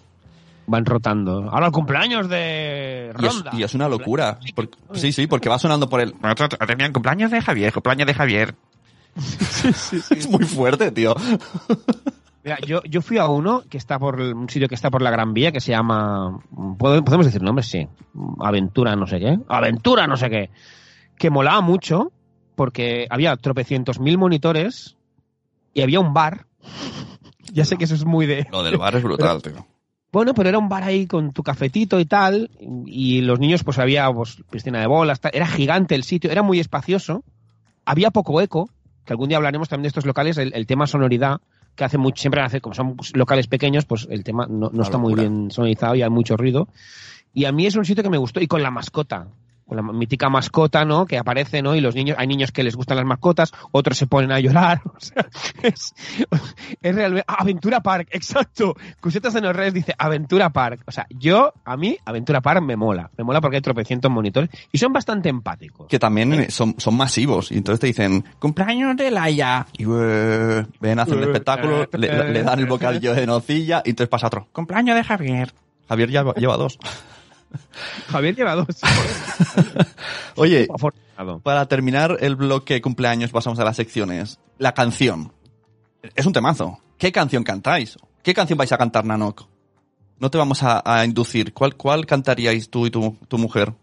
Van 0.65 0.83
rotando. 0.83 1.49
Ahora 1.51 1.67
el 1.67 1.71
cumpleaños 1.71 2.27
de 2.29 3.13
Y 3.19 3.25
es, 3.27 3.35
Ronda. 3.35 3.51
y 3.53 3.61
es 3.63 3.75
una 3.75 3.87
locura. 3.87 4.39
Porque- 4.55 4.77
sí, 4.95 5.11
sí, 5.11 5.27
porque 5.27 5.49
va 5.49 5.59
sonando 5.59 5.87
por 5.87 6.01
el... 6.01 6.15
Tenían 6.65 6.93
cumpleaños 6.93 7.29
de 7.29 7.41
Javier, 7.41 7.71
cumpleaños 7.73 8.07
de 8.07 8.13
Javier. 8.15 8.55
Es 10.09 10.27
muy 10.27 10.43
fuerte, 10.45 10.89
tío. 10.91 11.15
Mira, 12.43 12.57
yo, 12.65 12.81
yo 12.83 13.01
fui 13.01 13.17
a 13.17 13.27
uno 13.27 13.63
que 13.69 13.77
está 13.77 13.97
por 13.99 14.19
el- 14.19 14.33
un 14.33 14.49
sitio 14.49 14.67
que 14.67 14.75
está 14.75 14.91
por 14.91 15.01
la 15.01 15.11
Gran 15.11 15.33
Vía 15.33 15.51
que 15.51 15.61
se 15.61 15.71
llama. 15.71 16.39
¿pod- 16.51 17.03
¿Podemos 17.03 17.25
decir 17.25 17.41
nombres? 17.41 17.67
Sí. 17.67 17.87
Aventura 18.39 18.95
no 18.95 19.07
sé 19.07 19.19
qué. 19.19 19.39
Aventura 19.47 20.07
no 20.07 20.17
sé 20.17 20.29
qué. 20.29 20.49
Que 21.17 21.29
molaba 21.29 21.61
mucho 21.61 22.11
porque 22.55 23.07
había 23.09 23.35
tropecientos 23.37 23.99
mil 23.99 24.17
monitores 24.17 24.97
y 25.73 25.81
había 25.81 25.99
un 25.99 26.13
bar. 26.13 26.45
Ya 27.51 27.65
sé 27.65 27.77
que 27.77 27.83
eso 27.83 27.93
es 27.93 28.03
muy 28.03 28.25
de. 28.25 28.47
Lo 28.51 28.63
del 28.63 28.77
bar 28.77 28.95
es 28.95 29.03
brutal, 29.03 29.39
tío. 29.43 29.67
Bueno, 30.11 30.33
pero 30.33 30.49
era 30.49 30.57
un 30.57 30.69
bar 30.69 30.81
ahí 30.83 31.05
con 31.05 31.33
tu 31.33 31.43
cafetito 31.43 31.99
y 31.99 32.05
tal. 32.05 32.49
Y 32.87 33.21
los 33.21 33.39
niños, 33.39 33.63
pues 33.63 33.77
había 33.77 34.11
pues, 34.11 34.37
piscina 34.49 34.79
de 34.79 34.87
bolas. 34.87 35.19
tal. 35.19 35.31
Era 35.35 35.45
gigante 35.45 35.93
el 35.93 36.03
sitio, 36.03 36.31
era 36.31 36.41
muy 36.41 36.59
espacioso. 36.59 37.23
Había 37.85 38.09
poco 38.09 38.41
eco, 38.41 38.69
que 39.05 39.13
algún 39.13 39.27
día 39.29 39.37
hablaremos 39.37 39.69
también 39.69 39.83
de 39.83 39.87
estos 39.89 40.05
locales, 40.05 40.37
el, 40.39 40.51
el 40.55 40.65
tema 40.65 40.87
sonoridad, 40.87 41.41
que 41.75 41.83
hace 41.83 41.97
mucho, 41.97 42.21
siempre 42.21 42.41
hace, 42.41 42.61
como 42.61 42.75
son 42.75 42.95
locales 43.13 43.47
pequeños, 43.47 43.85
pues 43.85 44.07
el 44.09 44.23
tema 44.23 44.47
no, 44.49 44.69
no 44.71 44.83
está 44.83 44.97
muy 44.97 45.15
bien 45.15 45.49
sonorizado 45.51 45.95
y 45.95 46.01
hay 46.01 46.09
mucho 46.09 46.37
ruido. 46.37 46.67
Y 47.33 47.45
a 47.45 47.51
mí 47.51 47.65
es 47.65 47.75
un 47.75 47.85
sitio 47.85 48.03
que 48.03 48.09
me 48.09 48.17
gustó, 48.17 48.39
y 48.41 48.47
con 48.47 48.61
la 48.61 48.69
mascota. 48.69 49.27
Con 49.73 49.87
la 49.87 49.93
mítica 49.93 50.29
mascota, 50.29 50.85
¿no? 50.85 51.07
Que 51.07 51.17
aparece, 51.17 51.63
¿no? 51.63 51.73
Y 51.73 51.81
los 51.81 51.95
niños, 51.95 52.15
hay 52.19 52.27
niños 52.27 52.51
que 52.51 52.61
les 52.63 52.75
gustan 52.75 52.97
las 52.97 53.07
mascotas, 53.07 53.51
otros 53.71 53.97
se 53.97 54.05
ponen 54.05 54.31
a 54.31 54.39
llorar. 54.39 54.81
O 54.93 54.99
sea, 54.99 55.25
es, 55.63 55.93
es 56.81 56.95
realmente. 56.95 57.25
ah, 57.27 57.37
Aventura 57.39 57.81
Park, 57.81 58.07
exacto. 58.11 58.75
Cusetas 59.01 59.33
en 59.35 59.43
los 59.43 59.55
redes 59.55 59.73
dice 59.73 59.93
Aventura 59.97 60.51
Park. 60.51 60.83
O 60.85 60.91
sea, 60.91 61.07
yo, 61.09 61.53
a 61.65 61.75
mí, 61.75 61.97
Aventura 62.05 62.41
Park 62.41 62.61
me 62.61 62.75
mola. 62.75 63.09
Me 63.17 63.23
mola 63.23 63.41
porque 63.41 63.57
hay 63.57 63.61
tropecientos 63.61 64.11
monitores 64.11 64.49
y 64.71 64.77
son 64.77 64.93
bastante 64.93 65.29
empáticos. 65.29 65.87
Que 65.87 65.97
también 65.97 66.51
son, 66.51 66.75
son 66.77 66.95
masivos. 66.95 67.51
Y 67.51 67.57
entonces 67.57 67.79
te 67.79 67.87
dicen, 67.87 68.23
cumpleaños 68.39 68.95
de 68.95 69.09
Laia. 69.09 69.65
Y 69.77 69.85
eh, 69.89 70.65
ven, 70.79 70.99
hacen 70.99 71.17
el 71.17 71.23
espectáculo, 71.23 71.87
le, 71.91 72.31
le 72.31 72.43
dan 72.43 72.59
el 72.59 72.67
bocadillo 72.67 73.13
de 73.15 73.25
nocilla 73.25 73.81
y 73.83 73.89
entonces 73.89 74.09
pasa 74.09 74.27
otro. 74.27 74.47
Cumpleaños 74.51 74.95
de 74.95 75.03
Javier. 75.03 75.53
Javier 75.89 76.11
ya 76.11 76.23
lleva 76.35 76.57
dos. 76.57 76.77
Javier 78.09 78.35
lleva 78.35 78.55
dos. 78.55 78.67
Oye, 80.35 80.67
para 81.43 81.65
terminar 81.67 82.17
el 82.21 82.35
bloque 82.35 82.81
cumpleaños 82.81 83.31
pasamos 83.31 83.59
a 83.59 83.63
las 83.63 83.75
secciones. 83.75 84.39
La 84.57 84.73
canción. 84.73 85.31
Es 86.15 86.25
un 86.25 86.33
temazo. 86.33 86.79
¿Qué 86.97 87.11
canción 87.11 87.43
cantáis? 87.43 87.97
¿Qué 88.23 88.33
canción 88.33 88.57
vais 88.57 88.71
a 88.71 88.77
cantar, 88.77 89.05
Nanok? 89.05 89.45
No 90.19 90.29
te 90.31 90.37
vamos 90.37 90.63
a, 90.63 90.81
a 90.85 91.05
inducir. 91.05 91.53
¿Cuál, 91.53 91.75
¿Cuál 91.75 92.05
cantaríais 92.05 92.69
tú 92.69 92.85
y 92.87 92.91
tu, 92.91 93.17
tu 93.27 93.37
mujer 93.37 93.73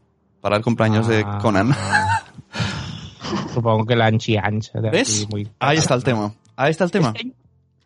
para 0.40 0.56
el 0.56 0.62
cumpleaños 0.62 1.06
de 1.06 1.22
Ah, 1.26 1.38
Conan? 1.40 1.74
Supongo 3.54 3.84
que 3.86 3.96
la 3.96 4.06
Anchi 4.06 4.36
Anch. 4.36 4.72
de 4.72 4.90
¿Ves? 4.90 5.22
aquí 5.24 5.26
muy- 5.30 5.48
Ahí 5.58 5.78
está 5.78 5.94
el 5.94 6.04
tema. 6.04 6.32
Ahí 6.56 6.70
está 6.70 6.84
el 6.84 6.90
tema. 6.90 7.08
Es 7.14 7.22
que 7.22 7.28
hay, 7.28 7.34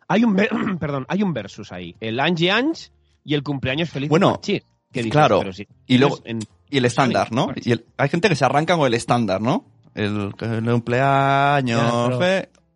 hay 0.08 0.24
un 0.24 0.36
perdón, 0.78 1.06
hay 1.08 1.22
un 1.22 1.32
versus 1.32 1.72
ahí. 1.72 1.94
El 2.00 2.20
Angie 2.20 2.50
Ange 2.50 2.90
y 3.24 3.34
el 3.34 3.42
cumpleaños 3.42 3.90
feliz 3.90 4.08
Bueno, 4.08 4.40
de. 4.42 4.64
Que 4.94 5.00
dices, 5.00 5.12
claro. 5.12 5.40
pero 5.40 5.52
si- 5.52 5.66
Y 5.86 5.98
luego- 5.98 6.20
en- 6.24 6.40
Y 6.70 6.78
el 6.78 6.86
estándar, 6.86 7.30
¿no? 7.30 7.52
Y 7.56 7.72
el- 7.72 7.84
hay 7.98 8.08
gente 8.08 8.28
que 8.28 8.34
se 8.36 8.44
arranca 8.44 8.76
con 8.76 8.86
el 8.86 8.94
estándar, 8.94 9.40
¿no? 9.42 9.64
El, 9.94 10.32
el 10.40 10.64
cumpleaños. 10.64 12.18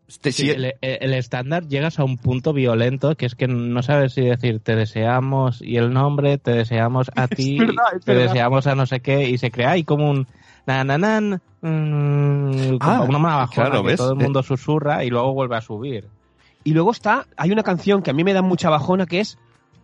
Este, 0.09 0.33
Sí, 0.33 0.48
el, 0.50 0.72
el 0.81 1.12
estándar 1.14 1.66
llegas 1.68 1.98
a 1.98 2.04
un 2.04 2.16
punto 2.16 2.52
violento 2.54 3.14
que 3.16 3.26
es 3.26 3.35
que 3.35 3.46
no 3.46 3.83
sabes 3.83 4.14
si 4.14 4.22
decir 4.22 4.59
te 4.61 4.74
deseamos 4.74 5.61
y 5.61 5.76
el 5.76 5.92
nombre, 5.92 6.38
te 6.38 6.52
deseamos 6.52 7.11
a 7.14 7.28
ti, 7.28 7.59
verdad, 7.59 7.74
te 8.04 8.12
verdad. 8.14 8.28
deseamos 8.33 8.66
a 8.66 8.74
no 8.74 8.87
sé 8.87 9.00
qué 9.00 9.28
y 9.28 9.37
se 9.37 9.50
crea 9.50 9.72
ahí 9.72 9.85
como 9.85 10.09
un 10.11 10.26
nananan, 10.66 11.42
mm, 11.61 12.76
Ah, 12.81 13.02
una 13.07 13.18
bajona 13.18 13.48
claro, 13.48 13.83
que 13.83 13.88
¿ves? 13.88 13.96
todo 13.98 14.12
el 14.14 14.20
Eh. 14.20 14.24
mundo 14.24 14.42
susurra 14.42 15.04
y 15.04 15.11
luego 15.11 15.35
vuelve 15.35 15.57
a 15.57 15.61
subir. 15.61 16.07
Y 16.64 16.72
luego 16.72 16.90
está, 16.92 17.26
hay 17.37 17.50
una 17.52 17.62
canción 17.62 18.02
que 18.02 18.11
a 18.11 18.14
mí 18.14 18.24
me 18.24 18.33
da 18.33 18.40
mucha 18.42 18.70
bajona 18.70 19.04
que 19.07 19.20
es 19.20 19.37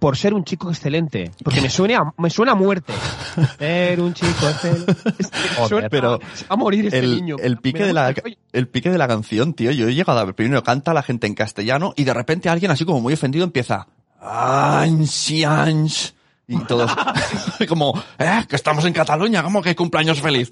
Por 0.04 0.18
ser 0.18 0.34
un 0.34 0.44
chico 0.44 0.68
excelente. 0.68 1.30
Porque 1.42 1.62
me 1.62 1.70
suena, 1.70 2.00
a- 2.00 2.12
me 2.18 2.28
suena 2.28 2.52
a 2.52 2.54
muerte. 2.54 2.92
Ser 3.58 4.02
un 4.02 4.12
chico 4.12 4.46
excelente. 4.50 4.94
Joder, 5.56 5.88
pero 5.88 6.20
a, 6.46 6.56
morir 6.56 6.84
este 6.84 6.98
el, 6.98 7.16
niño. 7.16 7.36
el 7.40 7.52
Me 7.54 7.60
pique 7.62 7.84
de 7.84 7.94
la, 7.94 8.14
el 8.52 8.68
pique 8.68 8.90
de 8.90 8.98
la 8.98 9.08
canción, 9.08 9.54
tío. 9.54 9.70
Yo 9.70 9.88
he 9.88 9.94
llegado 9.94 10.18
a 10.18 10.24
ver, 10.26 10.34
primero 10.34 10.62
canta 10.62 10.92
la 10.92 11.02
gente 11.02 11.26
en 11.26 11.32
castellano 11.32 11.94
y 11.96 12.04
de 12.04 12.12
repente 12.12 12.50
alguien 12.50 12.70
así 12.70 12.84
como 12.84 13.00
muy 13.00 13.14
ofendido 13.14 13.44
empieza 13.46 13.86
Ansi, 14.20 15.42
ans. 15.42 16.14
Y 16.46 16.58
todos 16.64 16.94
como, 17.66 17.98
eh, 18.18 18.44
que 18.46 18.56
estamos 18.56 18.84
en 18.84 18.92
Cataluña, 18.92 19.42
¿cómo 19.42 19.62
que 19.62 19.74
cumpleaños 19.74 20.20
feliz? 20.20 20.50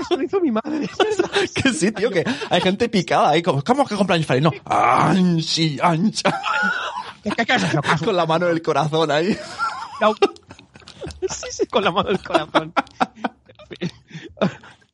Eso 0.00 0.16
lo 0.16 0.22
hizo 0.24 0.40
mi 0.40 0.50
madre. 0.50 0.90
que 1.54 1.72
sí, 1.72 1.92
tío, 1.92 2.10
que 2.10 2.24
hay 2.50 2.60
gente 2.60 2.88
picada 2.88 3.30
ahí, 3.30 3.40
como, 3.40 3.62
¿cómo 3.62 3.86
que 3.86 3.94
cumpleaños 3.94 4.26
feliz? 4.26 4.42
No, 4.42 4.50
ansi, 4.64 5.78
ans. 5.80 6.24
¿Qué- 7.22 7.30
qué- 7.30 7.46
qué 7.46 7.54
es 7.54 7.62
eso? 7.64 7.80
Con 8.04 8.16
la 8.16 8.26
mano 8.26 8.46
del 8.46 8.62
corazón 8.62 9.10
ahí. 9.10 9.36
Sí, 11.28 11.46
sí, 11.50 11.66
con 11.66 11.84
la 11.84 11.90
mano 11.90 12.08
del 12.10 12.22
corazón. 12.22 12.72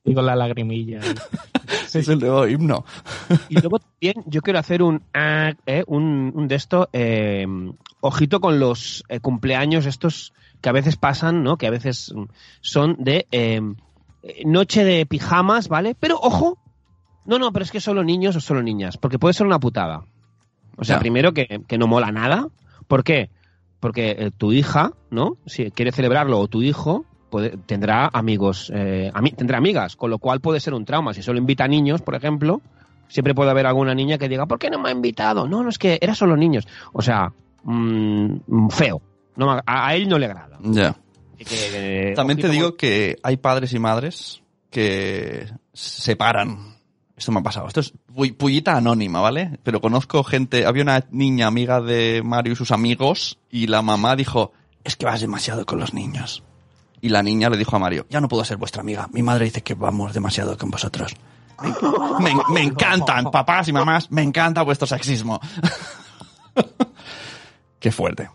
Y 0.04 0.14
con 0.14 0.24
la 0.26 0.36
lagrimilla. 0.36 1.00
Es 1.92 2.08
el 2.08 2.18
nuevo 2.20 2.46
himno. 2.46 2.84
Y 3.48 3.54
luego 3.58 3.78
también 3.80 4.22
yo 4.26 4.42
quiero 4.42 4.58
hacer 4.58 4.82
un 4.82 5.02
ah, 5.14 5.52
eh, 5.66 5.82
un, 5.86 6.30
un 6.34 6.46
de 6.46 6.54
esto 6.54 6.88
eh, 6.92 7.46
ojito 8.00 8.40
con 8.40 8.60
los 8.60 9.02
eh, 9.08 9.18
cumpleaños 9.20 9.86
estos 9.86 10.32
que 10.60 10.68
a 10.68 10.72
veces 10.72 10.96
pasan, 10.96 11.42
¿no? 11.42 11.56
Que 11.56 11.66
a 11.66 11.70
veces 11.70 12.12
son 12.60 12.96
de 12.98 13.26
noche 14.44 14.84
de 14.84 15.06
pijamas, 15.06 15.68
¿vale? 15.68 15.96
Pero 15.98 16.18
ojo, 16.20 16.58
no, 17.24 17.38
no, 17.38 17.52
pero 17.52 17.64
es 17.64 17.70
que 17.70 17.80
solo 17.80 18.04
niños 18.04 18.36
o 18.36 18.40
solo 18.40 18.62
niñas, 18.62 18.96
porque 18.98 19.18
puede 19.18 19.34
ser 19.34 19.46
una 19.46 19.58
putada. 19.60 20.04
O 20.76 20.84
sea, 20.84 20.96
Ya. 20.96 21.00
primero 21.00 21.32
que, 21.32 21.62
que 21.66 21.78
no 21.78 21.86
mola 21.86 22.12
nada. 22.12 22.46
¿Por 22.86 23.02
qué? 23.04 23.30
Porque 23.80 24.10
eh, 24.18 24.30
tu 24.36 24.52
hija, 24.52 24.92
¿no? 25.10 25.36
Si 25.46 25.70
quiere 25.70 25.92
celebrarlo 25.92 26.38
o 26.40 26.48
tu 26.48 26.62
hijo 26.62 27.04
puede- 27.30 27.56
tendrá 27.66 28.08
amigos, 28.12 28.70
eh, 28.74 29.10
ami- 29.14 29.34
tendrá 29.34 29.58
amigas, 29.58 29.96
con 29.96 30.10
lo 30.10 30.18
cual 30.18 30.40
puede 30.40 30.60
ser 30.60 30.74
un 30.74 30.84
trauma. 30.84 31.12
Si 31.14 31.22
solo 31.22 31.38
invita 31.38 31.64
a 31.64 31.68
niños, 31.68 32.02
por 32.02 32.14
ejemplo, 32.14 32.60
Siempre 33.08 33.36
puede 33.36 33.50
haber 33.52 33.66
alguna 33.66 33.94
niña 33.94 34.18
que 34.18 34.28
diga, 34.28 34.46
¿por 34.46 34.58
qué 34.58 34.68
no 34.68 34.80
me 34.80 34.88
ha 34.88 34.92
invitado? 34.92 35.46
No, 35.46 35.62
no, 35.62 35.68
es 35.68 35.78
que 35.78 35.96
era 36.02 36.12
solo 36.16 36.36
niños. 36.36 36.66
O 36.92 37.02
sea, 37.02 37.32
mm, 37.62 38.68
feo. 38.70 39.00
No, 39.36 39.46
me- 39.54 39.60
a, 39.64 39.86
a 39.86 39.94
él 39.94 40.08
no 40.08 40.18
le 40.18 40.26
agrada. 40.26 40.58
Ya. 40.60 40.96
Que- 41.38 41.44
que- 41.44 42.12
También 42.16 42.40
te 42.40 42.48
digo 42.48 42.76
que 42.76 43.16
hay 43.22 43.36
padres 43.36 43.72
y 43.74 43.78
madres 43.78 44.42
que 44.70 45.46
se 45.72 46.02
separan. 46.02 46.75
Esto 47.16 47.32
me 47.32 47.40
ha 47.40 47.42
pasado. 47.42 47.66
Esto 47.66 47.80
es 47.80 47.94
pu- 48.14 48.36
pullita 48.36 48.76
anónima, 48.76 49.20
¿vale? 49.20 49.58
Pero 49.62 49.80
conozco 49.80 50.22
gente. 50.22 50.66
Había 50.66 50.82
una 50.82 51.04
niña 51.10 51.46
amiga 51.46 51.80
de 51.80 52.22
Mario 52.24 52.52
y 52.52 52.56
sus 52.56 52.70
amigos 52.72 53.38
y 53.50 53.66
la 53.68 53.80
mamá 53.82 54.16
dijo, 54.16 54.52
es 54.84 54.96
que 54.96 55.06
vas 55.06 55.20
demasiado 55.20 55.64
con 55.64 55.78
los 55.80 55.94
niños. 55.94 56.42
Y 57.00 57.08
la 57.08 57.22
niña 57.22 57.48
le 57.50 57.56
dijo 57.56 57.74
a 57.76 57.78
Mario, 57.78 58.06
ya 58.10 58.20
no 58.20 58.28
puedo 58.28 58.44
ser 58.44 58.56
vuestra 58.58 58.82
amiga. 58.82 59.08
Mi 59.12 59.22
madre 59.22 59.44
dice 59.46 59.62
que 59.62 59.74
vamos 59.74 60.12
demasiado 60.12 60.56
con 60.58 60.70
vosotros. 60.70 61.14
Me, 62.20 62.34
me- 62.34 62.42
me 62.52 62.62
encantan, 62.62 63.30
papás 63.30 63.68
y 63.68 63.72
mamás, 63.72 64.10
me 64.10 64.22
encanta 64.22 64.62
vuestro 64.62 64.86
sexismo. 64.86 65.40
Qué 67.80 67.92
fuerte. 67.92 68.28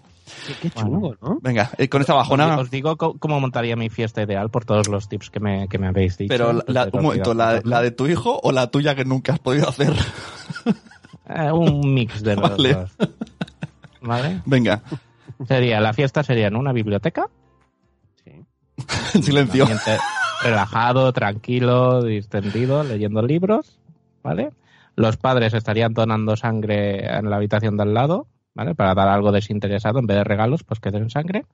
Qué, 0.62 0.71
¿no? 0.84 1.15
Venga, 1.41 1.69
eh, 1.77 1.88
con 1.88 2.01
esta 2.01 2.13
bajona... 2.13 2.58
Os 2.58 2.71
digo 2.71 2.97
cómo 2.97 3.39
montaría 3.39 3.75
mi 3.75 3.89
fiesta 3.89 4.21
ideal 4.23 4.49
por 4.49 4.65
todos 4.65 4.88
los 4.88 5.08
tips 5.08 5.30
que 5.30 5.39
me, 5.39 5.67
que 5.67 5.77
me 5.77 5.88
habéis 5.88 6.17
dicho. 6.17 6.30
Pero 6.30 6.51
la- 6.54 6.63
la- 6.67 6.84
Entonces, 6.84 6.93
un 6.93 7.04
momento, 7.04 7.34
la, 7.34 7.62
la 7.63 7.82
de 7.82 7.91
tu 7.91 8.08
hijo 8.08 8.39
o 8.41 8.51
la 8.51 8.71
tuya 8.71 8.95
que 8.95 9.06
nunca 9.06 9.34
has 9.34 9.39
podido 9.39 9.69
hacer? 9.69 9.93
Eh, 11.30 11.51
un 11.51 11.93
mix 11.93 12.23
de 12.23 12.36
los 12.36 12.49
Vale. 12.51 12.73
dos. 12.73 12.91
¿Vale? 14.01 14.41
Venga, 14.45 14.82
Sería, 15.47 15.80
la 15.80 15.93
fiesta 15.93 16.23
sería 16.23 16.47
en 16.47 16.56
una 16.56 16.71
biblioteca. 16.73 17.27
Sí. 18.23 18.32
en 19.15 19.23
silencio. 19.23 19.67
relajado, 20.43 21.12
tranquilo, 21.13 22.04
distendido, 22.04 22.84
leyendo 22.84 23.21
libros, 23.21 23.80
¿vale? 24.23 24.51
Los 24.95 25.17
padres 25.17 25.54
estarían 25.54 25.93
donando 25.93 26.36
sangre 26.36 27.06
en 27.17 27.30
la 27.30 27.38
habitación 27.38 27.77
de 27.77 27.84
al 27.84 27.93
lado, 27.93 28.27
¿vale? 28.53 28.75
Para 28.75 28.93
dar 28.93 29.07
algo 29.09 29.31
desinteresado, 29.31 29.99
en 29.99 30.07
vez 30.07 30.17
de 30.17 30.23
regalos, 30.23 30.63
pues 30.63 30.79
que 30.79 30.91
den 30.91 31.09
sangre. 31.09 31.45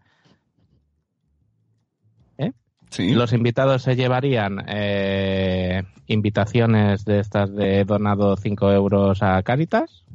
Sí. 2.89 3.11
Los 3.13 3.33
invitados 3.33 3.81
se 3.81 3.97
llevarían 3.97 4.63
eh, 4.65 5.83
invitaciones 6.07 7.03
de 7.03 7.19
estas 7.19 7.53
de 7.53 7.83
donado 7.83 8.37
5 8.37 8.71
euros 8.71 9.21
a 9.21 9.43
Caritas. 9.43 10.05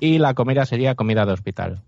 Y 0.00 0.18
la 0.18 0.34
comida 0.34 0.66
sería 0.66 0.96
comida 0.96 1.24
de 1.24 1.32
hospital. 1.32 1.82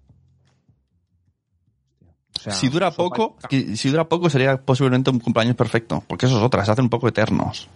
O 2.36 2.40
sea, 2.40 2.52
si 2.52 2.68
dura 2.68 2.92
poco, 2.92 3.36
y- 3.50 3.76
si 3.76 3.90
dura 3.90 4.04
poco 4.08 4.30
sería 4.30 4.58
posiblemente 4.58 5.10
un 5.10 5.18
cumpleaños 5.18 5.56
perfecto, 5.56 6.04
porque 6.06 6.26
eso 6.26 6.36
es 6.38 6.42
otra, 6.44 6.64
se 6.64 6.70
hacen 6.70 6.84
un 6.84 6.90
poco 6.90 7.08
eternos. 7.08 7.68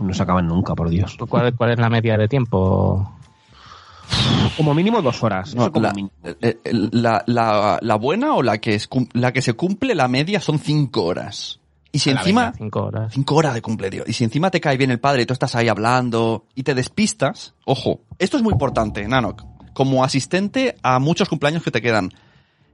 No 0.00 0.12
se 0.14 0.22
acaban 0.24 0.48
nunca, 0.48 0.74
por 0.74 0.88
Dios. 0.88 1.16
¿Cuál, 1.28 1.54
cuál 1.54 1.70
es 1.70 1.78
la 1.78 1.88
media 1.90 2.16
de 2.18 2.26
tiempo? 2.26 3.08
Como 4.56 4.74
mínimo 4.74 5.02
dos 5.02 5.22
horas. 5.22 5.54
No, 5.54 5.62
eso 5.62 5.72
como 5.72 5.86
la, 5.86 5.92
mínimo. 5.92 6.10
eh, 6.24 6.36
eh, 6.40 6.58
la- 6.92 7.22
la- 7.26 7.78
la 7.80 7.94
buena 7.96 8.34
o 8.34 8.42
la 8.42 8.58
que, 8.58 8.74
es, 8.74 8.88
la 9.12 9.32
que 9.32 9.42
se 9.42 9.52
cumple 9.54 9.94
la 9.94 10.08
media 10.08 10.40
son 10.40 10.58
cinco 10.58 11.04
horas. 11.04 11.60
Y 11.92 11.98
si 11.98 12.10
encima... 12.10 12.46
venga, 12.46 12.56
cinco 12.58 12.82
horas. 12.84 13.12
Cinco 13.14 13.34
horas 13.36 13.54
de 13.54 13.62
cumple, 13.62 13.90
tío. 13.90 14.04
Y 14.06 14.12
si 14.12 14.24
encima 14.24 14.50
te 14.50 14.60
cae 14.60 14.76
bien 14.76 14.90
el 14.90 15.00
padre 15.00 15.22
y 15.22 15.26
tú 15.26 15.32
estás 15.32 15.54
ahí 15.54 15.68
hablando 15.68 16.44
y 16.54 16.62
te 16.62 16.74
despistas, 16.74 17.54
ojo, 17.64 18.00
esto 18.18 18.36
es 18.36 18.42
muy 18.42 18.52
importante, 18.52 19.06
Nanok. 19.08 19.44
Como 19.72 20.04
asistente 20.04 20.76
a 20.82 20.98
muchos 20.98 21.28
cumpleaños 21.28 21.62
que 21.62 21.70
te 21.70 21.80
quedan, 21.82 22.10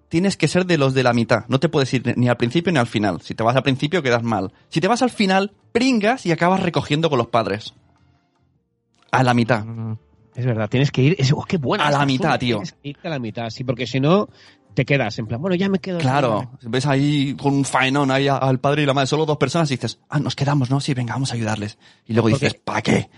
tienes 0.08 0.36
que 0.36 0.48
ser 0.48 0.66
de 0.66 0.76
los 0.78 0.92
de 0.94 1.02
la 1.04 1.12
mitad. 1.12 1.44
No 1.48 1.58
te 1.60 1.68
puedes 1.68 1.92
ir 1.94 2.14
ni 2.16 2.28
al 2.28 2.36
principio 2.36 2.72
ni 2.72 2.78
al 2.78 2.86
final. 2.86 3.20
Si 3.22 3.34
te 3.34 3.42
vas 3.42 3.56
al 3.56 3.62
principio 3.62 4.02
quedas 4.02 4.22
mal. 4.22 4.52
Si 4.68 4.80
te 4.80 4.88
vas 4.88 5.02
al 5.02 5.10
final, 5.10 5.52
pringas 5.72 6.26
y 6.26 6.32
acabas 6.32 6.60
recogiendo 6.60 7.08
con 7.08 7.18
los 7.18 7.28
padres. 7.28 7.74
A 9.10 9.22
la 9.22 9.34
mitad. 9.34 9.64
Es 10.34 10.46
verdad, 10.46 10.68
tienes 10.68 10.90
que 10.90 11.02
ir. 11.02 11.16
Es, 11.18 11.32
oh, 11.32 11.44
qué 11.46 11.58
buena. 11.58 11.86
A 11.86 11.90
la 11.90 12.06
mitad, 12.06 12.38
tío. 12.38 12.56
Tienes 12.56 12.72
que 12.72 12.88
irte 12.88 13.08
a 13.08 13.10
la 13.10 13.18
mitad, 13.18 13.50
sí, 13.50 13.64
porque 13.64 13.86
si 13.86 14.00
no, 14.00 14.28
te 14.74 14.84
quedas 14.86 15.18
en 15.18 15.26
plan, 15.26 15.40
bueno, 15.40 15.54
ya 15.56 15.68
me 15.68 15.78
quedo. 15.78 15.98
Claro, 15.98 16.50
ves 16.62 16.86
ahí 16.86 17.34
con 17.34 17.52
un 17.54 17.64
faenón 17.64 18.10
ahí 18.10 18.28
al 18.28 18.58
padre 18.58 18.82
y 18.82 18.86
la 18.86 18.94
madre, 18.94 19.06
solo 19.08 19.26
dos 19.26 19.36
personas 19.36 19.70
y 19.70 19.74
dices, 19.74 19.98
ah, 20.08 20.18
nos 20.18 20.34
quedamos, 20.34 20.70
¿no? 20.70 20.80
Sí, 20.80 20.94
venga, 20.94 21.12
vamos 21.14 21.32
a 21.32 21.34
ayudarles. 21.34 21.76
Y 22.06 22.14
luego 22.14 22.30
Porque- 22.30 22.46
dices, 22.46 22.60
¿para 22.64 22.80
qué? 22.82 23.10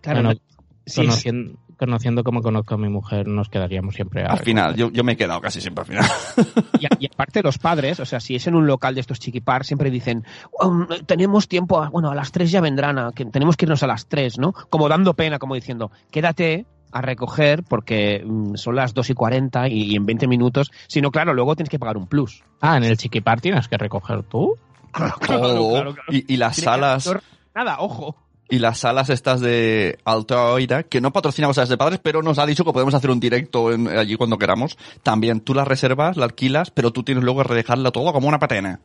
Claro, 0.00 0.22
Bueno, 0.22 0.34
no- 0.34 0.58
sí, 0.86 1.00
es- 1.02 1.06
conociendo, 1.06 1.58
conociendo 1.78 2.24
como 2.24 2.40
conozco 2.42 2.74
a 2.74 2.78
mi 2.78 2.88
mujer, 2.88 3.26
nos 3.28 3.48
quedaríamos 3.48 3.94
siempre 3.94 4.24
a 4.24 4.28
Al 4.32 4.38
final, 4.40 4.74
yo, 4.76 4.90
yo 4.90 5.04
me 5.04 5.12
he 5.12 5.16
quedado 5.16 5.40
casi 5.40 5.60
siempre 5.60 5.82
al 5.82 5.86
final. 5.88 6.10
y, 7.00 7.06
aparte 7.06 7.42
los 7.42 7.58
padres, 7.58 8.00
o 8.00 8.04
sea, 8.04 8.20
si 8.20 8.34
es 8.36 8.46
en 8.46 8.54
un 8.54 8.66
local 8.66 8.94
de 8.94 9.00
estos 9.00 9.18
chiquipar, 9.20 9.64
siempre 9.64 9.90
dicen, 9.90 10.24
"Um, 10.60 10.86
tenemos 11.06 11.48
tiempo, 11.48 11.82
a- 11.82 11.88
bueno, 11.90 12.10
a 12.10 12.14
las 12.14 12.32
tres 12.32 12.50
ya 12.50 12.60
vendrán, 12.60 12.98
a- 12.98 13.12
que 13.12 13.24
tenemos 13.26 13.56
que 13.56 13.64
irnos 13.64 13.82
a 13.82 13.86
las 13.86 14.06
tres, 14.06 14.38
¿no? 14.38 14.52
Como 14.70 14.88
dando 14.88 15.14
pena, 15.14 15.38
como 15.38 15.54
diciendo, 15.54 15.90
quédate 16.10 16.66
a 16.92 17.00
recoger 17.00 17.64
porque 17.64 18.22
mm, 18.24 18.54
son 18.54 18.76
las 18.76 18.94
2 18.94 19.10
y 19.10 19.14
40 19.14 19.68
y, 19.68 19.82
y 19.92 19.96
en 19.96 20.06
20 20.06 20.28
minutos, 20.28 20.70
si 20.86 21.00
no, 21.00 21.10
claro, 21.10 21.34
luego 21.34 21.56
tienes 21.56 21.68
que 21.70 21.78
pagar 21.80 21.96
un 21.96 22.06
plus. 22.06 22.44
Ah, 22.60 22.76
en 22.76 22.84
el 22.84 22.96
chiquipar 22.96 23.40
tienes 23.40 23.66
que 23.68 23.76
recoger 23.76 24.22
tú. 24.22 24.54
Claro, 25.20 25.64
Oh, 25.64 25.94
Y, 26.10 26.34
y 26.34 26.36
las 26.36 26.56
salas... 26.56 27.10
Nada, 27.52 27.76
ojo. 27.80 28.16
Y 28.54 28.58
las 28.58 28.78
salas 28.78 29.10
estas 29.10 29.40
de 29.40 29.98
Alta 30.04 30.52
Oira, 30.52 30.82
que 30.84 31.00
no 31.00 31.12
patrocinamos 31.12 31.58
a 31.58 31.62
las 31.62 31.68
de 31.68 31.76
padres, 31.76 32.00
pero 32.02 32.22
nos 32.22 32.38
ha 32.38 32.46
dicho 32.46 32.64
que 32.64 32.72
podemos 32.72 32.94
hacer 32.94 33.10
un 33.10 33.20
directo 33.20 33.72
en- 33.72 33.88
allí 33.88 34.16
cuando 34.16 34.38
queramos. 34.38 34.76
También 35.02 35.40
tú 35.40 35.54
las 35.54 35.66
reservas, 35.68 36.16
la 36.16 36.24
alquilas, 36.24 36.70
pero 36.70 36.92
tú 36.92 37.02
tienes 37.02 37.24
luego 37.24 37.42
que 37.42 37.48
redejarla 37.48 37.90
todo 37.90 38.12
como 38.12 38.28
una 38.28 38.38
patena. 38.38 38.80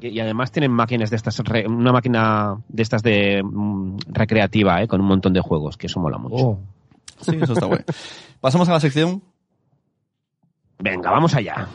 Y, 0.00 0.08
y 0.08 0.20
además 0.20 0.50
tienen 0.50 0.72
máquinas 0.72 1.10
de 1.10 1.16
estas, 1.16 1.38
re- 1.38 1.66
una 1.68 1.92
máquina 1.92 2.56
de 2.68 2.82
estas 2.82 3.02
de 3.02 3.42
mm, 3.44 3.98
recreativa, 4.08 4.82
¿eh? 4.82 4.88
con 4.88 5.00
un 5.00 5.06
montón 5.06 5.32
de 5.32 5.40
juegos, 5.40 5.76
que 5.76 5.86
eso 5.86 6.00
mola 6.00 6.18
mucho. 6.18 6.34
Oh. 6.46 6.58
Sí, 7.20 7.36
eso 7.40 7.52
está 7.52 7.66
bueno. 7.66 7.84
Pasamos 8.40 8.68
a 8.68 8.72
la 8.72 8.80
sección 8.80 9.22
Venga, 10.78 11.10
vamos 11.10 11.34
allá. 11.34 11.68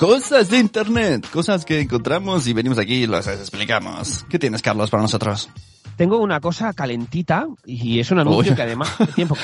Cosas 0.00 0.48
de 0.48 0.58
Internet, 0.58 1.28
cosas 1.30 1.66
que 1.66 1.78
encontramos 1.80 2.46
y 2.46 2.54
venimos 2.54 2.78
aquí 2.78 3.02
y 3.02 3.06
las 3.06 3.26
explicamos. 3.26 4.24
¿Qué 4.30 4.38
tienes, 4.38 4.62
Carlos, 4.62 4.88
para 4.88 5.02
nosotros? 5.02 5.50
Tengo 5.96 6.16
una 6.20 6.40
cosa 6.40 6.72
calentita 6.72 7.46
y 7.66 8.00
es 8.00 8.10
un 8.10 8.20
anuncio 8.20 8.52
Uy. 8.52 8.56
que 8.56 8.62
además 8.62 8.96
tiempo 9.14 9.36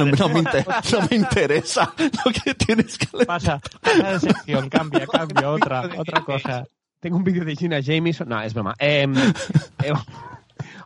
No, 0.00 0.06
no 0.18 0.28
me, 0.30 0.40
inter- 0.40 0.66
no 0.90 0.98
me 1.08 1.16
interesa 1.16 1.94
lo 1.98 2.32
que 2.32 2.52
tienes 2.54 2.98
leer. 3.12 3.26
Pasa, 3.28 3.60
pasa 3.80 4.12
de 4.14 4.18
sección, 4.20 4.68
cambia, 4.68 5.06
cambia, 5.06 5.48
otra, 5.48 5.82
otra 5.96 6.24
cosa. 6.24 6.64
tengo 6.98 7.16
un 7.18 7.22
vídeo 7.22 7.44
de 7.44 7.54
Gina 7.54 7.78
Jameson. 7.78 8.28
No, 8.28 8.42
es 8.42 8.52
broma. 8.54 8.74
Em, 8.80 9.14
eh, 9.84 9.92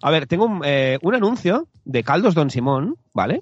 a 0.02 0.10
ver, 0.10 0.26
tengo 0.26 0.44
un, 0.44 0.60
eh, 0.62 0.98
un 1.00 1.14
anuncio 1.14 1.68
de 1.86 2.02
Caldos 2.04 2.34
Don 2.34 2.50
Simón, 2.50 2.96
¿vale? 3.14 3.40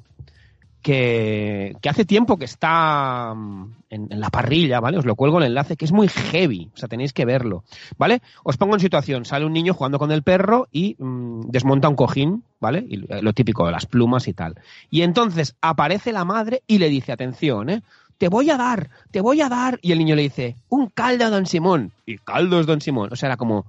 Que, 0.84 1.74
hace 1.88 2.04
tiempo 2.04 2.36
que 2.36 2.44
está 2.44 3.32
mm, 3.34 3.72
en, 3.88 4.20
la 4.20 4.28
parrilla, 4.28 4.80
¿vale? 4.80 4.98
Os 4.98 5.06
lo 5.06 5.16
cuelgo 5.16 5.38
el 5.38 5.46
enlace, 5.46 5.78
que 5.78 5.86
es 5.86 5.92
muy 5.92 6.08
heavy, 6.08 6.70
o 6.74 6.76
sea, 6.76 6.88
tenéis 6.88 7.14
que 7.14 7.24
verlo, 7.24 7.64
¿vale? 7.96 8.20
Os 8.42 8.58
pongo 8.58 8.74
en 8.74 8.80
situación, 8.80 9.24
sale 9.24 9.46
un 9.46 9.54
niño 9.54 9.72
jugando 9.72 9.98
con 9.98 10.12
el 10.12 10.22
perro 10.22 10.68
y 10.70 10.94
mm, 10.98 11.48
desmonta 11.48 11.88
un 11.88 11.96
cojín, 11.96 12.44
¿vale? 12.60 12.84
Y 12.86 12.98
lo 12.98 13.32
típico, 13.32 13.70
las 13.70 13.86
plumas 13.86 14.28
y 14.28 14.34
tal. 14.34 14.56
Y 14.90 15.00
entonces 15.00 15.56
aparece 15.62 16.12
la 16.12 16.26
madre 16.26 16.62
y 16.66 16.76
le 16.76 16.90
dice, 16.90 17.12
atención, 17.12 17.70
¿eh? 17.70 17.82
Te 18.18 18.28
voy 18.28 18.50
a 18.50 18.58
dar, 18.58 18.90
te 19.10 19.22
voy 19.22 19.40
a 19.40 19.48
dar. 19.48 19.78
Y 19.80 19.92
el 19.92 19.98
niño 19.98 20.16
le 20.16 20.22
dice, 20.22 20.58
un 20.68 20.88
caldo 20.90 21.30
Don 21.30 21.46
Simón. 21.46 21.92
Y 22.04 22.18
caldo 22.18 22.60
es 22.60 22.66
Don 22.66 22.82
Simón. 22.82 23.08
O 23.10 23.16
sea, 23.16 23.28
era 23.28 23.38
como, 23.38 23.64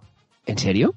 ¿en 0.46 0.58
serio? 0.58 0.96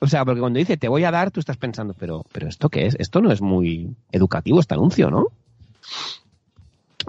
O 0.00 0.06
sea, 0.06 0.24
porque 0.24 0.40
cuando 0.40 0.58
dice 0.58 0.76
te 0.76 0.88
voy 0.88 1.04
a 1.04 1.10
dar, 1.10 1.30
tú 1.30 1.40
estás 1.40 1.56
pensando, 1.56 1.94
pero, 1.94 2.24
pero 2.32 2.48
¿esto 2.48 2.68
qué 2.68 2.86
es? 2.86 2.96
Esto 2.98 3.20
no 3.20 3.30
es 3.30 3.40
muy 3.40 3.94
educativo, 4.10 4.58
este 4.60 4.74
anuncio, 4.74 5.10
¿no? 5.10 5.26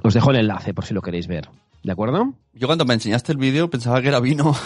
Os 0.03 0.13
dejo 0.13 0.31
el 0.31 0.37
enlace 0.37 0.73
por 0.73 0.85
si 0.85 0.93
lo 0.93 1.01
queréis 1.01 1.27
ver. 1.27 1.49
¿De 1.83 1.91
acuerdo? 1.91 2.33
Yo 2.53 2.67
cuando 2.67 2.85
me 2.85 2.93
enseñaste 2.93 3.31
el 3.31 3.37
vídeo 3.37 3.69
pensaba 3.69 4.01
que 4.01 4.09
era 4.09 4.19
vino. 4.19 4.55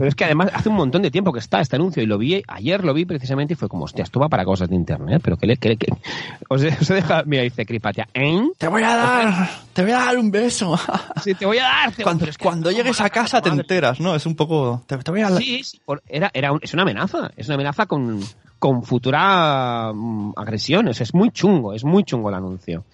Pero 0.00 0.08
es 0.08 0.14
que 0.14 0.24
además 0.24 0.48
hace 0.54 0.70
un 0.70 0.76
montón 0.76 1.02
de 1.02 1.10
tiempo 1.10 1.30
que 1.30 1.40
está 1.40 1.60
este 1.60 1.76
anuncio 1.76 2.02
y 2.02 2.06
lo 2.06 2.16
vi, 2.16 2.42
ayer 2.48 2.82
lo 2.86 2.94
vi 2.94 3.04
precisamente 3.04 3.52
y 3.52 3.56
fue 3.56 3.68
como, 3.68 3.84
hostia, 3.84 4.02
esto 4.02 4.18
va 4.18 4.30
para 4.30 4.46
cosas 4.46 4.70
de 4.70 4.74
internet, 4.74 5.20
pero 5.22 5.36
que 5.36 5.46
le, 5.46 5.58
que, 5.58 5.76
que- 5.76 5.92
os, 6.48 6.62
he- 6.62 6.68
os 6.80 6.88
he 6.88 6.94
dejado, 6.94 7.24
mira, 7.26 7.42
dice 7.42 7.66
Cripatia, 7.66 8.08
¿eh? 8.14 8.40
Te 8.56 8.66
voy 8.68 8.82
a 8.82 8.96
dar, 8.96 9.50
te 9.74 9.82
voy 9.82 9.90
a 9.90 9.98
dar 9.98 10.16
un 10.16 10.30
beso. 10.30 10.74
Sí, 11.22 11.34
te 11.34 11.44
voy 11.44 11.58
a 11.58 11.64
dar. 11.64 11.92
te- 11.92 12.02
Cuando, 12.02 12.20
pero 12.20 12.30
es 12.30 12.38
que- 12.38 12.44
cuando 12.44 12.70
llegues 12.70 12.98
a 13.02 13.10
casa 13.10 13.42
te 13.42 13.50
enteras, 13.50 14.00
¿no? 14.00 14.14
Es 14.14 14.24
un 14.24 14.34
poco... 14.36 14.82
Te, 14.86 14.96
te 14.96 15.10
voy 15.10 15.20
a... 15.20 15.28
Sí, 15.36 15.62
sí, 15.64 15.78
por- 15.84 16.02
era, 16.08 16.30
era 16.32 16.50
un- 16.52 16.60
es 16.62 16.72
una 16.72 16.82
amenaza, 16.84 17.30
es 17.36 17.46
una 17.48 17.56
amenaza 17.56 17.84
con, 17.84 18.20
con 18.58 18.82
futura 18.82 19.92
mm, 19.94 20.32
agresiones, 20.36 21.00
es 21.02 21.12
muy 21.12 21.30
chungo, 21.30 21.74
es 21.74 21.84
muy 21.84 22.04
chungo 22.04 22.30
el 22.30 22.36
anuncio. 22.36 22.84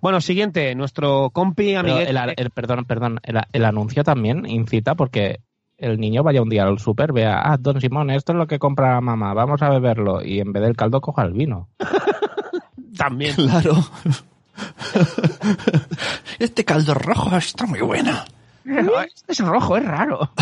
Bueno, 0.00 0.20
siguiente, 0.20 0.74
nuestro 0.74 1.30
compi 1.30 1.66
Pero 1.66 1.80
amiguete. 1.80 2.10
el, 2.10 2.34
el- 2.36 2.50
perdón, 2.50 2.84
perdón, 2.86 3.20
el, 3.22 3.40
el 3.52 3.64
anuncio 3.64 4.02
también 4.02 4.46
incita 4.50 4.96
porque 4.96 5.38
el 5.78 5.98
niño 5.98 6.22
vaya 6.22 6.42
un 6.42 6.48
día 6.48 6.64
al 6.64 6.78
súper, 6.78 7.12
vea, 7.12 7.40
ah, 7.44 7.56
don 7.58 7.80
Simón, 7.80 8.10
esto 8.10 8.32
es 8.32 8.38
lo 8.38 8.46
que 8.46 8.58
compra 8.58 9.00
mamá, 9.00 9.34
vamos 9.34 9.62
a 9.62 9.70
beberlo, 9.70 10.24
y 10.24 10.40
en 10.40 10.52
vez 10.52 10.62
del 10.62 10.76
caldo 10.76 11.00
coja 11.00 11.22
el 11.22 11.32
vino. 11.32 11.68
también. 12.96 13.34
Claro. 13.34 13.74
Este 16.38 16.64
caldo 16.64 16.94
rojo 16.94 17.36
está 17.36 17.66
muy 17.66 17.80
bueno. 17.80 18.12
Este 18.64 19.32
es 19.32 19.38
rojo, 19.40 19.76
es 19.76 19.84
raro. 19.84 20.30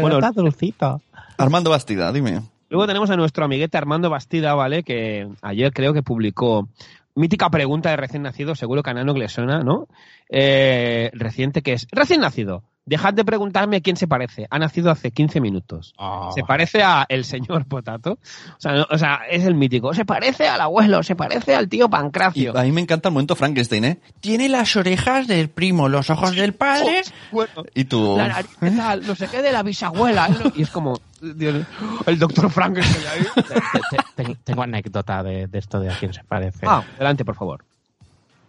Bueno, 0.00 0.16
está 0.18 0.32
dulcito. 0.32 1.00
Armando 1.38 1.70
Bastida, 1.70 2.10
dime. 2.10 2.42
Luego 2.68 2.88
tenemos 2.88 3.10
a 3.10 3.16
nuestro 3.16 3.44
amiguete 3.44 3.78
Armando 3.78 4.10
Bastida, 4.10 4.54
¿vale? 4.54 4.82
Que 4.82 5.28
ayer 5.40 5.72
creo 5.72 5.94
que 5.94 6.02
publicó 6.02 6.68
mítica 7.14 7.48
pregunta 7.48 7.90
de 7.90 7.96
recién 7.96 8.22
nacido, 8.22 8.56
seguro 8.56 8.82
que 8.82 8.90
a 8.90 8.94
Nano 8.94 9.14
le 9.14 9.28
suena, 9.28 9.60
¿no? 9.60 9.86
Eh, 10.28 11.10
reciente 11.12 11.62
que 11.62 11.74
es, 11.74 11.86
recién 11.92 12.22
nacido, 12.22 12.64
dejad 12.84 13.14
de 13.14 13.24
preguntarme 13.24 13.76
a 13.76 13.80
quién 13.80 13.96
se 13.96 14.08
parece, 14.08 14.46
ha 14.50 14.58
nacido 14.58 14.90
hace 14.90 15.12
15 15.12 15.40
minutos. 15.40 15.94
Oh. 15.98 16.30
Se 16.34 16.42
parece 16.42 16.82
a 16.82 17.06
el 17.08 17.24
señor 17.24 17.64
Potato, 17.66 18.12
o 18.12 18.60
sea, 18.60 18.72
no- 18.72 18.86
o 18.90 18.98
sea, 18.98 19.20
es 19.30 19.44
el 19.44 19.54
mítico, 19.54 19.94
se 19.94 20.04
parece 20.04 20.48
al 20.48 20.60
abuelo, 20.60 21.02
se 21.02 21.14
parece 21.14 21.54
al 21.54 21.68
tío 21.68 21.86
Y 21.86 21.88
Pancracio. 21.88 22.58
a 22.58 22.62
mí 22.64 22.72
me 22.72 22.80
encanta 22.80 23.08
el 23.08 23.12
momento 23.14 23.36
Frankenstein, 23.36 23.84
¿eh? 23.84 23.98
Tiene 24.20 24.48
las 24.48 24.74
orejas 24.74 25.28
del 25.28 25.48
primo, 25.48 25.88
los 25.88 26.10
ojos 26.10 26.34
del 26.34 26.54
padre. 26.54 27.02
Bueno, 27.30 27.52
Y 27.74 27.84
tú... 27.84 28.16
la 28.16 28.28
nariz 28.28 28.50
¿qué 28.58 28.70
tal? 28.72 29.06
no 29.06 29.14
sé 29.14 29.28
qué 29.28 29.42
de 29.42 29.52
la 29.52 29.62
bisabuela, 29.62 30.28
¿no? 30.28 30.52
y 30.56 30.62
es 30.62 30.70
como, 30.70 30.98
Dios 31.20 31.64
el 32.06 32.18
doctor 32.18 32.50
Frankenstein 32.50 33.06
ahí. 33.06 33.26
Te- 34.16 34.24
te- 34.24 34.34
tengo 34.42 34.62
anécdota 34.64 35.22
de, 35.22 35.46
de 35.46 35.58
esto 35.58 35.78
de 35.78 35.88
a 35.92 35.96
quién 35.98 36.12
se 36.12 36.24
parece. 36.24 36.66
Ah, 36.66 36.82
adelante, 36.96 37.24
por 37.24 37.36
favor. 37.36 37.64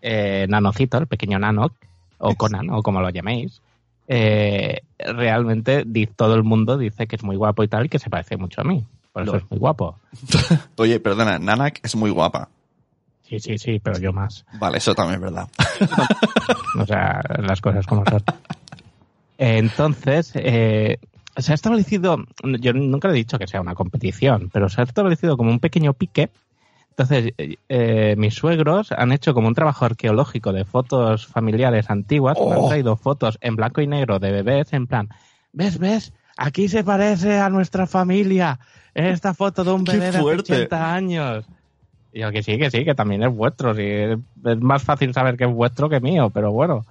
eh, 0.01 0.45
Nanocito, 0.49 0.97
el 0.97 1.07
pequeño 1.07 1.37
Nano, 1.39 1.71
o 2.17 2.35
Conan, 2.35 2.69
o 2.71 2.81
como 2.81 2.99
lo 3.01 3.09
llaméis, 3.09 3.61
eh, 4.07 4.81
realmente 4.99 5.85
todo 6.15 6.35
el 6.35 6.43
mundo 6.43 6.77
dice 6.77 7.07
que 7.07 7.15
es 7.15 7.23
muy 7.23 7.35
guapo 7.35 7.63
y 7.63 7.67
tal, 7.67 7.85
y 7.85 7.89
que 7.89 7.99
se 7.99 8.09
parece 8.09 8.37
mucho 8.37 8.61
a 8.61 8.63
mí. 8.63 8.85
Por 9.11 9.23
eso 9.23 9.35
es 9.37 9.43
muy 9.49 9.59
guapo. 9.59 9.99
Oye, 10.77 10.99
perdona, 10.99 11.37
Nanak 11.39 11.79
es 11.83 11.95
muy 11.95 12.09
guapa. 12.09 12.49
Sí, 13.27 13.39
sí, 13.39 13.57
sí, 13.57 13.79
pero 13.79 13.99
yo 13.99 14.11
más. 14.11 14.45
Vale, 14.59 14.77
eso 14.79 14.93
también 14.93 15.15
es 15.15 15.21
verdad. 15.21 15.47
O 16.75 16.85
sea, 16.87 17.21
las 17.37 17.61
cosas 17.61 17.85
como 17.85 18.03
son. 18.05 18.23
Entonces, 19.37 20.31
eh, 20.33 20.97
se 21.37 21.51
ha 21.51 21.55
establecido, 21.55 22.17
yo 22.43 22.73
nunca 22.73 23.09
he 23.09 23.13
dicho 23.13 23.37
que 23.37 23.47
sea 23.47 23.61
una 23.61 23.75
competición, 23.75 24.49
pero 24.51 24.69
se 24.69 24.81
ha 24.81 24.83
establecido 24.83 25.37
como 25.37 25.51
un 25.51 25.59
pequeño 25.59 25.93
pique. 25.93 26.29
Entonces, 26.95 27.33
eh, 27.39 27.55
eh, 27.69 28.13
mis 28.17 28.35
suegros 28.35 28.91
han 28.91 29.11
hecho 29.11 29.33
como 29.33 29.47
un 29.47 29.55
trabajo 29.55 29.83
arqueológico 29.85 30.53
de 30.53 30.63
fotos 30.63 31.25
familiares 31.25 31.89
antiguas, 31.89 32.37
me 32.39 32.51
han 32.53 32.59
Oh. 32.59 32.67
traído 32.69 32.95
fotos 32.97 33.37
en 33.41 33.55
blanco 33.55 33.81
y 33.81 33.87
negro 33.87 34.19
de 34.19 34.31
bebés, 34.31 34.73
en 34.73 34.85
plan, 34.85 35.09
¿ves, 35.53 35.79
ves? 35.79 36.13
Aquí 36.37 36.67
se 36.67 36.83
parece 36.83 37.39
a 37.39 37.49
nuestra 37.49 37.87
familia. 37.87 38.59
Esta 38.93 39.33
foto 39.33 39.63
de 39.63 39.71
un 39.71 39.85
¡Qué 39.85 39.93
bebé 39.93 40.11
de 40.11 40.19
fuerte! 40.19 40.53
80 40.53 40.93
años. 40.93 41.45
Y 42.11 42.19
yo 42.19 42.31
que 42.31 42.43
sí, 42.43 42.59
que 42.59 42.69
sí, 42.69 42.85
que 42.85 42.93
también 42.93 43.23
es 43.23 43.33
vuestro. 43.35 43.73
Sí, 43.73 43.81
es 43.83 44.17
más 44.59 44.83
fácil 44.83 45.13
saber 45.15 45.35
que 45.35 45.45
es 45.45 45.51
vuestro 45.51 45.89
que 45.89 45.99
mío, 45.99 46.29
pero 46.31 46.51
bueno. 46.51 46.85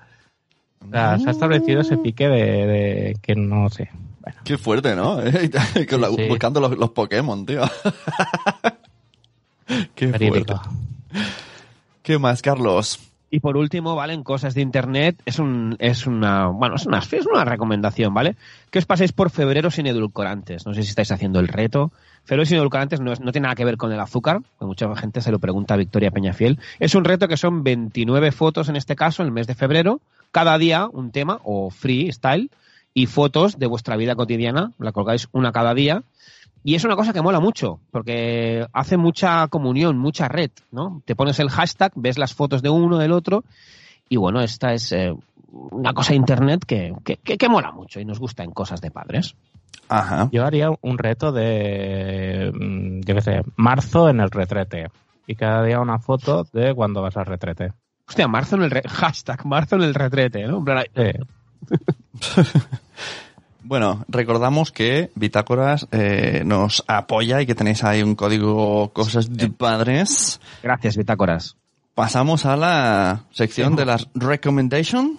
O 0.85 0.91
sea, 0.91 1.17
se 1.21 1.29
ha 1.29 1.33
establecido 1.33 1.81
ese 1.83 1.97
pique 1.97 2.27
de, 2.29 2.67
de 2.67 3.17
que 3.23 3.37
no 3.37 3.69
sé. 3.71 3.89
Bueno, 4.21 4.39
Qué 4.45 4.59
fuerte, 4.59 4.97
¿no? 4.97 5.19
Buscando 6.29 6.61
los, 6.61 6.77
los 6.77 6.91
Pokémon, 6.91 7.47
tío. 7.47 7.63
Qué 9.95 10.09
fuerte. 10.29 10.53
¿Qué 12.03 12.19
más, 12.19 12.43
Carlos? 12.43 12.99
Y 13.31 13.41
por 13.41 13.57
último, 13.57 13.95
¿vale? 13.95 14.13
En 14.13 14.25
cosas 14.25 14.55
de 14.55 14.61
internet, 14.61 15.17
es 15.25 15.39
un, 15.39 15.77
es 15.79 16.07
una, 16.07 16.49
bueno, 16.49 16.75
es 16.77 16.85
una, 16.85 16.99
es 16.99 17.27
una 17.27 17.47
recomendación, 17.47 18.13
¿vale? 18.13 18.37
Que 18.71 18.79
os 18.79 18.85
paséis 18.85 19.13
por 19.13 19.31
febrero 19.31 19.71
sin 19.71 19.87
edulcorantes. 19.87 20.67
No 20.67 20.75
sé 20.75 20.83
si 20.83 20.91
estáis 20.91 21.11
haciendo 21.13 21.41
el 21.41 21.49
reto. 21.49 21.93
Febrero 22.25 22.45
sin 22.45 22.59
edulcorantes 22.59 23.01
no, 23.01 23.11
es- 23.13 23.21
no 23.21 23.33
tiene 23.33 23.45
nada 23.45 23.55
que 23.55 23.65
ver 23.65 23.79
con 23.79 23.91
el 23.91 24.01
azúcar, 24.01 24.41
que 24.59 24.67
mucha 24.67 24.95
gente 24.97 25.23
se 25.23 25.31
lo 25.33 25.39
pregunta 25.39 25.75
a 25.75 25.77
Victoria 25.79 26.11
Peñafiel. 26.11 26.59
Es 26.79 26.95
un 26.95 27.05
reto 27.05 27.27
que 27.27 27.39
son 27.39 27.65
29 27.65 28.33
fotos 28.33 28.69
en 28.69 28.77
este 28.77 28.97
caso, 28.97 29.23
en 29.23 29.29
el 29.29 29.33
mes 29.33 29.47
de 29.47 29.55
febrero. 29.55 30.01
Cada 30.31 30.59
día 30.59 30.87
un 30.93 31.11
tema, 31.11 31.41
o 31.43 31.71
freestyle, 31.71 32.51
y 32.93 33.07
fotos 33.07 33.59
de 33.59 33.67
vuestra 33.67 33.97
vida 33.97 34.15
cotidiana. 34.15 34.73
La 34.79 34.93
colgáis 34.93 35.29
una 35.33 35.53
cada 35.53 35.73
día. 35.73 36.03
Y 36.65 36.75
es 36.77 36.85
una 36.85 36.95
cosa 36.97 37.13
que 37.13 37.23
mola 37.23 37.41
mucho, 37.41 37.81
porque 37.91 38.67
hace 38.73 38.97
mucha 38.97 39.49
comunión, 39.49 39.99
mucha 39.99 40.29
red, 40.29 40.51
¿no? 40.71 41.03
Te 41.05 41.17
pones 41.17 41.39
el 41.41 41.51
hashtag, 41.51 41.93
ves 41.97 42.19
las 42.19 42.35
fotos 42.35 42.63
de 42.63 42.71
uno, 42.71 42.99
del 42.99 43.13
otro, 43.13 43.45
y 44.09 44.17
bueno, 44.17 44.41
esta 44.41 44.73
es 44.73 44.93
eh, 44.93 45.13
una 45.51 45.93
cosa 45.93 46.11
de 46.11 46.17
internet 46.17 46.65
que, 46.67 46.95
que, 47.05 47.17
que- 47.17 47.37
que 47.37 47.49
mola 47.49 47.73
mucho 47.73 47.99
y 48.01 48.05
nos 48.05 48.19
gusta 48.21 48.45
en 48.45 48.53
cosas 48.53 48.81
de 48.81 48.91
padres. 48.91 49.35
Ajá. 49.89 50.29
Yo 50.33 50.47
haría 50.47 50.69
un 50.81 50.99
reto 50.99 51.33
de, 51.33 52.51
mm, 52.55 53.01
yo 53.05 53.15
qué 53.15 53.21
sé, 53.21 53.43
marzo 53.57 54.09
en 54.09 54.21
el 54.21 54.31
retrete. 54.31 54.87
Y 55.27 55.35
cada 55.35 55.63
día 55.65 55.81
una 55.81 55.99
foto 55.99 56.47
de 56.53 56.75
cuando 56.75 57.03
vas 57.03 57.17
al 57.17 57.27
retrete. 57.27 57.73
Hostia, 58.09 58.27
marzo 58.29 58.57
en 58.57 58.63
el 58.63 58.71
re- 58.71 58.83
hashtag, 58.89 59.45
marzo 59.47 59.77
en 59.77 59.83
el 59.83 59.95
retrete, 59.95 60.47
¿no? 60.47 60.59
En 60.59 60.65
plan, 60.65 60.85
Sí. 60.95 61.11
Bueno, 63.65 64.05
recordamos 64.09 64.73
que 64.73 65.11
Bitácoras 65.15 65.87
eh, 65.93 66.43
nos 66.45 66.85
apoya 66.87 67.41
y 67.41 67.47
que 67.47 67.55
tenéis 67.55 67.85
ahí 67.85 68.03
un 68.03 68.15
código 68.15 68.93
cosas 68.93 69.35
de 69.35 69.49
padres. 69.49 70.41
Gracias, 70.63 70.97
Bitácoras. 70.97 71.57
Pasamos 71.95 72.47
a 72.47 72.57
la 72.57 73.25
sección 73.31 73.77
de 73.77 73.85
las 73.85 74.09
recommendation. 74.15 75.19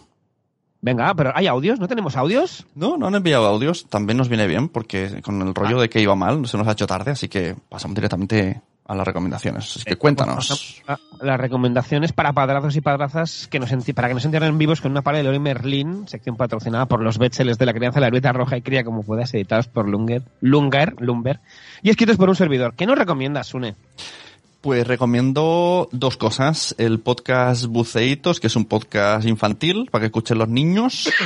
Venga, 0.82 1.14
pero 1.16 1.32
¿hay 1.34 1.48
audios? 1.48 1.80
¿No 1.80 1.88
tenemos 1.88 2.18
audios? 2.18 2.66
No, 2.76 2.98
no 2.98 3.08
han 3.08 3.16
enviado 3.16 3.46
audios. 3.46 3.86
También 3.88 4.18
nos 4.18 4.28
viene 4.28 4.48
bien 4.48 4.68
porque 4.68 5.22
con 5.22 5.42
el 5.42 5.56
rollo 5.56 5.80
de 5.80 5.88
que 5.88 6.02
iba 6.02 6.16
mal 6.16 6.46
se 6.46 6.58
nos 6.58 6.68
ha 6.68 6.74
hecho 6.74 6.88
tarde, 6.88 7.12
así 7.12 7.30
que 7.30 7.56
pasamos 7.70 7.96
directamente 7.96 8.62
a 8.86 8.96
las 8.96 9.08
recomendaciones. 9.08 9.78
Así 9.78 9.86
que 9.86 9.96
cuéntanos. 9.96 10.82
Ah, 10.88 10.98
Las 11.22 11.40
recomendaciones 11.40 12.12
para 12.12 12.34
padrazos 12.34 12.76
y 12.76 12.82
padrazas 12.82 13.48
que 13.50 13.60
nos 13.60 13.72
para 13.94 14.08
que 14.08 14.14
nos 14.14 14.26
entierren 14.26 14.58
vivos 14.58 14.82
con 14.82 14.92
una 14.92 15.02
pala 15.02 15.20
de 15.20 15.24
Leroy 15.24 15.40
Merlin, 15.40 16.08
sección 16.08 16.36
patrocinada 16.36 16.86
por 16.86 17.02
los 17.02 17.18
Betzeles 17.18 17.58
de 17.58 17.66
la 17.66 17.74
crianza, 17.74 18.00
la 18.00 18.10
Lueta 18.10 18.34
Roja 18.34 18.58
y 18.58 18.62
Cría 18.62 18.84
como 18.84 19.04
puedas, 19.04 19.34
editados 19.34 19.68
por 19.68 19.88
Lunger, 19.88 20.24
Lunger, 20.42 20.96
Lumber, 21.00 21.40
y 21.82 21.90
escritos 21.90 22.18
por 22.18 22.30
un 22.30 22.36
servidor. 22.36 22.74
¿Qué 22.76 22.86
nos 22.86 22.98
recomiendas, 22.98 23.48
Sune? 23.48 23.76
Pues 24.64 24.88
recomiendo 24.88 25.90
dos 25.92 26.16
cosas. 26.16 26.74
El 26.78 27.02
podcast 27.02 27.66
Buceitos, 27.66 28.40
que 28.40 28.48
es 28.48 28.56
un 28.56 28.64
podcast 28.64 29.28
infantil 29.28 29.90
para 29.92 30.04
que 30.04 30.06
escuchen 30.06 30.38
los 30.38 30.48
niños. 30.48 31.10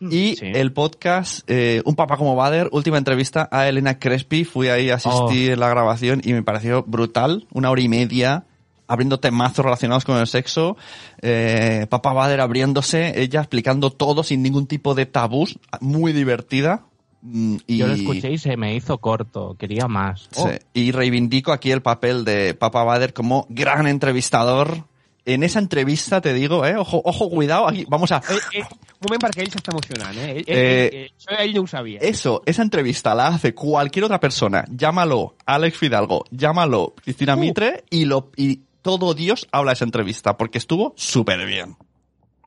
Y 0.00 0.34
Sí. 0.36 0.46
el 0.54 0.72
podcast 0.72 1.48
eh, 1.48 1.80
Un 1.84 1.94
papá 1.94 2.16
como 2.16 2.34
Bader, 2.34 2.68
última 2.72 2.98
entrevista 2.98 3.48
a 3.52 3.68
Elena 3.68 3.98
Crespi. 4.00 4.44
Fui 4.44 4.68
ahí 4.68 4.90
a 4.90 4.96
asistir 4.96 5.52
a 5.52 5.56
la 5.56 5.68
grabación 5.68 6.20
y 6.24 6.32
me 6.32 6.42
pareció 6.42 6.82
brutal. 6.82 7.46
Una 7.52 7.70
hora 7.70 7.80
y 7.80 7.88
media 7.88 8.44
abriendo 8.88 9.20
temazos 9.20 9.64
relacionados 9.64 10.04
con 10.04 10.18
el 10.18 10.26
sexo. 10.26 10.76
Eh, 11.22 11.86
papá 11.90 12.12
Bader 12.12 12.40
abriéndose, 12.40 13.20
ella 13.22 13.40
explicando 13.40 13.90
todo 13.90 14.24
sin 14.24 14.42
ningún 14.42 14.66
tipo 14.66 14.94
de 14.94 15.06
tabús. 15.06 15.58
Muy 15.80 16.12
divertida. 16.12 16.86
Mm, 17.26 17.56
Y... 17.66 17.78
Yo 17.78 17.86
lo 17.86 17.94
escuché 17.94 18.30
y 18.30 18.38
se 18.38 18.56
me 18.58 18.74
hizo 18.76 18.98
corto, 18.98 19.56
quería 19.58 19.88
más. 19.88 20.28
Sí. 20.30 20.42
Y 20.74 20.92
reivindico 20.92 21.52
aquí 21.52 21.70
el 21.70 21.80
papel 21.80 22.24
de 22.26 22.52
Papa 22.54 22.84
Bader 22.84 23.14
como 23.14 23.46
gran 23.48 23.86
entrevistador. 23.86 24.84
En 25.26 25.42
esa 25.42 25.58
entrevista 25.58 26.20
te 26.20 26.34
digo, 26.34 26.66
eh, 26.66 26.76
ojo, 26.76 27.00
ojo, 27.02 27.30
cuidado, 27.30 27.66
aquí 27.66 27.86
vamos 27.88 28.12
a... 28.12 28.18
Eh, 28.18 28.36
eh, 28.52 28.60
un 28.60 29.06
momento 29.08 29.20
para 29.20 29.30
que 29.32 29.40
él 29.40 29.50
se 29.50 29.56
está 29.56 29.70
emocionando, 29.72 30.20
¿eh? 30.20 30.44
Eh, 30.46 30.90
él- 31.06 31.12
yo 31.18 31.36
él 31.38 31.54
no 31.54 31.66
sabía. 31.66 31.98
Eso, 32.00 32.42
esa 32.44 32.60
entrevista 32.60 33.14
la 33.14 33.28
hace 33.28 33.54
cualquier 33.54 34.04
otra 34.04 34.20
persona. 34.20 34.66
Llámalo 34.70 35.34
Alex 35.46 35.78
Fidalgo, 35.78 36.26
llámalo 36.30 36.94
Cristina 37.02 37.36
Uh. 37.36 37.38
Mitre 37.38 37.84
y 37.88 38.04
lo 38.04 38.30
y 38.36 38.60
todo 38.82 39.14
Dios 39.14 39.48
habla 39.50 39.70
de 39.70 39.76
esa 39.76 39.86
entrevista 39.86 40.36
porque 40.36 40.58
estuvo 40.58 40.92
súper 40.94 41.46
bien. 41.46 41.74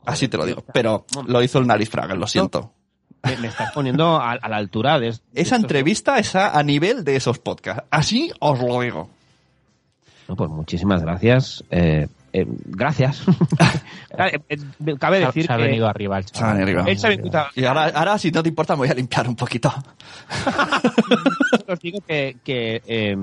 Así 0.06 0.28
te 0.28 0.38
lo 0.38 0.46
digo. 0.46 0.64
Pero 0.72 1.08
lo 1.26 1.42
hizo 1.42 1.58
el 1.58 1.66
Nariz 1.66 1.90
Fraga, 1.90 2.14
lo 2.14 2.28
siento. 2.28 2.74
Me, 3.24 3.38
me 3.38 3.48
estás 3.48 3.72
poniendo 3.74 4.18
a, 4.22 4.32
a 4.34 4.50
la 4.50 4.58
altura 4.58 5.00
de... 5.00 5.08
de 5.08 5.12
Esa 5.12 5.22
estos- 5.56 5.60
entrevista 5.60 6.18
está 6.20 6.58
a 6.58 6.64
nivel 6.64 7.04
de 7.04 7.16
esos 7.16 7.40
podcasts. 7.40 7.84
Así 7.90 8.32
os 8.40 8.60
lo 8.60 8.80
digo. 8.82 9.10
No, 10.28 10.36
pues 10.36 10.50
muchísimas 10.50 11.02
gracias. 11.02 11.64
Eh, 11.72 12.08
eh, 12.34 12.46
gracias. 12.66 13.24
Eh, 14.50 14.58
cabe 14.98 15.20
Se 15.20 15.24
ha- 15.24 15.28
decir 15.28 15.46
se 15.46 15.54
ha 15.54 15.58
que... 15.58 15.64
venido 15.64 15.88
arriba 15.88 16.18
el 16.18 16.26
Se 16.26 16.44
ha 16.44 16.54
venido 16.54 16.66
chaval. 16.80 16.80
arriba. 16.80 16.92
Él 16.92 16.98
se 16.98 17.06
ha 17.08 17.10
venido- 17.12 17.46
Y 17.56 17.66
ahora, 17.66 17.86
ahora, 17.94 18.18
si 18.18 18.32
no 18.32 18.42
te 18.42 18.50
importa, 18.50 18.74
me 18.74 18.80
voy 18.80 18.90
a 18.90 18.94
limpiar 18.96 19.28
un 19.28 19.36
poquito. 19.36 19.72
os 21.68 21.80
digo 21.80 22.00
que, 22.08 22.38
que, 22.44 22.82
eh, 22.88 23.16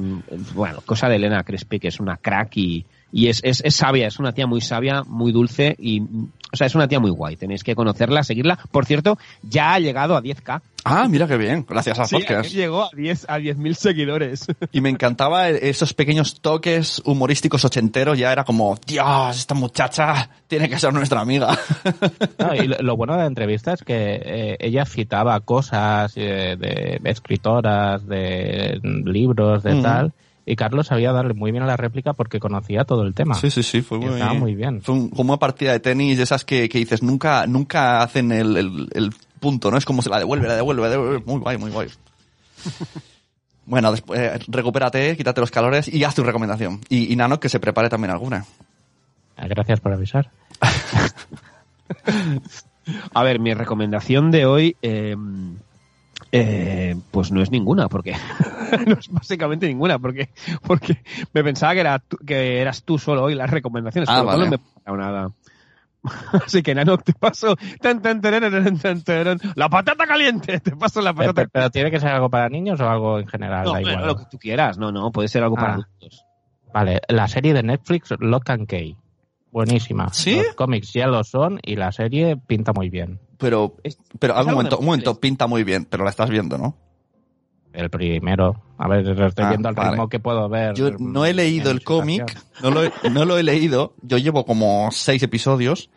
bueno, 0.54 0.80
cosa 0.84 1.08
de 1.08 1.16
Elena 1.16 1.42
Crespi, 1.42 1.80
que 1.80 1.88
es 1.88 1.98
una 2.00 2.16
crack 2.16 2.56
y, 2.58 2.84
y 3.12 3.28
es, 3.28 3.40
es, 3.42 3.62
es 3.64 3.74
sabia, 3.74 4.06
es 4.06 4.18
una 4.18 4.32
tía 4.32 4.46
muy 4.46 4.60
sabia, 4.60 5.02
muy 5.04 5.32
dulce 5.32 5.74
y, 5.78 6.02
o 6.54 6.56
sea, 6.56 6.66
es 6.66 6.74
una 6.74 6.88
tía 6.88 7.00
muy 7.00 7.10
guay. 7.10 7.36
Tenéis 7.36 7.62
que 7.62 7.74
conocerla, 7.74 8.22
seguirla. 8.22 8.58
Por 8.70 8.86
cierto, 8.86 9.18
ya 9.42 9.74
ha 9.74 9.78
llegado 9.78 10.16
a 10.16 10.22
10k. 10.22 10.62
Ah, 10.86 11.06
mira 11.08 11.26
qué 11.26 11.36
bien, 11.38 11.64
gracias 11.68 11.98
al 11.98 12.06
Sí, 12.06 12.16
podcast. 12.16 12.50
llegó 12.50 12.84
a 12.84 12.90
10 12.94 13.26
a 13.28 13.38
10.000 13.38 13.74
seguidores. 13.74 14.46
Y 14.72 14.80
me 14.80 14.90
encantaba 14.90 15.48
esos 15.48 15.94
pequeños 15.94 16.40
toques 16.40 17.00
humorísticos 17.04 17.64
ochenteros. 17.64 18.18
Ya 18.18 18.32
era 18.32 18.44
como, 18.44 18.76
Dios, 18.86 19.36
esta 19.36 19.54
muchacha 19.54 20.28
tiene 20.46 20.68
que 20.68 20.78
ser 20.78 20.92
nuestra 20.92 21.20
amiga. 21.20 21.56
No, 22.38 22.54
y 22.54 22.66
lo, 22.66 22.76
lo 22.78 22.96
bueno 22.96 23.14
de 23.14 23.20
la 23.20 23.26
entrevista 23.26 23.72
es 23.72 23.82
que 23.82 24.20
eh, 24.24 24.56
ella 24.60 24.84
citaba 24.84 25.38
cosas 25.40 26.12
eh, 26.16 26.56
de, 26.58 26.98
de 27.00 27.10
escritoras, 27.10 28.06
de 28.06 28.80
libros, 28.82 29.62
de 29.62 29.80
tal, 29.82 30.12
y 30.46 30.56
Carlos 30.56 30.88
sabía 30.88 31.12
darle 31.12 31.34
muy 31.34 31.52
bien 31.52 31.62
a 31.62 31.66
la 31.66 31.76
réplica 31.76 32.12
porque 32.12 32.40
conocía 32.40 32.84
todo 32.84 33.02
el 33.02 33.14
tema. 33.14 33.34
Sí, 33.34 33.50
sí, 33.50 33.62
sí, 33.62 33.82
fue 33.82 33.98
muy, 33.98 34.08
estaba 34.10 34.34
muy 34.34 34.54
bien. 34.54 34.82
Fue 34.82 34.94
un- 34.94 35.10
como 35.10 35.32
una 35.32 35.38
partida 35.38 35.72
de 35.72 35.80
tenis 35.80 36.16
de 36.16 36.24
esas 36.24 36.44
que, 36.44 36.68
que 36.68 36.78
dices, 36.78 37.02
nunca, 37.02 37.46
nunca 37.46 38.02
hacen 38.02 38.32
el, 38.32 38.56
el- 38.56 38.88
el 38.92 39.10
punto, 39.40 39.70
¿no? 39.70 39.76
Es 39.78 39.84
como 39.84 40.02
se 40.02 40.10
la 40.10 40.18
devuelve, 40.18 40.48
la 40.48 40.56
devuelve, 40.56 40.82
la 40.82 40.88
devuelve. 40.90 41.22
Muy 41.26 41.40
guay, 41.40 41.58
muy 41.58 41.70
guay. 41.70 41.88
Bueno, 43.66 43.90
después, 43.92 44.20
eh, 44.20 44.38
recupérate, 44.48 45.16
quítate 45.16 45.40
los 45.40 45.50
calores 45.50 45.88
y 45.88 46.04
haz 46.04 46.14
tu 46.14 46.22
recomendación. 46.22 46.80
Y, 46.90 47.10
y 47.10 47.16
Nano 47.16 47.40
que 47.40 47.48
se 47.48 47.58
prepare 47.60 47.88
también 47.88 48.10
alguna. 48.10 48.44
Gracias 49.38 49.80
por 49.80 49.94
avisar. 49.94 50.30
A 53.14 53.22
ver, 53.22 53.40
mi 53.40 53.54
recomendación 53.54 54.30
de 54.30 54.44
hoy, 54.44 54.76
eh, 54.82 55.16
eh, 56.36 56.96
pues 57.10 57.30
no 57.30 57.40
es 57.42 57.50
ninguna, 57.50 57.88
porque 57.88 58.12
no 58.86 58.94
es 58.98 59.08
básicamente 59.08 59.66
ninguna, 59.68 59.98
porque 59.98 60.30
porque 60.66 60.98
me 61.32 61.44
pensaba 61.44 61.74
que 61.74 61.80
era 61.80 61.98
tú- 62.00 62.16
que 62.18 62.60
eras 62.60 62.82
tú 62.82 62.98
solo 62.98 63.22
hoy 63.24 63.34
las 63.34 63.50
recomendaciones, 63.50 64.08
Ah, 64.10 64.22
vale. 64.22 64.44
no 64.44 64.50
me 64.50 64.56
he 64.56 64.58
pasado 64.58 64.96
nada. 64.96 65.30
Así 66.44 66.62
que 66.62 66.74
Nano, 66.74 66.98
te 66.98 67.12
paso 67.14 67.56
tan, 67.80 68.02
tan, 68.02 68.20
tararán, 68.20 68.78
tan, 68.78 69.02
tararán, 69.02 69.38
la 69.54 69.68
patata 69.68 70.06
caliente, 70.06 70.60
te 70.60 70.76
paso 70.76 71.00
la 71.00 71.14
Pero, 71.14 71.32
patata 71.32 71.50
pero 71.52 71.70
tiene 71.70 71.90
que 71.90 72.00
ser 72.00 72.10
algo 72.10 72.28
para 72.28 72.48
niños 72.48 72.78
o 72.80 72.88
algo 72.90 73.18
en 73.20 73.26
general, 73.26 73.64
No, 73.64 73.72
da 73.74 73.80
igual. 73.80 74.06
lo 74.06 74.16
que 74.16 74.24
tú 74.30 74.38
quieras, 74.38 74.76
no, 74.76 74.92
no, 74.92 75.10
puede 75.12 75.28
ser 75.28 75.42
algo 75.44 75.56
para 75.56 75.68
Ah. 75.68 75.72
adultos. 75.74 76.24
Vale, 76.74 77.00
la 77.08 77.28
serie 77.28 77.54
de 77.54 77.62
Netflix 77.62 78.12
Lock 78.18 78.50
and 78.50 78.66
Key. 78.66 78.96
Buenísima. 79.54 80.12
¿Sí? 80.12 80.34
Los 80.34 80.56
cómics 80.56 80.92
ya 80.92 81.06
lo 81.06 81.22
son 81.22 81.60
y 81.62 81.76
la 81.76 81.92
serie 81.92 82.36
pinta 82.36 82.72
muy 82.72 82.90
bien. 82.90 83.20
Pero, 83.38 83.76
pero, 84.18 84.36
un 84.40 84.50
momento, 84.50 84.78
un 84.78 84.84
momento, 84.84 85.20
pinta 85.20 85.46
muy 85.46 85.62
bien, 85.62 85.84
pero 85.88 86.02
la 86.02 86.10
estás 86.10 86.28
viendo, 86.28 86.58
¿no? 86.58 86.76
El 87.72 87.88
primero. 87.88 88.60
A 88.78 88.88
ver, 88.88 89.04
lo 89.06 89.26
estoy 89.28 89.44
Ah, 89.44 89.50
viendo 89.50 89.68
al 89.68 89.76
vale. 89.76 89.90
ritmo 89.92 90.08
que 90.08 90.18
puedo 90.18 90.48
ver. 90.48 90.74
Yo 90.74 90.90
no 90.98 91.24
he 91.24 91.32
leído 91.34 91.70
en 91.70 91.76
el 91.76 91.84
cómic, 91.84 92.36
no 92.64 92.70
lo, 92.72 92.82
he, 92.84 92.92
no 93.12 93.24
lo 93.24 93.38
he 93.38 93.44
leído, 93.44 93.94
yo 94.02 94.18
llevo 94.18 94.44
como 94.44 94.88
seis 94.90 95.22
episodios. 95.22 95.88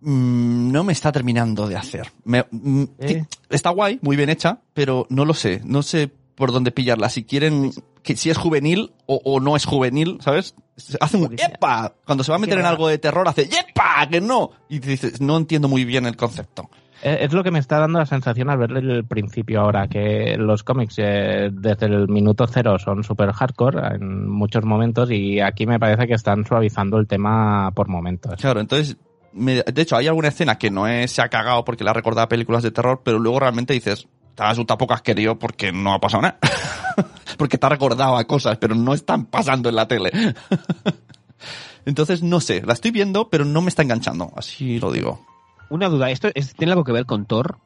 Mm, 0.00 0.72
No 0.72 0.84
me 0.84 0.92
está 0.94 1.12
terminando 1.12 1.68
de 1.68 1.76
hacer. 1.76 2.10
Me- 2.24 2.46
mm, 2.50 2.84
¿Eh? 2.98 3.24
Está 3.50 3.70
guay, 3.70 3.98
muy 4.02 4.16
bien 4.16 4.30
hecha, 4.30 4.60
pero 4.72 5.06
no 5.10 5.26
lo 5.26 5.34
sé, 5.34 5.60
no 5.64 5.82
sé 5.82 6.10
por 6.34 6.50
dónde 6.52 6.70
pillarla. 6.70 7.08
Si 7.10 7.24
quieren, 7.24 7.72
que 8.04 8.16
si 8.16 8.30
es 8.30 8.38
juvenil 8.38 8.92
o, 9.06 9.20
o 9.24 9.40
no 9.40 9.56
es 9.56 9.64
juvenil, 9.64 10.18
¿sabes? 10.20 10.54
Hace 11.00 11.16
un 11.16 11.24
Policía. 11.24 11.46
¡epa! 11.46 11.92
Cuando 12.04 12.22
se 12.22 12.30
va 12.30 12.36
a 12.36 12.38
meter 12.38 12.58
en 12.58 12.66
algo 12.66 12.86
de 12.86 12.98
terror, 12.98 13.26
hace 13.26 13.42
¡epa! 13.42 14.06
Que 14.08 14.20
no. 14.20 14.50
Y 14.68 14.78
dices, 14.78 15.20
no 15.20 15.36
entiendo 15.36 15.66
muy 15.68 15.84
bien 15.84 16.06
el 16.06 16.16
concepto. 16.16 16.68
Eh, 17.02 17.18
Es 17.22 17.32
lo 17.32 17.42
que 17.42 17.50
me 17.50 17.58
está 17.58 17.78
dando 17.78 17.98
la 17.98 18.06
sensación 18.06 18.50
al 18.50 18.58
ver 18.58 18.72
el 18.72 19.04
principio 19.04 19.60
ahora, 19.62 19.88
que 19.88 20.36
los 20.38 20.62
cómics 20.62 20.94
eh, 20.98 21.50
desde 21.52 21.86
el 21.86 22.08
minuto 22.08 22.46
cero 22.46 22.78
son 22.78 23.02
súper 23.04 23.32
hardcore 23.32 23.96
en 23.96 24.28
muchos 24.28 24.64
momentos 24.64 25.10
y 25.10 25.40
aquí 25.40 25.66
me 25.66 25.78
parece 25.80 26.06
que 26.06 26.14
están 26.14 26.44
suavizando 26.44 26.98
el 26.98 27.06
tema 27.06 27.70
por 27.74 27.88
momentos. 27.88 28.34
Claro, 28.40 28.60
entonces, 28.60 28.96
me- 29.32 29.62
de 29.62 29.82
hecho, 29.82 29.96
hay 29.96 30.06
alguna 30.08 30.28
escena 30.28 30.56
que 30.58 30.70
no 30.70 30.86
es, 30.86 31.10
se 31.12 31.22
ha 31.22 31.28
cagado 31.28 31.64
porque 31.64 31.84
la 31.84 31.90
ha 31.90 31.94
recordado 31.94 32.24
a 32.24 32.28
películas 32.28 32.62
de 32.62 32.70
terror, 32.70 33.00
pero 33.04 33.18
luego 33.18 33.40
realmente 33.40 33.74
dices, 33.74 34.06
te 34.34 34.42
has 34.42 34.58
un 34.58 34.66
tapo 34.66 34.86
querido 35.02 35.38
porque 35.38 35.72
no 35.72 35.92
ha 35.94 36.00
pasado 36.00 36.22
nada. 36.22 36.38
porque 37.38 37.58
te 37.58 37.66
ha 37.66 37.68
recordado 37.68 38.16
a 38.16 38.24
cosas, 38.24 38.56
pero 38.58 38.74
no 38.74 38.94
están 38.94 39.26
pasando 39.26 39.68
en 39.68 39.76
la 39.76 39.88
tele. 39.88 40.10
entonces, 41.86 42.22
no 42.22 42.40
sé, 42.40 42.62
la 42.64 42.72
estoy 42.72 42.90
viendo, 42.90 43.28
pero 43.30 43.44
no 43.44 43.60
me 43.62 43.68
está 43.68 43.82
enganchando, 43.82 44.32
así 44.36 44.78
lo 44.78 44.90
digo. 44.92 45.24
Una 45.70 45.88
duda, 45.88 46.10
¿esto 46.10 46.28
es- 46.34 46.54
tiene 46.54 46.72
algo 46.72 46.84
que 46.84 46.92
ver 46.92 47.06
con 47.06 47.26
Thor? 47.26 47.58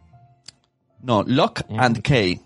No, 1.01 1.23
Lock 1.25 1.66
Bien. 1.69 1.81
and 1.81 2.03
Key. 2.03 2.41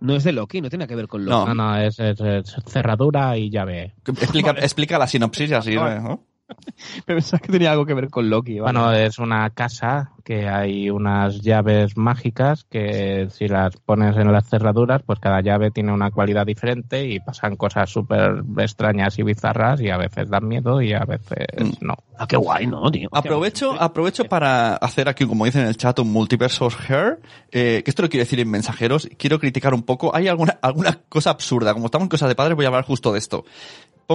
No 0.00 0.16
es 0.16 0.24
de 0.24 0.32
Loki, 0.32 0.60
no 0.60 0.68
tiene 0.68 0.86
que 0.88 0.96
ver 0.96 1.06
con 1.06 1.24
Loki. 1.24 1.30
No. 1.48 1.54
No, 1.54 1.54
no, 1.54 1.76
es, 1.78 1.98
es- 1.98 2.20
es 2.20 2.56
cerradura 2.66 3.36
y 3.38 3.50
llave. 3.50 3.94
Explica, 4.04 4.50
explica 4.58 4.98
la 4.98 5.06
sinopsis 5.06 5.50
y 5.50 5.54
así, 5.54 5.76
Vale. 5.76 6.18
¿no? 7.06 7.14
Pensaba 7.14 7.40
que 7.40 7.52
tenía 7.52 7.72
algo 7.72 7.86
que 7.86 7.94
ver 7.94 8.08
con 8.10 8.28
Loki. 8.30 8.60
vale. 8.60 8.78
Bueno, 8.78 8.92
es 8.92 9.18
una 9.18 9.48
casa 9.50 10.12
que 10.24 10.48
hay 10.48 10.88
unas 10.88 11.40
llaves 11.40 11.96
mágicas 11.96 12.64
que 12.70 13.26
si 13.30 13.48
las 13.48 13.76
pones 13.76 14.16
en 14.16 14.30
las 14.32 14.48
cerraduras, 14.48 15.02
pues 15.04 15.18
cada 15.18 15.40
llave 15.40 15.70
tiene 15.72 15.92
una 15.92 16.12
cualidad 16.12 16.46
diferente 16.46 17.04
y 17.06 17.18
pasan 17.18 17.56
cosas 17.56 17.90
súper 17.90 18.42
extrañas 18.58 19.18
y 19.18 19.24
bizarras 19.24 19.80
y 19.80 19.90
a 19.90 19.96
veces 19.96 20.30
dan 20.30 20.46
miedo 20.46 20.80
y 20.80 20.92
a 20.92 21.04
veces 21.04 21.46
Mm. 21.58 21.70
no. 21.86 21.94
Ah, 22.18 22.26
qué 22.28 22.36
guay, 22.36 22.66
¿no, 22.68 22.88
tío? 22.90 23.08
Aprovecho, 23.10 23.72
aprovecho 23.80 24.24
para 24.24 24.76
hacer 24.76 25.08
aquí, 25.08 25.26
como 25.26 25.44
dicen 25.44 25.62
en 25.62 25.68
el 25.68 25.76
chat, 25.76 25.98
un 25.98 26.12
multiverso 26.12 26.68
hair, 26.88 27.18
eh, 27.50 27.82
que 27.84 27.90
esto 27.90 28.02
lo 28.02 28.08
quiero 28.08 28.22
decir 28.22 28.38
en 28.38 28.48
mensajeros, 28.50 29.08
quiero 29.18 29.40
criticar 29.40 29.74
un 29.74 29.82
poco, 29.82 30.14
hay 30.14 30.28
alguna, 30.28 30.56
alguna 30.62 31.00
cosa 31.08 31.30
absurda, 31.30 31.72
como 31.74 31.86
estamos 31.86 32.04
en 32.06 32.10
cosas 32.10 32.28
de 32.28 32.36
padres 32.36 32.54
voy 32.54 32.64
a 32.64 32.68
hablar 32.68 32.84
justo 32.84 33.12
de 33.12 33.18
esto. 33.18 33.44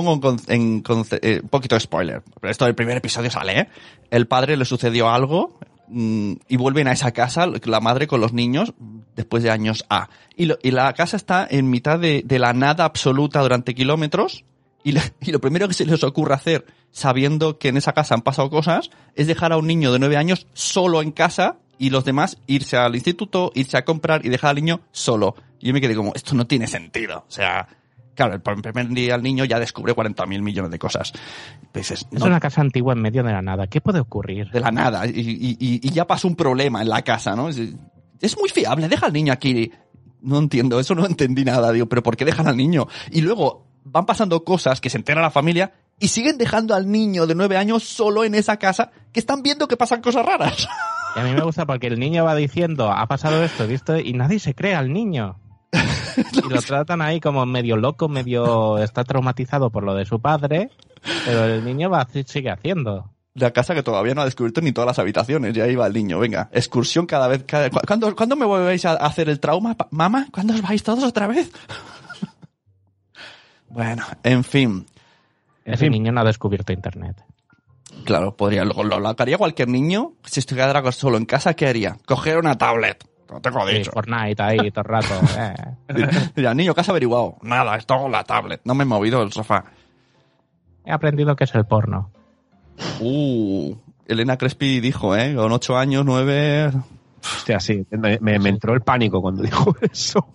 Pongo 0.03 0.35
eh, 0.47 1.39
un 1.41 1.49
poquito 1.49 1.73
de 1.73 1.79
spoiler, 1.79 2.21
pero 2.39 2.51
esto 2.51 2.65
del 2.65 2.75
primer 2.75 2.97
episodio 2.97 3.31
sale, 3.31 3.59
¿eh? 3.61 3.67
El 4.11 4.27
padre 4.27 4.55
le 4.55 4.63
sucedió 4.63 5.09
algo 5.09 5.57
mm, 5.87 6.33
y 6.47 6.55
vuelven 6.55 6.87
a 6.87 6.91
esa 6.91 7.13
casa, 7.13 7.47
la 7.47 7.79
madre 7.79 8.05
con 8.05 8.21
los 8.21 8.31
niños, 8.31 8.75
después 9.15 9.41
de 9.41 9.49
años 9.49 9.85
A. 9.89 10.09
Y, 10.35 10.45
la 10.69 10.93
casa 10.93 11.17
está 11.17 11.47
en 11.49 11.71
mitad 11.71 11.97
de, 11.97 12.23
la 12.29 12.53
nada 12.53 12.85
absoluta 12.85 13.41
durante 13.41 13.73
kilómetros, 13.73 14.45
y 14.83 14.91
lo 15.31 15.41
primero 15.41 15.67
que 15.67 15.73
se 15.73 15.87
les 15.87 16.03
ocurre 16.03 16.35
hacer, 16.35 16.67
sabiendo 16.91 17.57
que 17.57 17.69
en 17.69 17.77
esa 17.77 17.93
casa 17.93 18.13
han 18.13 18.21
pasado 18.21 18.51
cosas, 18.51 18.91
es 19.15 19.25
dejar 19.25 19.51
a 19.51 19.57
un 19.57 19.65
niño 19.65 19.91
de 19.91 19.97
nueve 19.97 20.15
años 20.15 20.45
solo 20.53 21.01
en 21.01 21.11
casa 21.11 21.57
y 21.79 21.89
los 21.89 22.05
demás 22.05 22.37
irse 22.45 22.77
al 22.77 22.95
instituto, 22.95 23.51
irse 23.55 23.77
a 23.77 23.83
comprar 23.83 24.23
y 24.25 24.29
dejar 24.29 24.51
al 24.51 24.57
niño 24.57 24.81
solo. 24.91 25.35
Y 25.59 25.67
yo 25.67 25.73
me 25.73 25.81
quedé 25.81 25.95
como, 25.95 26.13
esto 26.13 26.35
no 26.35 26.45
tiene 26.45 26.67
sentido. 26.67 27.25
O 27.27 27.31
sea, 27.31 27.67
claro, 28.17 28.33
el 28.33 28.41
primer 28.41 28.89
día 28.89 29.15
el 29.15 29.23
niño 29.23 29.45
ya 29.45 29.59
descubre 29.59 29.93
40.000 29.95 30.41
millones 30.41 30.71
de 30.71 30.79
cosas. 30.79 31.13
Dices, 31.73 32.05
Es 32.11 32.19
no, 32.19 32.25
una 32.25 32.39
casa 32.41 32.59
antigua 32.59 32.91
en 32.93 33.01
medio 33.01 33.23
de 33.23 33.31
la 33.31 33.41
nada. 33.41 33.67
¿Qué 33.67 33.79
puede 33.79 33.99
ocurrir? 34.01 34.49
de 34.51 34.59
la 34.59 34.71
nada. 34.71 35.05
Y, 35.07 35.11
y- 35.11 35.57
y- 35.59 35.79
y 35.87 35.89
ya 35.91 36.05
pasó 36.05 36.27
un 36.27 36.35
problema 36.35 36.81
en 36.81 36.89
la 36.89 37.01
casa, 37.03 37.35
¿no? 37.35 37.47
Es, 37.47 37.61
es 38.19 38.37
muy 38.37 38.49
fiable, 38.49 38.89
deja 38.89 39.05
al 39.05 39.13
niño 39.13 39.31
aquí. 39.31 39.71
No 40.21 40.39
entiendo, 40.39 40.79
eso 40.79 40.95
no 40.95 41.05
entendí 41.05 41.45
nada. 41.45 41.71
Digo, 41.71 41.85
pero 41.85 42.01
¿por 42.03 42.17
qué 42.17 42.25
dejan 42.25 42.47
al 42.47 42.57
niño? 42.57 42.87
Y 43.11 43.21
luego 43.21 43.67
van 43.85 44.05
pasando 44.05 44.43
cosas 44.43 44.81
que 44.81 44.89
se 44.89 44.97
entera 44.97 45.21
la 45.21 45.29
familia 45.31 45.71
y 45.99 46.07
siguen 46.09 46.37
dejando 46.37 46.73
al 46.75 46.91
niño 46.91 47.25
de 47.27 47.35
nueve 47.35 47.55
años 47.55 47.83
solo 47.83 48.23
en 48.25 48.35
esa 48.35 48.57
casa 48.57 48.91
que 49.13 49.19
están 49.19 49.41
viendo 49.43 49.67
que 49.67 49.77
pasan 49.77 50.01
cosas 50.01 50.25
raras. 50.25 50.67
Y 51.15 51.19
a 51.19 51.23
mí 51.23 51.31
me 51.33 51.41
gusta 51.41 51.65
porque 51.65 51.87
el 51.87 51.99
niño 51.99 52.25
va 52.25 52.35
diciendo, 52.35 52.91
ha 52.91 53.07
pasado 53.07 53.43
esto, 53.43 53.65
visto, 53.67 53.97
y 53.97 54.13
nadie 54.13 54.39
se 54.39 54.53
cree 54.53 54.75
al 54.75 54.91
niño. 54.91 55.39
Y 56.33 56.49
lo 56.49 56.61
tratan 56.61 57.01
ahí 57.01 57.19
como 57.19 57.45
medio 57.45 57.77
loco, 57.77 58.09
medio 58.09 58.77
está 58.79 59.03
traumatizado 59.03 59.69
por 59.69 59.83
lo 59.83 59.93
de 59.93 60.05
su 60.05 60.19
padre, 60.19 60.69
pero 61.25 61.45
el 61.45 61.63
niño 61.63 61.89
va 61.89 62.07
sigue 62.25 62.49
haciendo. 62.49 63.11
La 63.35 63.51
casa 63.51 63.75
que 63.75 63.83
todavía 63.83 64.15
no 64.15 64.21
ha 64.21 64.25
descubierto 64.25 64.61
ni 64.61 64.71
todas 64.71 64.87
las 64.87 64.99
habitaciones. 64.99 65.53
Ya 65.53 65.67
iba 65.67 65.85
el 65.85 65.93
niño. 65.93 66.17
Venga, 66.17 66.49
excursión 66.51 67.05
cada 67.05 67.27
vez. 67.27 67.43
Cada, 67.45 67.69
¿cu- 67.69 67.81
¿cuándo, 67.85 68.15
¿Cuándo 68.15 68.35
me 68.35 68.47
vais 68.47 68.83
a 68.85 68.93
hacer 68.93 69.29
el 69.29 69.39
trauma? 69.39 69.75
Mamá, 69.91 70.27
¿cuándo 70.31 70.55
os 70.55 70.61
vais 70.63 70.81
todos 70.81 71.03
otra 71.03 71.27
vez? 71.27 71.51
bueno, 73.69 74.03
en 74.23 74.43
fin. 74.43 74.87
Ese 75.65 75.85
fin. 75.85 75.91
niño 75.91 76.11
no 76.11 76.21
ha 76.21 76.23
descubierto 76.23 76.73
internet. 76.73 77.23
Claro, 78.05 78.35
podría. 78.35 78.65
Lo, 78.65 78.83
lo, 78.83 79.07
haría 79.07 79.37
cualquier 79.37 79.67
niño, 79.67 80.13
si 80.23 80.39
estuviera 80.39 80.91
solo 80.91 81.17
en 81.17 81.25
casa, 81.25 81.53
¿qué 81.53 81.67
haría? 81.67 81.97
Coger 82.05 82.37
una 82.37 82.57
tablet. 82.57 83.03
No 83.31 83.41
te 83.41 83.51
lo 83.51 83.67
he 83.67 83.71
Sí, 83.71 83.77
dicho. 83.79 83.91
Fortnite 83.91 84.41
ahí 84.41 84.71
todo 84.71 84.81
el 84.81 84.85
rato. 84.89 85.13
eh. 86.39 86.53
Niño, 86.55 86.73
¿qué 86.73 86.81
has 86.81 86.89
averiguado? 86.89 87.37
Nada, 87.41 87.75
es 87.75 87.85
todo 87.85 88.07
la 88.09 88.23
tablet. 88.23 88.61
No 88.63 88.73
me 88.75 88.83
he 88.83 88.85
movido 88.85 89.19
del 89.19 89.31
sofá. 89.31 89.65
He 90.85 90.91
aprendido 90.91 91.35
que 91.35 91.43
es 91.43 91.53
el 91.55 91.65
porno. 91.65 92.09
Uh, 92.99 93.75
Elena 94.07 94.37
Crespi 94.37 94.79
dijo, 94.79 95.15
¿eh? 95.15 95.35
Con 95.35 95.51
ocho 95.51 95.77
años, 95.77 96.05
nueve... 96.05 96.71
Hostia, 97.19 97.59
sí, 97.59 97.85
me, 97.91 98.19
me- 98.21 98.39
me 98.39 98.49
entró 98.49 98.73
el 98.73 98.81
pánico 98.81 99.21
cuando 99.21 99.43
dijo 99.43 99.75
eso. 99.91 100.27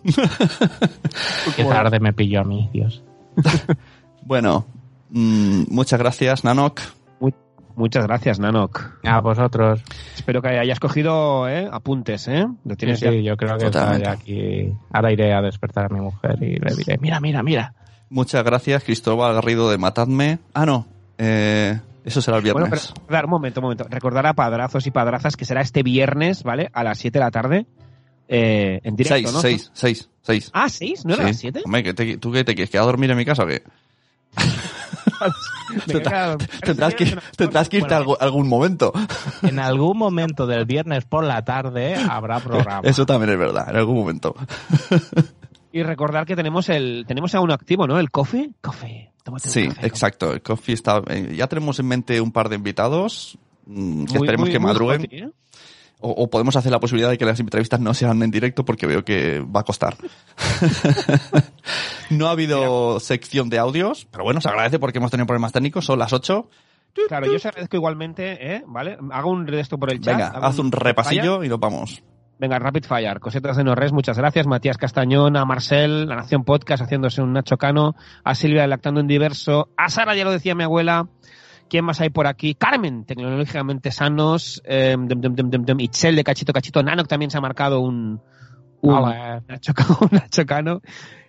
Qué 1.57 1.64
tarde 1.64 2.01
me 2.01 2.12
pilló 2.12 2.40
a 2.40 2.45
mí, 2.45 2.68
Dios. 2.72 3.03
Bueno, 4.24 4.66
mm, 5.11 5.64
muchas 5.68 5.99
gracias, 5.99 6.45
Nanok. 6.45 6.80
Mu- 7.76 7.82
Muchas 7.82 8.06
gracias, 8.06 8.38
Nanok. 8.38 8.80
A 9.04 9.20
vosotros. 9.20 9.82
Espero 10.14 10.40
que 10.42 10.48
hayas 10.48 10.80
cogido 10.80 11.48
¿eh? 11.48 11.68
apuntes, 11.70 12.28
¿eh? 12.28 12.46
Lo 12.64 12.70
Sí, 12.74 12.76
tienes 12.76 13.00
sí, 13.00 13.04
ya. 13.06 13.12
yo 13.12 13.36
creo 13.36 13.56
que 13.58 13.66
está 13.66 13.80
Totalmente. 13.80 14.04
ya 14.06 14.12
aquí. 14.12 14.72
Ahora 14.92 15.12
iré 15.12 15.32
a 15.34 15.40
despertar 15.42 15.86
a 15.86 15.88
mi 15.94 16.00
mujer 16.00 16.36
y 16.42 16.56
le 16.58 16.74
diré, 16.76 16.98
mira, 16.98 17.20
mira, 17.20 17.42
mira. 17.42 17.74
Muchas 18.10 18.44
gracias, 18.44 18.84
Cristóbal 18.84 19.34
Garrido 19.34 19.70
de 19.70 19.78
Matadme. 19.78 20.38
Ah, 20.54 20.66
no. 20.66 20.86
Eh, 21.18 21.78
eso 22.04 22.20
será 22.20 22.38
el 22.38 22.42
Bueno, 22.42 22.58
viernes. 22.66 22.88
pero 22.88 23.00
recordar, 23.00 23.24
un 23.24 23.30
momento, 23.30 23.60
un 23.60 23.64
momento. 23.64 23.84
Recordar 23.88 24.26
a 24.26 24.34
padrazos 24.34 24.86
y 24.86 24.90
padrazas 24.90 25.36
que 25.36 25.44
será 25.44 25.60
este 25.62 25.82
viernes, 25.82 26.42
¿vale? 26.42 26.68
A 26.72 26.84
las 26.84 26.98
7 26.98 27.18
de 27.18 27.24
la 27.24 27.30
tarde. 27.30 27.66
eh, 28.28 28.80
en 28.84 28.96
directo, 28.96 29.14
seis, 29.16 29.32
¿no? 29.34 29.40
seis, 29.40 29.70
seis, 29.74 30.08
seis. 30.22 30.50
Ah, 30.54 30.66
¿6? 30.68 31.04
¿No 31.04 31.14
era 31.14 31.24
Sí. 31.24 31.28
las 31.28 31.36
7? 31.38 31.62
Hombre, 31.66 31.82
¿qué 31.82 31.92
te- 31.92 32.16
¿tú 32.16 32.32
qué 32.32 32.44
te 32.44 32.54
quieres? 32.54 32.70
¿Que 32.70 32.78
a 32.78 32.82
dormir 32.82 33.10
en 33.10 33.16
mi 33.18 33.26
casa 33.26 33.42
o 33.42 33.46
qué? 33.46 33.62
Tendrás 36.62 36.94
que, 36.94 37.16
tendrás 37.36 37.68
que 37.68 37.78
irte 37.78 37.94
a 37.94 38.04
algún, 38.20 38.48
momento. 38.48 38.92
En 39.42 39.58
algún 39.58 39.96
momento 39.98 40.46
del 40.46 40.64
viernes 40.64 41.04
por 41.04 41.24
la 41.24 41.44
tarde 41.44 41.94
habrá 41.96 42.40
programa. 42.40 42.80
Eso 42.82 43.06
también 43.06 43.30
es 43.32 43.38
verdad, 43.38 43.68
en 43.70 43.76
algún 43.76 43.96
momento. 43.96 44.34
Y 45.72 45.82
recordar 45.82 46.26
que 46.26 46.36
tenemos 46.36 46.68
el 46.68 47.04
tenemos 47.06 47.34
a 47.34 47.40
uno 47.40 47.54
activo, 47.54 47.86
¿no? 47.86 47.98
El 47.98 48.10
coffee. 48.10 48.50
Coffee. 48.60 49.10
Tómate 49.24 49.48
Sí, 49.48 49.68
café, 49.68 49.86
exacto. 49.86 50.32
El 50.32 50.42
coffee 50.42 50.74
está. 50.74 51.00
eh, 51.08 51.34
ya 51.36 51.46
tenemos 51.46 51.78
en 51.78 51.86
mente 51.86 52.20
un 52.20 52.32
par 52.32 52.48
de 52.48 52.56
invitados 52.56 53.38
mm, 53.66 54.04
que 54.04 54.12
Muy- 54.18 54.26
esperemos 54.26 54.46
muy- 54.48 54.52
que 54.52 54.58
madruguen. 54.58 55.08
¿eh? 55.10 55.30
O, 56.03 56.11
o 56.11 56.30
podemos 56.30 56.57
hacer 56.57 56.72
la 56.72 56.80
posibilidad 56.80 57.11
de 57.11 57.16
que 57.16 57.24
las 57.24 57.38
entrevistas 57.40 57.80
no 57.80 57.94
sean 57.94 58.22
en 58.22 58.30
directo 58.30 58.64
porque 58.64 58.86
veo 58.86 59.05
que 59.05 59.40
va 59.40 59.61
a 59.61 59.64
costar. 59.64 59.96
no 62.11 62.26
ha 62.26 62.32
habido 62.32 63.00
sección 63.00 63.48
de 63.48 63.59
audios, 63.59 64.07
pero 64.11 64.24
bueno, 64.24 64.40
se 64.40 64.48
agradece 64.48 64.78
porque 64.78 64.98
hemos 64.98 65.11
tenido 65.11 65.26
problemas 65.26 65.53
técnicos. 65.53 65.84
Son 65.84 65.98
las 65.98 66.12
8. 66.12 66.48
Claro, 67.09 67.26
yo 67.26 67.36
os 67.36 67.46
agradezco 67.46 67.76
igualmente, 67.76 68.55
¿eh? 68.55 68.64
¿Vale? 68.66 68.98
Hago 69.12 69.30
un 69.30 69.46
de 69.46 69.61
esto 69.61 69.78
por 69.78 69.92
el 69.92 70.00
chat. 70.00 70.16
Venga, 70.16 70.28
haz 70.28 70.59
un 70.59 70.70
repasillo 70.70 71.42
y 71.42 71.48
nos 71.48 71.59
vamos. 71.59 72.03
Venga, 72.38 72.59
Rapid 72.59 72.84
Fire. 72.84 73.20
Cosetas 73.20 73.57
de 73.57 73.64
Norres, 73.64 73.92
muchas 73.92 74.18
gracias. 74.18 74.46
Matías 74.46 74.76
Castañón, 74.76 75.36
a 75.36 75.44
Marcel, 75.44 76.09
La 76.09 76.16
Nación 76.16 76.44
Podcast 76.44 76.82
haciéndose 76.82 77.22
un 77.22 77.32
Nacho 77.32 77.57
Cano, 77.57 77.94
a 78.24 78.34
Silvia 78.34 78.66
Lactando 78.66 79.00
en 79.00 79.07
Diverso, 79.07 79.68
a 79.76 79.88
Sara, 79.88 80.14
ya 80.16 80.24
lo 80.24 80.32
decía 80.32 80.55
mi 80.55 80.64
abuela. 80.64 81.07
¿Quién 81.72 81.86
más 81.86 82.02
hay 82.02 82.10
por 82.10 82.26
aquí? 82.26 82.54
Carmen, 82.54 83.06
tecnológicamente 83.06 83.90
sanos. 83.90 84.60
Eh, 84.66 84.94
dem, 84.98 85.20
dem, 85.22 85.34
dem, 85.34 85.48
dem, 85.48 85.64
dem, 85.64 85.80
Itzel 85.80 86.14
de 86.14 86.22
Cachito 86.22 86.52
Cachito. 86.52 86.82
Nano 86.82 87.02
que 87.02 87.08
también 87.08 87.30
se 87.30 87.38
ha 87.38 87.40
marcado 87.40 87.80
un, 87.80 88.20
un 88.82 88.94
Hola. 88.94 89.42
Un. 90.02 90.82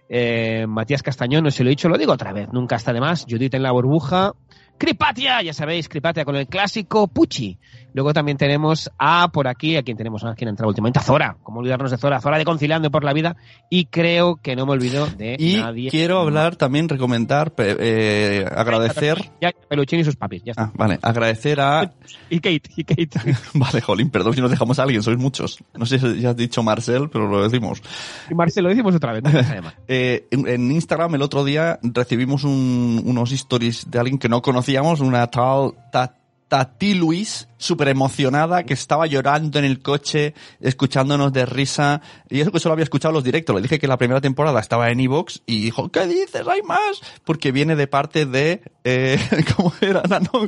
Eh, 0.10 0.66
Matías 0.68 1.02
Castañón, 1.02 1.46
no 1.46 1.50
se 1.50 1.64
lo 1.64 1.70
he 1.70 1.72
dicho, 1.72 1.88
lo 1.88 1.98
digo 1.98 2.12
otra 2.12 2.34
vez, 2.34 2.50
nunca 2.52 2.76
está 2.76 2.92
de 2.92 3.00
más. 3.00 3.26
Judith 3.26 3.54
en 3.54 3.64
la 3.64 3.72
burbuja. 3.72 4.34
Cripatia, 4.78 5.42
ya 5.42 5.54
sabéis, 5.54 5.88
Cripatia 5.88 6.26
con 6.26 6.36
el 6.36 6.48
clásico 6.48 7.08
Pucci. 7.08 7.58
Luego 7.94 8.12
también 8.12 8.38
tenemos 8.38 8.92
a 8.98 9.30
por 9.32 9.48
aquí, 9.48 9.78
a 9.78 9.84
quien 9.84 9.96
tenemos 9.96 10.24
a 10.26 10.34
quien 10.34 10.50
entra 10.50 10.68
últimamente, 10.68 11.00
a 11.00 11.04
Zora. 11.04 11.38
¿Cómo 11.44 11.60
olvidarnos 11.60 11.92
de 11.92 11.98
Zora? 11.98 12.20
Zora 12.20 12.38
de 12.40 12.44
Conciliando 12.46 12.90
por 12.92 13.04
la 13.04 13.14
Vida. 13.14 13.36
Y 13.70 13.86
creo 13.86 14.38
que 14.38 14.56
no 14.56 14.66
me 14.66 14.74
olvido 14.74 15.06
de 15.08 15.36
Y 15.40 15.58
nadie. 15.58 15.90
quiero 15.92 16.20
hablar 16.20 16.56
también, 16.56 16.90
recomendar, 16.90 17.54
eh, 17.58 18.46
agradecer. 18.52 19.32
Ya, 19.40 19.52
Peluchín 19.70 20.00
y 20.00 20.04
sus 20.04 20.16
papis, 20.16 20.42
ya 20.44 20.52
está. 20.52 20.64
Ah, 20.64 20.72
vale, 20.76 21.00
agradecer 21.02 21.60
a. 21.62 21.92
Y 22.30 22.38
Kate, 22.40 22.64
y 22.76 22.84
Kate. 22.84 23.10
Vale, 23.54 23.80
Jolín, 23.82 24.10
perdón 24.10 24.34
si 24.34 24.42
nos 24.42 24.50
dejamos 24.50 24.80
a 24.80 24.84
alguien, 24.84 25.04
sois 25.04 25.18
muchos. 25.20 25.60
No 25.76 25.86
sé 25.86 26.00
si 26.00 26.20
ya 26.20 26.32
has 26.32 26.36
dicho 26.36 26.64
Marcel, 26.64 27.10
pero 27.12 27.28
lo 27.28 27.44
decimos. 27.48 27.82
Y 28.30 28.34
Marcelo, 28.34 28.70
lo 28.70 28.74
decimos 28.74 28.96
otra 28.96 29.14
vez, 29.14 29.22
no. 29.24 29.30
Eh, 29.88 30.28
en, 30.32 30.48
en 30.48 30.72
Instagram 30.72 31.14
el 31.16 31.22
otro 31.22 31.44
día 31.44 31.80
recibimos 31.84 32.44
un- 32.44 33.02
unos 33.06 33.32
stories 33.32 33.90
de 33.92 34.00
alguien 34.00 34.18
que 34.18 34.30
no 34.30 34.42
conocíamos, 34.64 35.00
una 35.02 35.28
tal 35.28 35.74
Ta- 35.92 36.16
Tati 36.48 36.94
Luis, 36.94 37.48
súper 37.58 37.88
emocionada, 37.88 38.64
que 38.64 38.76
estaba 38.76 39.08
llorando 39.08 39.58
en 39.58 39.66
el 39.66 39.82
coche, 39.82 40.36
escuchándonos 40.62 41.34
de 41.34 41.48
risa. 41.48 42.00
Y 42.30 42.42
eso 42.42 42.52
que 42.52 42.60
solo 42.60 42.74
había 42.74 42.84
escuchado 42.84 43.12
los 43.12 43.24
directos. 43.24 43.56
Le 43.56 43.64
dije 43.64 43.80
que 43.80 43.88
la 43.88 43.98
primera 43.98 44.22
temporada 44.22 44.60
estaba 44.60 44.92
en 44.92 45.00
Evox 45.00 45.42
y 45.48 45.64
dijo, 45.64 45.90
¿qué 45.90 46.06
dices? 46.06 46.48
¿Hay 46.48 46.62
más? 46.62 47.02
Porque 47.26 47.52
viene 47.52 47.76
de 47.76 47.88
parte 47.88 48.28
de... 48.28 48.62
Eh, 48.84 49.18
¿Cómo 49.58 49.74
era? 49.82 50.04
No, 50.08 50.20
no, 50.20 50.48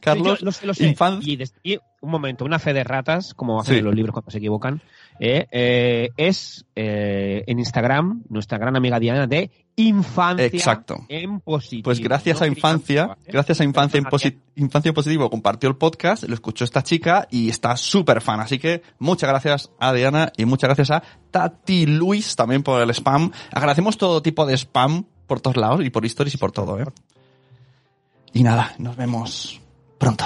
Carlos 0.00 0.40
Yo 0.40 0.44
lo 0.44 0.52
sé, 0.52 0.66
lo 0.66 0.74
sé. 0.74 0.92
Infanz- 0.94 1.22
Y, 1.62 1.78
un 2.02 2.10
momento, 2.10 2.44
una 2.44 2.58
fe 2.58 2.74
de 2.74 2.84
ratas, 2.84 3.32
como 3.32 3.58
hacen 3.60 3.76
Sí. 3.76 3.78
en 3.78 3.86
los 3.86 3.94
libros 3.94 4.12
cuando 4.12 4.30
se 4.30 4.36
equivocan, 4.38 4.82
eh, 5.20 5.46
eh, 5.52 6.10
es 6.18 6.66
en 6.74 7.58
Instagram, 7.58 8.24
nuestra 8.28 8.58
gran 8.58 8.76
amiga 8.76 9.00
Diana, 9.00 9.26
de 9.26 9.50
infancia 9.76 10.46
Exacto. 10.46 11.04
en 11.08 11.40
positivo. 11.40 11.84
Pues 11.84 12.00
gracias 12.00 12.38
No 12.40 12.44
a 12.44 12.48
Infancia, 12.48 13.16
¿eh? 13.24 13.30
gracias 13.32 13.60
a 13.60 13.64
Infancia 13.64 13.98
en, 13.98 14.04
Posi- 14.04 14.38
Infancia 14.56 14.88
en 14.90 14.94
Positivo 14.94 15.28
compartió 15.30 15.68
el 15.68 15.76
podcast, 15.76 16.24
lo 16.24 16.34
escuchó 16.34 16.64
esta 16.64 16.82
chica 16.82 17.26
y 17.30 17.48
está 17.48 17.76
súper 17.76 18.20
fan. 18.20 18.40
Así 18.40 18.58
que 18.58 18.82
muchas 18.98 19.28
gracias 19.30 19.70
a 19.80 19.92
Diana 19.92 20.32
y 20.36 20.44
muchas 20.44 20.68
gracias 20.68 20.90
a 20.90 21.02
Tati 21.30 21.86
Luis 21.86 22.36
también 22.36 22.62
por 22.62 22.80
el 22.80 22.90
spam. 22.90 23.32
Agradecemos 23.52 23.98
todo 23.98 24.22
tipo 24.22 24.46
de 24.46 24.54
spam 24.56 25.04
por 25.26 25.40
todos 25.40 25.56
lados 25.56 25.84
y 25.84 25.90
por 25.90 26.04
stories 26.06 26.34
y 26.34 26.38
por 26.38 26.52
todo, 26.52 26.78
¿eh? 26.80 26.84
Y 28.32 28.42
nada, 28.42 28.74
nos 28.78 28.96
vemos 28.96 29.60
pronto. 29.98 30.24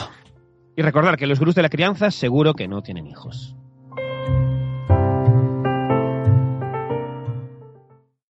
Y 0.76 0.82
recordar 0.82 1.16
que 1.16 1.26
los 1.26 1.38
gurús 1.38 1.54
de 1.54 1.62
la 1.62 1.68
crianza 1.68 2.10
seguro 2.10 2.54
que 2.54 2.68
no 2.68 2.82
tienen 2.82 3.06
hijos. 3.06 3.54